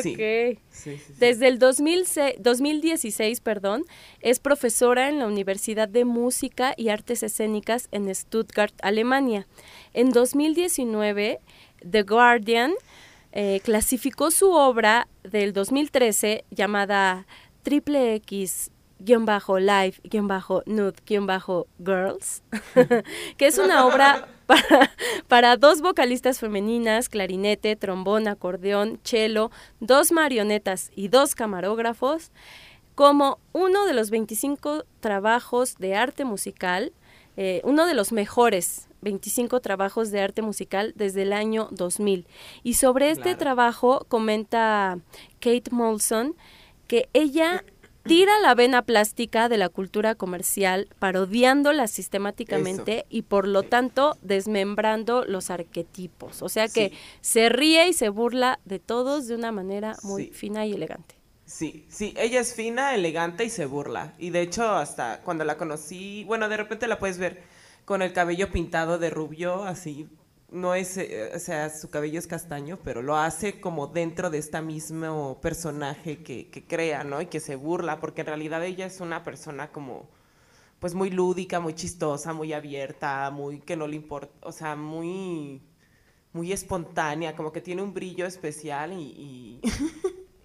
Sí. 0.02 0.12
Ok. 0.12 0.58
Sí, 0.70 0.96
sí, 0.96 1.02
sí. 1.06 1.12
Desde 1.18 1.48
el 1.48 1.58
2006 1.58 2.34
2016, 2.38 3.40
perdón, 3.40 3.84
es 4.20 4.40
profesora 4.40 5.08
en 5.08 5.18
la 5.18 5.26
Universidad 5.26 5.88
de 5.88 6.04
Música 6.04 6.74
y 6.76 6.88
Artes 6.88 7.22
Escénicas 7.22 7.88
en 7.92 8.14
Stuttgart, 8.14 8.74
Alemania. 8.82 9.46
En 9.94 10.10
2019, 10.10 11.40
The 11.88 12.02
Guardian 12.02 12.74
eh, 13.32 13.60
clasificó 13.62 14.30
su 14.30 14.52
obra 14.52 15.08
del 15.22 15.52
2013 15.52 16.44
llamada 16.50 17.26
Triple 17.62 18.14
X 18.16 18.70
guion 18.98 19.26
live 19.60 19.94
nude 20.66 20.96
girls 21.78 22.42
que 23.36 23.46
es 23.46 23.58
una 23.58 23.86
obra 23.86 24.26
para, 24.48 24.90
para 25.28 25.56
dos 25.56 25.80
vocalistas 25.80 26.40
femeninas, 26.40 27.08
clarinete, 27.08 27.76
trombón, 27.76 28.26
acordeón, 28.26 28.98
cello, 29.04 29.50
dos 29.78 30.10
marionetas 30.10 30.90
y 30.96 31.06
dos 31.08 31.36
camarógrafos, 31.36 32.32
como 32.96 33.38
uno 33.52 33.86
de 33.86 33.92
los 33.92 34.10
25 34.10 34.84
trabajos 34.98 35.76
de 35.78 35.94
arte 35.94 36.24
musical, 36.24 36.92
eh, 37.36 37.60
uno 37.62 37.86
de 37.86 37.94
los 37.94 38.10
mejores 38.10 38.88
25 39.02 39.60
trabajos 39.60 40.10
de 40.10 40.20
arte 40.20 40.42
musical 40.42 40.92
desde 40.96 41.22
el 41.22 41.32
año 41.32 41.68
2000. 41.70 42.26
Y 42.64 42.74
sobre 42.74 43.10
este 43.10 43.22
Claro. 43.22 43.38
trabajo 43.38 44.06
comenta 44.08 44.98
Kate 45.38 45.70
Molson 45.70 46.34
que 46.88 47.08
ella 47.12 47.62
tira 48.08 48.38
la 48.40 48.54
vena 48.54 48.82
plástica 48.82 49.48
de 49.48 49.58
la 49.58 49.68
cultura 49.68 50.14
comercial, 50.14 50.88
parodiándola 50.98 51.86
sistemáticamente 51.86 53.06
y 53.08 53.22
por 53.22 53.46
lo 53.46 53.62
tanto 53.62 54.16
desmembrando 54.22 55.24
los 55.24 55.50
arquetipos. 55.50 56.42
O 56.42 56.48
sea 56.48 56.68
que 56.68 56.90
Sí. 56.90 56.96
se 57.20 57.48
ríe 57.48 57.88
y 57.88 57.92
se 57.92 58.08
burla 58.08 58.58
de 58.64 58.78
todos 58.78 59.26
de 59.28 59.34
una 59.34 59.52
manera 59.52 59.96
muy 60.02 60.24
Sí. 60.24 60.30
fina 60.32 60.66
y 60.66 60.72
elegante. 60.72 61.14
Sí, 61.44 61.86
sí, 61.88 62.12
ella 62.18 62.40
es 62.40 62.54
fina, 62.54 62.94
elegante 62.94 63.44
y 63.44 63.50
se 63.50 63.64
burla. 63.64 64.12
Y 64.18 64.30
de 64.30 64.42
hecho, 64.42 64.68
hasta 64.68 65.22
cuando 65.22 65.44
la 65.44 65.56
conocí, 65.56 66.24
bueno, 66.24 66.48
de 66.48 66.56
repente 66.58 66.86
la 66.88 66.98
puedes 66.98 67.16
ver 67.18 67.42
con 67.86 68.02
el 68.02 68.12
cabello 68.12 68.50
pintado 68.50 68.98
de 68.98 69.08
rubio, 69.08 69.64
así. 69.64 70.06
No 70.50 70.74
es, 70.74 70.96
eh, 70.96 71.32
o 71.34 71.38
sea, 71.38 71.68
su 71.68 71.90
cabello 71.90 72.18
es 72.18 72.26
castaño, 72.26 72.78
pero 72.82 73.02
lo 73.02 73.16
hace 73.16 73.60
como 73.60 73.86
dentro 73.86 74.30
de 74.30 74.38
este 74.38 74.60
mismo 74.62 75.38
personaje 75.42 76.22
que, 76.22 76.48
que 76.48 76.64
crea, 76.64 77.04
¿no? 77.04 77.20
Y 77.20 77.26
que 77.26 77.38
se 77.38 77.54
burla, 77.54 78.00
porque 78.00 78.22
en 78.22 78.28
realidad 78.28 78.64
ella 78.64 78.86
es 78.86 79.00
una 79.00 79.24
persona 79.24 79.70
como, 79.70 80.08
pues 80.78 80.94
muy 80.94 81.10
lúdica, 81.10 81.60
muy 81.60 81.74
chistosa, 81.74 82.32
muy 82.32 82.54
abierta, 82.54 83.30
muy 83.30 83.60
que 83.60 83.76
no 83.76 83.86
le 83.86 83.96
importa, 83.96 84.32
o 84.42 84.52
sea, 84.52 84.74
muy, 84.74 85.60
muy 86.32 86.52
espontánea, 86.52 87.36
como 87.36 87.52
que 87.52 87.60
tiene 87.60 87.82
un 87.82 87.92
brillo 87.92 88.26
especial 88.26 88.92
y, 88.94 89.60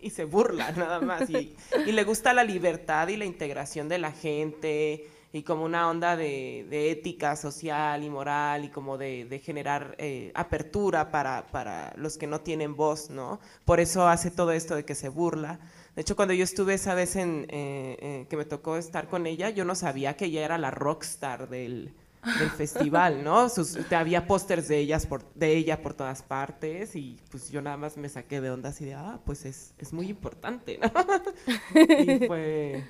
y, 0.02 0.10
se 0.10 0.26
burla 0.26 0.72
nada 0.74 1.00
más. 1.00 1.30
Y 1.30 1.56
le 1.92 2.04
gusta 2.04 2.34
la 2.34 2.44
libertad 2.44 3.08
y 3.08 3.16
la 3.16 3.26
integración 3.26 3.88
de 3.88 4.00
la 4.00 4.12
gente 4.12 5.08
y 5.36 5.42
como 5.42 5.66
una 5.66 5.90
onda 5.90 6.16
de, 6.16 6.68
de 6.70 6.92
ética 6.92 7.36
social 7.36 8.04
y 8.04 8.10
moral 8.10 8.66
y 8.66 8.70
como 8.70 9.00
de, 9.00 9.26
de 9.26 9.40
generar 9.40 9.96
eh, 9.98 10.32
apertura 10.36 11.10
para, 11.10 11.48
para 11.48 11.92
los 11.98 12.20
que 12.20 12.28
no 12.28 12.42
tienen 12.42 12.76
voz, 12.76 13.10
¿no? 13.10 13.40
Por 13.66 13.80
eso 13.80 14.08
hace 14.08 14.30
todo 14.30 14.52
esto 14.52 14.76
de 14.76 14.86
que 14.86 14.94
se 14.94 15.10
burla. 15.10 15.60
De 15.96 16.04
hecho, 16.04 16.16
cuando 16.16 16.36
yo 16.36 16.44
estuve 16.44 16.76
esa 16.76 16.94
vez 16.94 17.16
en, 17.16 17.48
eh, 17.50 17.98
eh, 18.00 18.28
que 18.30 18.38
me 18.38 18.46
tocó 18.46 18.78
estar 18.78 19.10
con 19.10 19.26
ella, 19.26 19.50
yo 19.50 19.66
no 19.66 19.74
sabía 19.74 20.16
que 20.16 20.26
ella 20.26 20.46
era 20.46 20.60
la 20.60 20.70
rockstar 20.70 21.50
del, 21.50 21.96
del 22.40 22.50
festival, 22.56 23.24
¿no? 23.24 23.50
Sus, 23.50 23.76
había 23.92 24.28
pósters 24.28 24.68
de 24.68 24.78
ellas 24.78 25.08
por, 25.08 25.24
de 25.34 25.58
ella 25.58 25.82
por 25.82 25.96
todas 25.96 26.22
partes 26.22 26.96
y 26.96 27.20
pues 27.32 27.50
yo 27.50 27.60
nada 27.60 27.78
más 27.78 27.98
me 27.98 28.08
saqué 28.08 28.40
de 28.40 28.52
onda 28.52 28.70
así 28.70 28.86
de, 28.86 28.94
ah, 28.94 29.20
pues 29.26 29.46
es, 29.46 29.74
es 29.80 29.94
muy 29.94 30.10
importante, 30.10 30.78
¿no? 30.78 30.92
y 31.82 32.28
fue, 32.28 32.84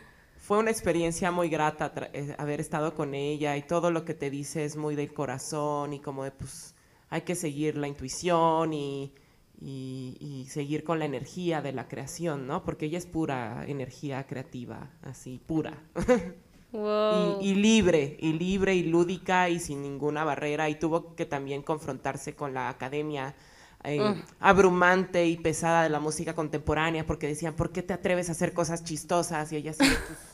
fue 0.46 0.58
una 0.60 0.72
experiencia 0.72 1.32
muy 1.32 1.50
grata 1.50 1.92
eh, 2.14 2.36
haber 2.38 2.60
estado 2.60 2.94
con 2.96 3.14
ella 3.16 3.56
y 3.58 3.64
todo 3.64 3.92
lo 3.92 4.04
que 4.06 4.14
te 4.14 4.30
dice 4.30 4.66
es 4.66 4.76
muy 4.76 4.96
del 4.96 5.14
corazón 5.14 5.94
y 5.94 6.00
como 6.00 6.24
de, 6.26 6.32
pues, 6.32 6.76
hay 7.10 7.22
que 7.22 7.36
seguir 7.36 7.78
la 7.78 7.88
intuición 7.88 8.74
y, 8.74 9.14
y, 9.62 10.18
y 10.20 10.48
seguir 10.50 10.84
con 10.84 11.00
la 11.00 11.06
energía 11.06 11.62
de 11.62 11.72
la 11.74 11.88
creación, 11.88 12.48
¿no? 12.48 12.64
Porque 12.66 12.86
ella 12.88 12.98
es 12.98 13.06
pura 13.06 13.64
energía 13.68 14.26
creativa, 14.28 14.92
así, 15.02 15.40
pura. 15.46 15.82
Wow. 16.74 17.38
Y, 17.40 17.52
y 17.52 17.56
libre, 17.56 18.18
y 18.20 18.34
libre 18.34 18.76
y 18.76 18.84
lúdica 18.84 19.50
y 19.50 19.60
sin 19.60 19.82
ninguna 19.84 20.24
barrera. 20.24 20.70
Y 20.70 20.76
tuvo 20.80 21.16
que 21.16 21.26
también 21.26 21.62
confrontarse 21.62 22.36
con 22.36 22.54
la 22.54 22.70
academia 22.70 23.36
eh, 23.84 24.16
Mm. 24.16 24.24
abrumante 24.40 25.26
y 25.28 25.38
pesada 25.38 25.84
de 25.84 25.90
la 25.90 26.00
música 26.00 26.34
contemporánea, 26.36 27.06
porque 27.06 27.28
decían, 27.28 27.56
¿por 27.56 27.72
qué 27.72 27.84
te 27.84 27.94
atreves 27.94 28.30
a 28.30 28.32
hacer 28.34 28.54
cosas 28.54 28.84
chistosas? 28.84 29.52
Y 29.52 29.58
ella 29.58 29.72
así, 29.72 30.00
pues, 30.08 30.33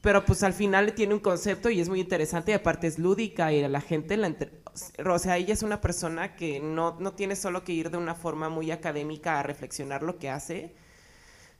Pero 0.00 0.24
pues 0.24 0.42
al 0.42 0.52
final 0.52 0.94
tiene 0.94 1.14
un 1.14 1.20
concepto 1.20 1.68
y 1.68 1.80
es 1.80 1.88
muy 1.88 2.00
interesante 2.00 2.52
y 2.52 2.54
aparte 2.54 2.86
es 2.86 2.98
lúdica 2.98 3.52
y 3.52 3.66
la 3.66 3.80
gente 3.80 4.16
la... 4.16 4.28
entre- 4.28 4.52
O 5.08 5.18
sea, 5.18 5.36
ella 5.36 5.52
es 5.52 5.62
una 5.62 5.80
persona 5.80 6.36
que 6.36 6.60
no, 6.60 6.96
no 7.00 7.14
tiene 7.14 7.34
solo 7.34 7.64
que 7.64 7.72
ir 7.72 7.90
de 7.90 7.96
una 7.98 8.14
forma 8.14 8.48
muy 8.48 8.70
académica 8.70 9.40
a 9.40 9.42
reflexionar 9.42 10.02
lo 10.02 10.18
que 10.18 10.30
hace, 10.30 10.76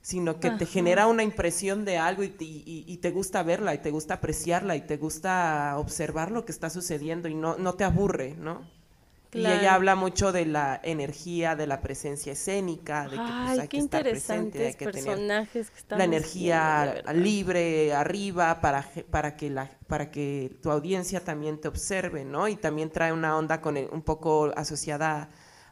sino 0.01 0.39
que 0.39 0.51
te 0.51 0.65
genera 0.67 1.07
una 1.07 1.23
impresión 1.23 1.85
de 1.85 1.97
algo 1.99 2.23
y 2.23 2.29
te, 2.29 2.45
y- 2.45 2.85
y 2.87 2.97
te 2.99 3.11
gusta 3.11 3.43
verla 3.43 3.75
y 3.75 3.79
te 3.79 3.91
gusta 3.91 4.15
apreciarla 4.15 4.75
y 4.77 4.81
te 4.87 4.97
gusta 4.97 5.75
observar 5.77 6.31
lo 6.31 6.45
que 6.45 6.53
está 6.53 6.69
sucediendo 6.69 7.29
y 7.29 7.35
no, 7.35 7.57
no 7.57 7.75
te 7.75 7.83
aburre, 7.85 8.35
¿no? 8.37 8.71
Y 9.33 9.51
ella 9.51 9.75
habla 9.75 9.95
mucho 9.95 10.31
de 10.31 10.45
la 10.45 10.79
energía, 10.83 11.55
de 11.55 11.67
la 11.67 11.81
presencia 11.81 12.33
escénica, 12.33 13.09
de 13.09 13.21
que 13.23 13.33
pues, 13.33 13.57
Ay, 13.57 13.59
hay 13.59 13.69
qué 13.69 13.77
que 13.77 13.79
estar 13.79 14.07
presente, 14.07 14.65
hay 14.65 14.73
que 14.75 14.87
tener 14.87 15.21
personajes 15.21 15.71
que 15.71 15.83
la 15.93 16.03
viendo, 16.03 16.05
energía 16.05 16.95
la 17.03 17.03
libre 17.13 17.93
arriba 17.93 18.61
para, 18.61 18.83
para, 19.11 19.35
que 19.37 19.49
la, 19.49 19.69
para 19.87 20.11
que 20.11 20.57
tu 20.61 20.71
audiencia 20.71 21.23
también 21.23 21.59
te 21.61 21.67
observe, 21.67 22.25
¿no? 22.25 22.47
Y 22.47 22.55
también 22.55 22.91
trae 22.91 23.13
una 23.13 23.37
onda 23.37 23.61
con 23.61 23.77
el- 23.77 23.89
un 23.91 24.01
poco 24.01 24.51
asociada 24.55 25.29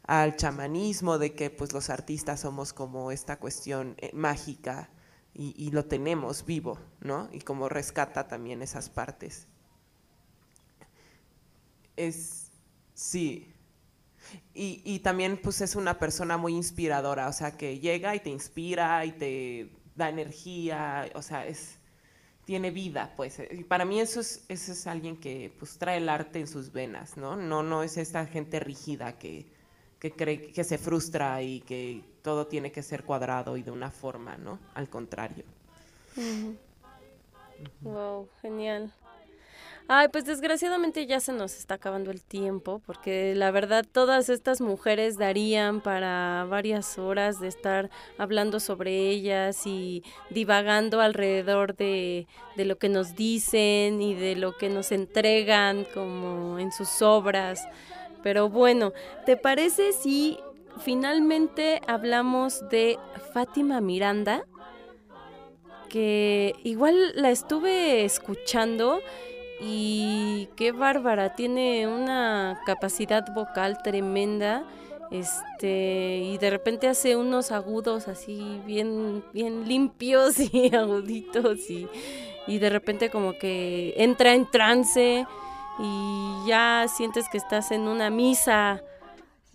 al 0.08 0.36
chamanismo, 0.38 1.18
de 1.18 1.34
que 1.36 1.50
pues 1.50 1.74
los 1.74 1.90
artistas 1.90 2.42
somos 2.42 2.74
como 2.74 3.12
esta 3.12 3.38
cuestión 3.40 3.96
eh, 4.00 4.12
mágica 4.14 4.90
y, 5.34 5.54
y 5.58 5.72
lo 5.72 5.86
tenemos 5.86 6.46
vivo, 6.46 6.80
¿no? 7.02 7.30
Y 7.34 7.42
como 7.42 7.70
rescata 7.70 8.28
también 8.28 8.62
esas 8.62 8.90
partes. 8.90 9.48
Es, 11.98 12.45
sí. 12.96 13.54
Y, 14.54 14.82
y 14.86 15.00
también 15.00 15.38
pues 15.42 15.62
es 15.62 15.76
una 15.76 16.00
persona 16.00 16.38
muy 16.38 16.54
inspiradora, 16.56 17.28
o 17.30 17.34
sea, 17.34 17.58
que 17.58 17.80
llega 17.80 18.16
y 18.16 18.20
te 18.22 18.30
inspira 18.32 19.06
y 19.06 19.12
te 19.14 19.72
da 19.96 20.10
energía, 20.10 21.10
o 21.16 21.22
sea, 21.22 21.46
es 21.48 21.80
tiene 22.46 22.72
vida, 22.72 23.14
pues. 23.18 23.40
eh, 23.40 23.50
Y 23.52 23.66
para 23.66 23.86
mí 23.86 24.00
eso 24.02 24.22
es, 24.22 24.46
eso 24.50 24.74
es 24.74 24.88
alguien 24.88 25.18
que 25.18 25.56
pues 25.60 25.78
trae 25.80 25.98
el 26.00 26.10
arte 26.10 26.40
en 26.40 26.48
sus 26.48 26.72
venas, 26.74 27.18
¿no? 27.18 27.38
No, 27.38 27.64
no 27.64 27.84
es 27.84 27.98
esta 27.98 28.26
gente 28.28 28.60
rígida 28.62 29.18
que, 29.20 29.48
que 30.00 30.16
cree 30.16 30.52
que 30.54 30.64
se 30.66 30.78
frustra 30.80 31.42
y 31.44 31.62
que 31.62 32.04
todo 32.24 32.48
tiene 32.48 32.72
que 32.72 32.84
ser 32.84 33.06
cuadrado 33.06 33.58
y 33.58 33.64
de 33.64 33.72
una 33.72 33.92
forma, 33.92 34.38
¿no? 34.38 34.60
Al 34.76 34.90
contrario. 34.90 35.46
Wow, 37.82 38.28
genial. 38.42 38.92
Ay, 39.88 40.08
pues 40.08 40.26
desgraciadamente 40.26 41.06
ya 41.06 41.20
se 41.20 41.32
nos 41.32 41.56
está 41.58 41.76
acabando 41.76 42.10
el 42.10 42.24
tiempo, 42.24 42.82
porque 42.88 43.36
la 43.36 43.52
verdad 43.52 43.86
todas 43.90 44.30
estas 44.30 44.60
mujeres 44.60 45.20
darían 45.20 45.80
para 45.80 46.48
varias 46.50 46.98
horas 46.98 47.40
de 47.40 47.50
estar 47.50 47.92
hablando 48.18 48.60
sobre 48.60 49.10
ellas 49.10 49.68
y 49.68 50.04
divagando 50.32 51.02
alrededor 51.02 51.76
de, 51.76 52.26
de 52.56 52.66
lo 52.66 52.80
que 52.80 52.90
nos 52.90 53.16
dicen 53.16 54.02
y 54.02 54.16
de 54.16 54.36
lo 54.36 54.58
que 54.58 54.70
nos 54.70 54.92
entregan 54.92 55.86
como 55.94 56.58
en 56.58 56.72
sus 56.72 57.04
obras. 57.04 57.68
Pero 58.24 58.50
bueno, 58.50 58.92
¿te 59.28 59.38
parece 59.38 59.92
si 59.94 60.40
finalmente 60.80 61.80
hablamos 61.86 62.68
de 62.70 62.98
Fátima 63.34 63.82
Miranda? 63.82 64.46
que 65.90 66.56
igual 66.64 67.14
la 67.16 67.32
estuve 67.32 68.04
escuchando 68.04 69.02
y 69.68 70.48
qué 70.56 70.72
bárbara, 70.72 71.36
tiene 71.36 71.88
una 71.88 72.62
capacidad 72.66 73.26
vocal 73.34 73.82
tremenda. 73.84 74.64
Este, 75.12 76.20
y 76.24 76.38
de 76.40 76.50
repente 76.50 76.88
hace 76.88 77.16
unos 77.16 77.52
agudos 77.52 78.08
así 78.08 78.60
bien 78.66 79.24
bien 79.34 79.68
limpios 79.68 80.40
y 80.40 80.76
aguditos 80.76 81.70
y, 81.70 81.88
y 82.48 82.58
de 82.58 82.72
repente 82.72 83.12
como 83.12 83.34
que 83.34 83.94
entra 83.98 84.34
en 84.34 84.50
trance 84.50 85.28
y 85.78 86.48
ya 86.48 86.88
sientes 86.88 87.30
que 87.30 87.38
estás 87.38 87.72
en 87.72 87.88
una 87.88 88.10
misa. 88.10 88.82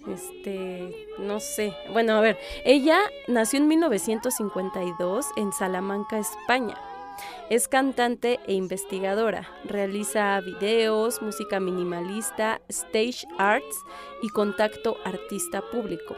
Este, 0.09 1.09
no 1.19 1.41
sé. 1.41 1.75
Bueno, 1.93 2.15
a 2.15 2.21
ver, 2.21 2.39
ella 2.65 2.99
nació 3.29 3.59
en 3.59 3.69
1952 3.69 5.27
en 5.37 5.53
Salamanca, 5.53 6.19
España. 6.19 6.75
Es 7.49 7.69
cantante 7.69 8.39
e 8.47 8.53
investigadora. 8.55 9.49
Realiza 9.65 10.41
videos, 10.41 11.21
música 11.23 11.61
minimalista, 11.61 12.61
stage 12.69 13.27
arts 13.39 13.77
y 14.23 14.29
contacto 14.29 14.97
artista 15.05 15.63
público. 15.71 16.17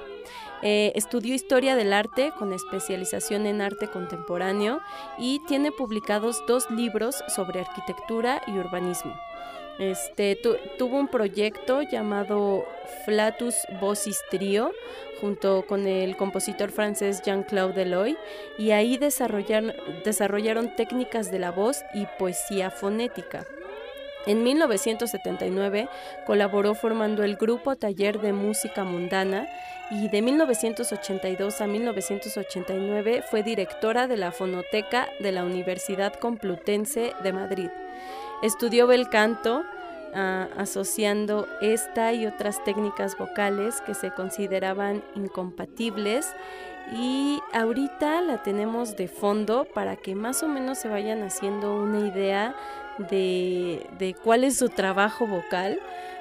Eh, 0.63 0.93
estudió 0.95 1.35
historia 1.35 1.75
del 1.75 1.93
arte 1.93 2.33
con 2.39 2.53
especialización 2.53 3.47
en 3.47 3.61
arte 3.63 3.89
contemporáneo 3.89 4.81
y 5.19 5.41
tiene 5.49 5.73
publicados 5.73 6.43
dos 6.47 6.71
libros 6.71 7.17
sobre 7.35 7.61
arquitectura 7.61 8.43
y 8.47 8.59
urbanismo. 8.59 9.15
Este, 9.79 10.37
tu- 10.37 10.57
tuvo 10.79 10.99
un 10.99 11.09
proyecto 11.09 11.83
llamado 11.83 12.65
Flatus 13.07 13.57
Vocis 13.81 14.21
Trio 14.31 14.71
junto 15.23 15.65
con 15.67 15.87
el 15.87 16.17
compositor 16.19 16.71
francés 16.71 17.23
Jean-Claude 17.25 17.73
Deloy 17.73 18.19
y 18.59 18.73
ahí 18.73 18.99
desarrollar- 18.99 19.75
desarrollaron 20.05 20.77
técnicas 20.77 21.31
de 21.31 21.39
la 21.39 21.53
voz 21.53 21.83
y 21.95 22.07
poesía 22.19 22.71
fonética. 22.71 23.47
En 24.27 24.43
1979 24.45 25.89
colaboró 26.27 26.75
formando 26.75 27.25
el 27.25 27.37
grupo 27.37 27.75
Taller 27.77 28.21
de 28.21 28.33
Música 28.33 28.85
Mundana 28.85 29.49
y 29.91 30.09
de 30.09 30.23
1982 30.23 31.61
a 31.61 31.67
1989 31.67 33.23
fue 33.31 33.43
directora 33.43 34.07
de 34.07 34.17
la 34.17 34.31
Fonoteca 34.33 35.09
de 35.21 35.33
la 35.33 35.45
Universidad 35.45 36.15
Complutense 36.15 37.15
de 37.23 37.33
Madrid. 37.33 37.71
Estudió 38.43 38.87
bel 38.87 39.09
canto, 39.09 39.65
asociando 40.15 41.49
esta 41.61 42.13
y 42.13 42.27
otras 42.27 42.63
técnicas 42.65 43.17
vocales 43.17 43.81
que 43.81 43.95
se 43.95 44.11
consideraban 44.11 45.03
incompatibles 45.15 46.35
y 46.91 47.41
ahorita 47.53 48.21
la 48.23 48.43
tenemos 48.43 48.97
de 48.97 49.09
fondo 49.09 49.67
para 49.73 49.97
que 49.97 50.15
más 50.15 50.43
o 50.43 50.49
menos 50.49 50.79
se 50.79 50.89
vayan 50.89 51.23
haciendo 51.23 51.75
una 51.75 52.01
idea 52.01 52.55
de, 52.99 53.87
de 53.99 54.15
cuál 54.15 54.45
es 54.45 54.59
su 54.59 54.69
trabajo 54.69 55.27
vocal. 55.27 55.79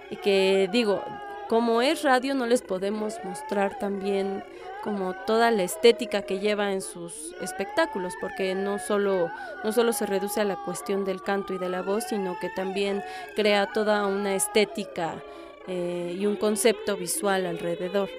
Y 0.09 0.17
que 0.17 0.69
digo, 0.71 1.03
como 1.51 1.81
es 1.81 2.01
radio 2.03 2.33
no 2.33 2.45
les 2.45 2.61
podemos 2.61 3.15
mostrar 3.25 3.77
también 3.77 4.41
como 4.85 5.13
toda 5.27 5.51
la 5.51 5.63
estética 5.63 6.21
que 6.21 6.39
lleva 6.39 6.71
en 6.71 6.81
sus 6.81 7.35
espectáculos, 7.41 8.13
porque 8.21 8.55
no 8.55 8.79
solo, 8.79 9.29
no 9.61 9.73
solo 9.73 9.91
se 9.91 10.05
reduce 10.05 10.39
a 10.39 10.45
la 10.45 10.55
cuestión 10.63 11.03
del 11.03 11.21
canto 11.21 11.53
y 11.53 11.57
de 11.57 11.67
la 11.67 11.81
voz, 11.81 12.05
sino 12.05 12.39
que 12.39 12.47
también 12.47 13.03
crea 13.35 13.67
toda 13.73 14.07
una 14.07 14.33
estética 14.33 15.21
eh, 15.67 16.15
y 16.17 16.25
un 16.25 16.37
concepto 16.37 16.95
visual 16.95 17.45
alrededor. 17.45 18.09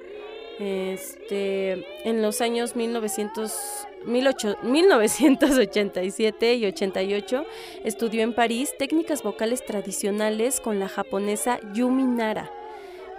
Este, 0.58 1.86
en 2.06 2.20
los 2.20 2.42
años 2.42 2.76
1900, 2.76 3.50
18 4.04 4.58
1987 4.62 6.54
y 6.56 6.66
88 6.66 7.46
estudió 7.82 8.24
en 8.24 8.34
París 8.34 8.74
técnicas 8.78 9.22
vocales 9.22 9.64
tradicionales 9.64 10.60
con 10.60 10.78
la 10.78 10.88
japonesa 10.88 11.60
Yumi 11.72 12.04
Nara. 12.04 12.52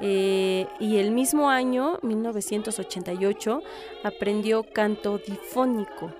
Eh, 0.05 0.67
y 0.81 0.97
el 0.97 1.11
mismo 1.11 1.49
año, 1.49 1.97
1988, 2.01 3.61
aprendió 4.03 4.63
canto 4.63 5.17
difónico. 5.17 6.11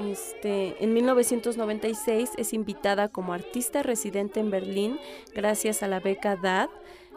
Este, 0.00 0.82
en 0.82 0.92
1996 0.92 2.30
es 2.36 2.52
invitada 2.52 3.08
como 3.08 3.32
artista 3.32 3.84
residente 3.84 4.40
en 4.40 4.50
Berlín 4.50 4.98
gracias 5.32 5.84
a 5.84 5.86
la 5.86 6.00
beca 6.00 6.34
DAD. 6.34 6.70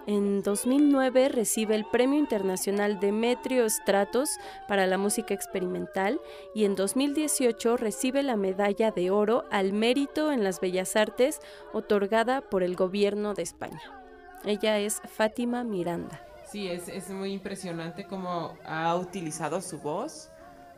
En 0.06 0.44
2009 0.44 1.30
recibe 1.30 1.74
el 1.74 1.86
Premio 1.86 2.20
Internacional 2.20 3.00
Demetrio 3.00 3.68
Stratos 3.68 4.30
para 4.68 4.86
la 4.86 5.00
música 5.00 5.34
experimental 5.34 6.22
y 6.54 6.66
en 6.66 6.76
2018 6.76 7.76
recibe 7.76 8.22
la 8.22 8.36
Medalla 8.36 8.92
de 8.92 9.10
Oro 9.10 9.46
al 9.50 9.74
Mérito 9.74 10.32
en 10.32 10.44
las 10.44 10.62
Bellas 10.62 10.96
Artes 10.96 11.40
otorgada 11.74 12.42
por 12.42 12.62
el 12.62 12.76
Gobierno 12.76 13.34
de 13.34 13.42
España. 13.42 13.99
Ella 14.46 14.80
es 14.80 15.02
Fátima 15.16 15.64
Miranda. 15.64 16.20
Sí, 16.52 16.68
es, 16.68 16.88
es 16.88 17.10
muy 17.10 17.34
impresionante 17.34 18.06
cómo 18.06 18.58
ha 18.66 18.96
utilizado 18.96 19.62
su 19.62 19.80
voz. 19.80 20.30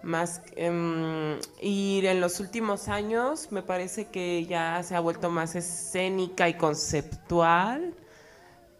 Más, 0.03 0.41
em, 0.55 1.39
y 1.62 2.05
en 2.05 2.20
los 2.20 2.39
últimos 2.39 2.88
años 2.88 3.51
me 3.51 3.62
parece 3.62 4.07
que 4.07 4.45
ya 4.45 4.82
se 4.84 4.95
ha 4.95 4.99
vuelto 4.99 5.30
más 5.30 5.55
escénica 5.55 6.49
y 6.49 6.55
conceptual, 6.55 7.93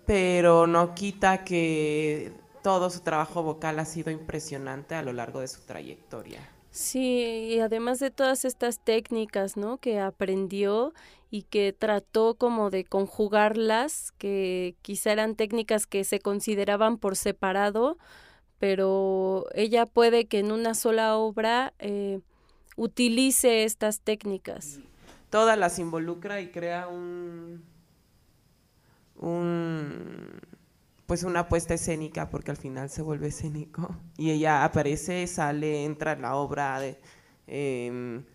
pero 0.06 0.66
no 0.66 0.96
quita 0.96 1.44
que 1.44 2.34
todo 2.64 2.90
su 2.90 3.02
trabajo 3.02 3.44
vocal 3.44 3.80
ha 3.80 3.86
sido 3.86 4.12
impresionante 4.12 4.96
a 4.96 5.04
lo 5.04 5.14
largo 5.14 5.42
de 5.42 5.48
su 5.48 5.62
trayectoria. 5.62 6.40
Sí, 6.72 7.50
y 7.54 7.60
además 7.60 8.00
de 8.00 8.12
todas 8.12 8.46
estas 8.46 8.80
técnicas, 8.80 9.58
¿no? 9.58 9.78
Que 9.78 10.00
aprendió 10.00 10.94
y 11.32 11.44
que 11.44 11.72
trató 11.72 12.36
como 12.36 12.70
de 12.70 12.84
conjugarlas, 12.84 14.12
que 14.18 14.76
quizá 14.82 15.14
eran 15.14 15.36
técnicas 15.36 15.88
que 15.88 16.04
se 16.04 16.20
consideraban 16.20 16.98
por 16.98 17.16
separado, 17.16 17.98
pero 18.60 19.46
ella 19.56 19.86
puede 19.86 20.26
que 20.26 20.40
en 20.40 20.52
una 20.52 20.76
sola 20.76 21.16
obra 21.16 21.74
eh, 21.80 22.20
utilice 22.76 23.64
estas 23.64 24.02
técnicas. 24.02 24.82
Todas 25.30 25.58
las 25.58 25.80
involucra 25.80 26.42
y 26.42 26.50
crea 26.50 26.90
un, 26.90 27.64
un 29.16 30.42
pues 31.06 31.24
una 31.24 31.48
puesta 31.48 31.74
escénica 31.74 32.30
porque 32.30 32.52
al 32.52 32.58
final 32.58 32.90
se 32.90 33.02
vuelve 33.02 33.28
escénico 33.28 33.96
y 34.18 34.32
ella 34.32 34.66
aparece, 34.66 35.26
sale, 35.28 35.86
entra 35.86 36.12
en 36.12 36.24
la 36.24 36.36
obra 36.36 36.80
de, 36.82 37.00
em, 37.48 38.26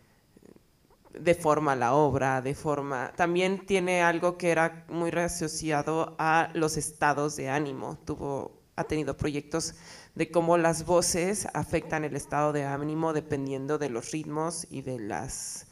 deforma 1.21 1.77
la 1.77 1.95
obra, 1.95 2.41
deforma. 2.43 3.13
También 3.17 3.67
tiene 3.67 4.03
algo 4.03 4.37
que 4.37 4.51
era 4.51 4.85
muy 4.89 5.11
asociado 5.11 6.15
a 6.19 6.51
los 6.55 6.77
estados 6.77 7.37
de 7.37 7.49
ánimo. 7.49 7.99
Tuvo, 8.05 8.53
ha 8.77 8.85
tenido 8.85 9.17
proyectos 9.17 9.75
de 10.15 10.31
cómo 10.31 10.57
las 10.59 10.87
voces 10.87 11.47
afectan 11.55 12.05
el 12.05 12.17
estado 12.17 12.53
de 12.53 12.65
ánimo 12.65 13.13
dependiendo 13.13 13.79
de 13.79 13.91
los 13.91 14.11
ritmos 14.13 14.67
y 14.71 14.83
de 14.83 14.99
las 14.99 15.67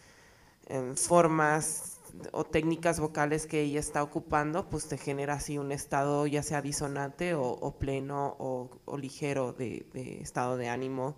em, 0.67 0.95
formas 0.97 1.99
o 2.33 2.45
técnicas 2.45 3.01
vocales 3.01 3.47
que 3.47 3.63
ella 3.63 3.81
está 3.81 4.03
ocupando, 4.03 4.69
pues 4.71 4.87
te 4.87 4.99
genera 4.99 5.35
así 5.35 5.59
un 5.59 5.73
estado 5.73 6.27
ya 6.27 6.43
sea 6.43 6.63
disonante 6.63 7.35
o, 7.35 7.75
pleno 7.79 8.37
o, 8.39 8.97
ligero 8.97 9.53
de, 9.53 9.87
de 9.93 10.21
estado 10.21 10.57
de 10.57 10.69
ánimo 10.69 11.17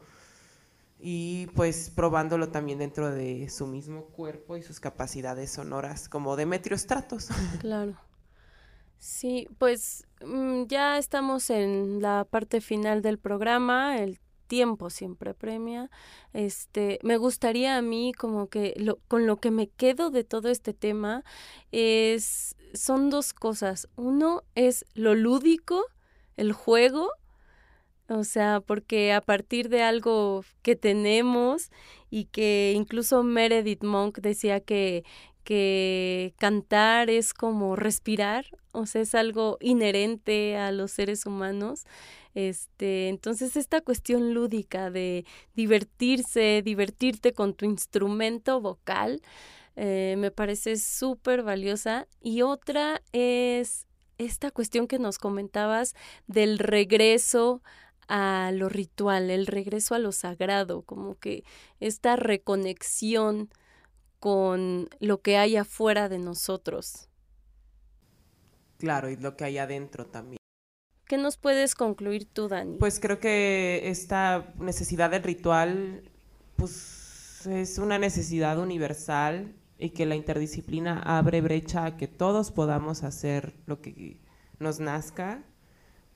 y 0.98 1.46
pues 1.48 1.90
probándolo 1.90 2.48
también 2.48 2.78
dentro 2.78 3.10
de 3.10 3.48
su 3.48 3.66
mismo 3.66 4.06
cuerpo 4.06 4.56
y 4.56 4.62
sus 4.62 4.80
capacidades 4.80 5.50
sonoras, 5.50 6.08
como 6.08 6.36
Demetrio 6.36 6.78
Stratos. 6.78 7.28
Claro. 7.60 7.96
Sí, 8.98 9.46
pues 9.58 10.06
mm, 10.24 10.64
ya 10.68 10.98
estamos 10.98 11.50
en 11.50 12.00
la 12.00 12.26
parte 12.28 12.60
final 12.60 13.02
del 13.02 13.18
programa, 13.18 13.98
el 13.98 14.18
tiempo 14.46 14.90
siempre 14.90 15.34
premia. 15.34 15.90
Este, 16.32 16.98
me 17.02 17.16
gustaría 17.16 17.76
a 17.76 17.82
mí 17.82 18.12
como 18.14 18.48
que 18.48 18.74
lo, 18.78 18.98
con 19.08 19.26
lo 19.26 19.36
que 19.36 19.50
me 19.50 19.68
quedo 19.68 20.10
de 20.10 20.24
todo 20.24 20.48
este 20.48 20.72
tema 20.72 21.24
es 21.72 22.56
son 22.72 23.10
dos 23.10 23.32
cosas. 23.32 23.88
Uno 23.96 24.42
es 24.54 24.84
lo 24.94 25.14
lúdico, 25.14 25.84
el 26.36 26.52
juego, 26.52 27.10
o 28.08 28.24
sea, 28.24 28.60
porque 28.60 29.12
a 29.12 29.20
partir 29.20 29.68
de 29.68 29.82
algo 29.82 30.44
que 30.62 30.76
tenemos 30.76 31.70
y 32.10 32.26
que 32.26 32.72
incluso 32.76 33.22
Meredith 33.22 33.82
Monk 33.82 34.18
decía 34.20 34.60
que, 34.60 35.04
que 35.42 36.34
cantar 36.38 37.10
es 37.10 37.34
como 37.34 37.76
respirar, 37.76 38.46
o 38.72 38.86
sea, 38.86 39.02
es 39.02 39.14
algo 39.14 39.58
inherente 39.60 40.56
a 40.56 40.70
los 40.70 40.92
seres 40.92 41.26
humanos. 41.26 41.84
Este, 42.34 43.08
entonces 43.08 43.56
esta 43.56 43.80
cuestión 43.80 44.34
lúdica 44.34 44.90
de 44.90 45.24
divertirse, 45.54 46.62
divertirte 46.62 47.32
con 47.32 47.54
tu 47.54 47.64
instrumento 47.64 48.60
vocal, 48.60 49.22
eh, 49.74 50.16
me 50.18 50.30
parece 50.30 50.76
súper 50.76 51.42
valiosa. 51.42 52.06
Y 52.20 52.42
otra 52.42 53.02
es 53.12 53.86
esta 54.18 54.50
cuestión 54.50 54.86
que 54.86 54.98
nos 54.98 55.18
comentabas 55.18 55.94
del 56.26 56.58
regreso 56.58 57.62
a 58.08 58.50
lo 58.52 58.68
ritual, 58.68 59.30
el 59.30 59.46
regreso 59.46 59.94
a 59.94 59.98
lo 59.98 60.12
sagrado, 60.12 60.82
como 60.82 61.18
que 61.18 61.44
esta 61.80 62.16
reconexión 62.16 63.50
con 64.18 64.88
lo 65.00 65.20
que 65.20 65.36
hay 65.36 65.56
afuera 65.56 66.08
de 66.08 66.18
nosotros. 66.18 67.08
Claro, 68.78 69.10
y 69.10 69.16
lo 69.16 69.36
que 69.36 69.44
hay 69.44 69.58
adentro 69.58 70.06
también. 70.06 70.38
¿Qué 71.06 71.16
nos 71.18 71.36
puedes 71.36 71.74
concluir 71.74 72.26
tú, 72.26 72.48
Dani? 72.48 72.78
Pues 72.78 72.98
creo 72.98 73.20
que 73.20 73.88
esta 73.88 74.52
necesidad 74.58 75.10
del 75.10 75.22
ritual 75.22 76.10
pues, 76.56 77.46
es 77.46 77.78
una 77.78 77.98
necesidad 77.98 78.58
universal 78.58 79.54
y 79.78 79.90
que 79.90 80.06
la 80.06 80.16
interdisciplina 80.16 81.00
abre 81.00 81.40
brecha 81.40 81.84
a 81.84 81.96
que 81.96 82.08
todos 82.08 82.50
podamos 82.50 83.04
hacer 83.04 83.54
lo 83.66 83.80
que 83.80 84.20
nos 84.58 84.80
nazca 84.80 85.44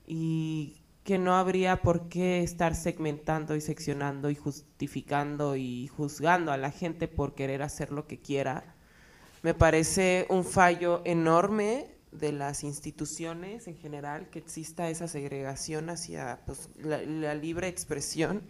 y 0.05 0.80
que 1.03 1.17
no 1.17 1.35
habría 1.35 1.81
por 1.81 2.09
qué 2.09 2.43
estar 2.43 2.75
segmentando 2.75 3.55
y 3.55 3.61
seccionando 3.61 4.29
y 4.29 4.35
justificando 4.35 5.55
y 5.55 5.87
juzgando 5.87 6.51
a 6.51 6.57
la 6.57 6.71
gente 6.71 7.07
por 7.07 7.33
querer 7.33 7.63
hacer 7.63 7.91
lo 7.91 8.05
que 8.05 8.19
quiera. 8.19 8.75
Me 9.41 9.53
parece 9.55 10.27
un 10.29 10.45
fallo 10.45 11.01
enorme 11.03 11.87
de 12.11 12.31
las 12.31 12.63
instituciones 12.63 13.67
en 13.67 13.77
general 13.77 14.29
que 14.29 14.39
exista 14.39 14.89
esa 14.89 15.07
segregación 15.07 15.89
hacia 15.89 16.41
pues, 16.45 16.69
la, 16.77 17.01
la 17.01 17.33
libre 17.33 17.67
expresión, 17.67 18.43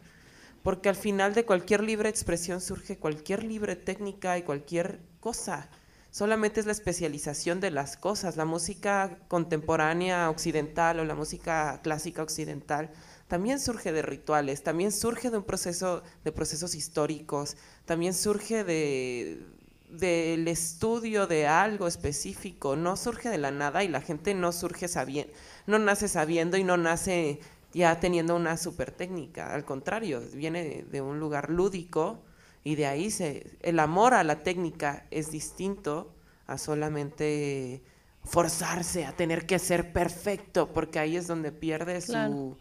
porque 0.61 0.89
al 0.89 0.95
final 0.95 1.33
de 1.33 1.45
cualquier 1.45 1.83
libre 1.83 2.09
expresión 2.09 2.59
surge 2.59 2.97
cualquier 2.97 3.43
libre 3.43 3.77
técnica 3.77 4.37
y 4.37 4.43
cualquier 4.43 4.99
cosa 5.21 5.69
solamente 6.11 6.59
es 6.59 6.65
la 6.65 6.73
especialización 6.73 7.59
de 7.59 7.71
las 7.71 7.97
cosas. 7.97 8.37
La 8.37 8.45
música 8.45 9.17
contemporánea 9.27 10.29
occidental 10.29 10.99
o 10.99 11.05
la 11.05 11.15
música 11.15 11.79
clásica 11.81 12.21
occidental 12.21 12.91
también 13.27 13.59
surge 13.59 13.93
de 13.93 14.01
rituales, 14.01 14.61
también 14.61 14.91
surge 14.91 15.31
de 15.31 15.37
un 15.37 15.45
proceso 15.45 16.03
de 16.25 16.31
procesos 16.33 16.75
históricos, 16.75 17.55
también 17.85 18.13
surge 18.13 18.65
de, 18.65 19.41
del 19.89 20.47
estudio 20.49 21.27
de 21.27 21.47
algo 21.47 21.87
específico, 21.87 22.75
no 22.75 22.97
surge 22.97 23.29
de 23.29 23.37
la 23.37 23.51
nada 23.51 23.85
y 23.85 23.87
la 23.87 24.01
gente 24.01 24.33
no 24.33 24.51
surge 24.51 24.89
sabiendo, 24.89 25.33
no 25.65 25.79
nace 25.79 26.09
sabiendo 26.09 26.57
y 26.57 26.65
no 26.65 26.75
nace 26.75 27.39
ya 27.73 28.01
teniendo 28.01 28.35
una 28.35 28.57
super 28.57 28.91
técnica, 28.91 29.53
al 29.53 29.63
contrario, 29.63 30.21
viene 30.33 30.63
de, 30.65 30.83
de 30.83 31.01
un 31.01 31.21
lugar 31.21 31.49
lúdico 31.49 32.19
y 32.63 32.75
de 32.75 32.85
ahí 32.87 33.11
se, 33.11 33.57
el 33.61 33.79
amor 33.79 34.13
a 34.13 34.23
la 34.23 34.43
técnica 34.43 35.07
es 35.11 35.31
distinto 35.31 36.15
a 36.47 36.57
solamente 36.57 37.83
forzarse 38.23 39.05
a 39.05 39.15
tener 39.15 39.45
que 39.47 39.59
ser 39.59 39.93
perfecto, 39.93 40.71
porque 40.73 40.99
ahí 40.99 41.15
es 41.17 41.27
donde 41.27 41.51
pierde 41.51 42.01
Claro. 42.05 42.31
su, 42.31 42.57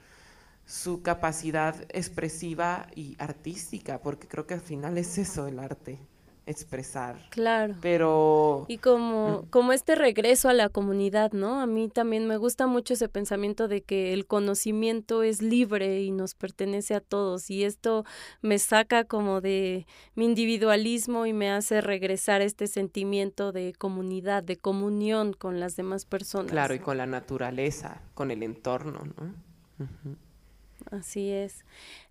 su 0.67 1.03
capacidad 1.03 1.77
expresiva 1.91 2.89
y 2.97 3.17
artística, 3.19 4.01
porque 4.03 4.29
creo 4.29 4.47
que 4.47 4.55
al 4.55 4.61
final 4.63 4.99
es 4.99 5.19
eso 5.19 5.47
el 5.49 5.59
arte, 5.59 5.99
expresar. 6.51 7.21
Claro. 7.31 7.75
Pero 7.81 8.67
Y 8.69 8.79
como, 8.79 9.47
como 9.51 9.73
este 9.73 9.95
regreso 9.95 10.49
a 10.49 10.53
la 10.53 10.69
comunidad, 10.69 11.33
¿no? 11.33 11.61
A 11.61 11.67
mí 11.67 11.89
también 11.89 12.27
me 12.27 12.37
gusta 12.37 12.67
mucho 12.67 12.95
ese 12.95 13.09
pensamiento 13.09 13.69
de 13.69 13.83
que 13.83 14.13
el 14.13 14.27
conocimiento 14.27 15.23
es 15.23 15.43
libre 15.43 16.03
y 16.03 16.11
nos 16.11 16.35
pertenece 16.35 16.95
a 16.95 17.01
todos. 17.01 17.51
Y 17.51 17.65
esto 17.65 18.05
me 18.43 18.59
saca 18.59 19.05
como 19.05 19.41
de 19.41 19.87
mi 20.15 20.25
individualismo 20.27 21.27
y 21.27 21.33
me 21.33 21.51
hace 21.51 21.81
regresar 21.81 22.43
este 22.43 22.67
sentimiento 22.67 23.53
de 23.53 23.73
comunidad, 23.79 24.43
de 24.43 24.57
comunión 24.57 25.33
con 25.33 25.61
las 25.61 25.77
demás 25.77 26.05
personas. 26.05 26.51
claro, 26.51 26.75
y 26.75 26.79
con 26.79 26.97
la 26.97 27.07
naturaleza, 27.07 28.01
con 28.15 28.31
el 28.31 28.43
entorno, 28.43 29.01
¿no? 29.17 29.51
Así 30.91 31.31
es. 31.31 31.65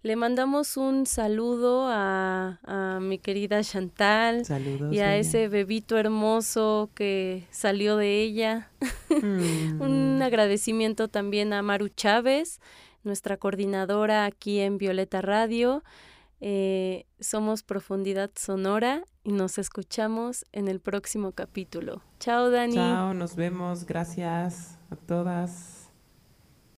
Le 0.03 0.15
mandamos 0.15 0.77
un 0.77 1.05
saludo 1.05 1.87
a, 1.89 2.59
a 2.63 2.99
mi 3.01 3.19
querida 3.19 3.61
Chantal 3.61 4.45
Saludos. 4.45 4.93
y 4.93 4.99
a 4.99 5.17
ese 5.17 5.49
bebito 5.49 5.97
hermoso 5.97 6.89
que 6.95 7.45
salió 7.51 7.97
de 7.97 8.21
ella. 8.21 8.71
Mm. 9.09 9.81
Un 9.81 10.21
agradecimiento 10.21 11.07
también 11.07 11.51
a 11.51 11.63
Maru 11.63 11.89
Chávez, 11.89 12.61
nuestra 13.03 13.37
coordinadora 13.37 14.25
aquí 14.25 14.59
en 14.59 14.77
Violeta 14.77 15.19
Radio. 15.21 15.83
Eh, 16.41 17.05
somos 17.19 17.63
Profundidad 17.63 18.29
Sonora 18.35 19.03
y 19.23 19.31
nos 19.31 19.57
escuchamos 19.57 20.45
en 20.51 20.67
el 20.67 20.79
próximo 20.79 21.31
capítulo. 21.31 22.03
Chao, 22.19 22.51
Dani. 22.51 22.75
Chao, 22.75 23.15
nos 23.15 23.35
vemos. 23.35 23.85
Gracias 23.85 24.77
a 24.91 24.95
todas. 24.95 25.78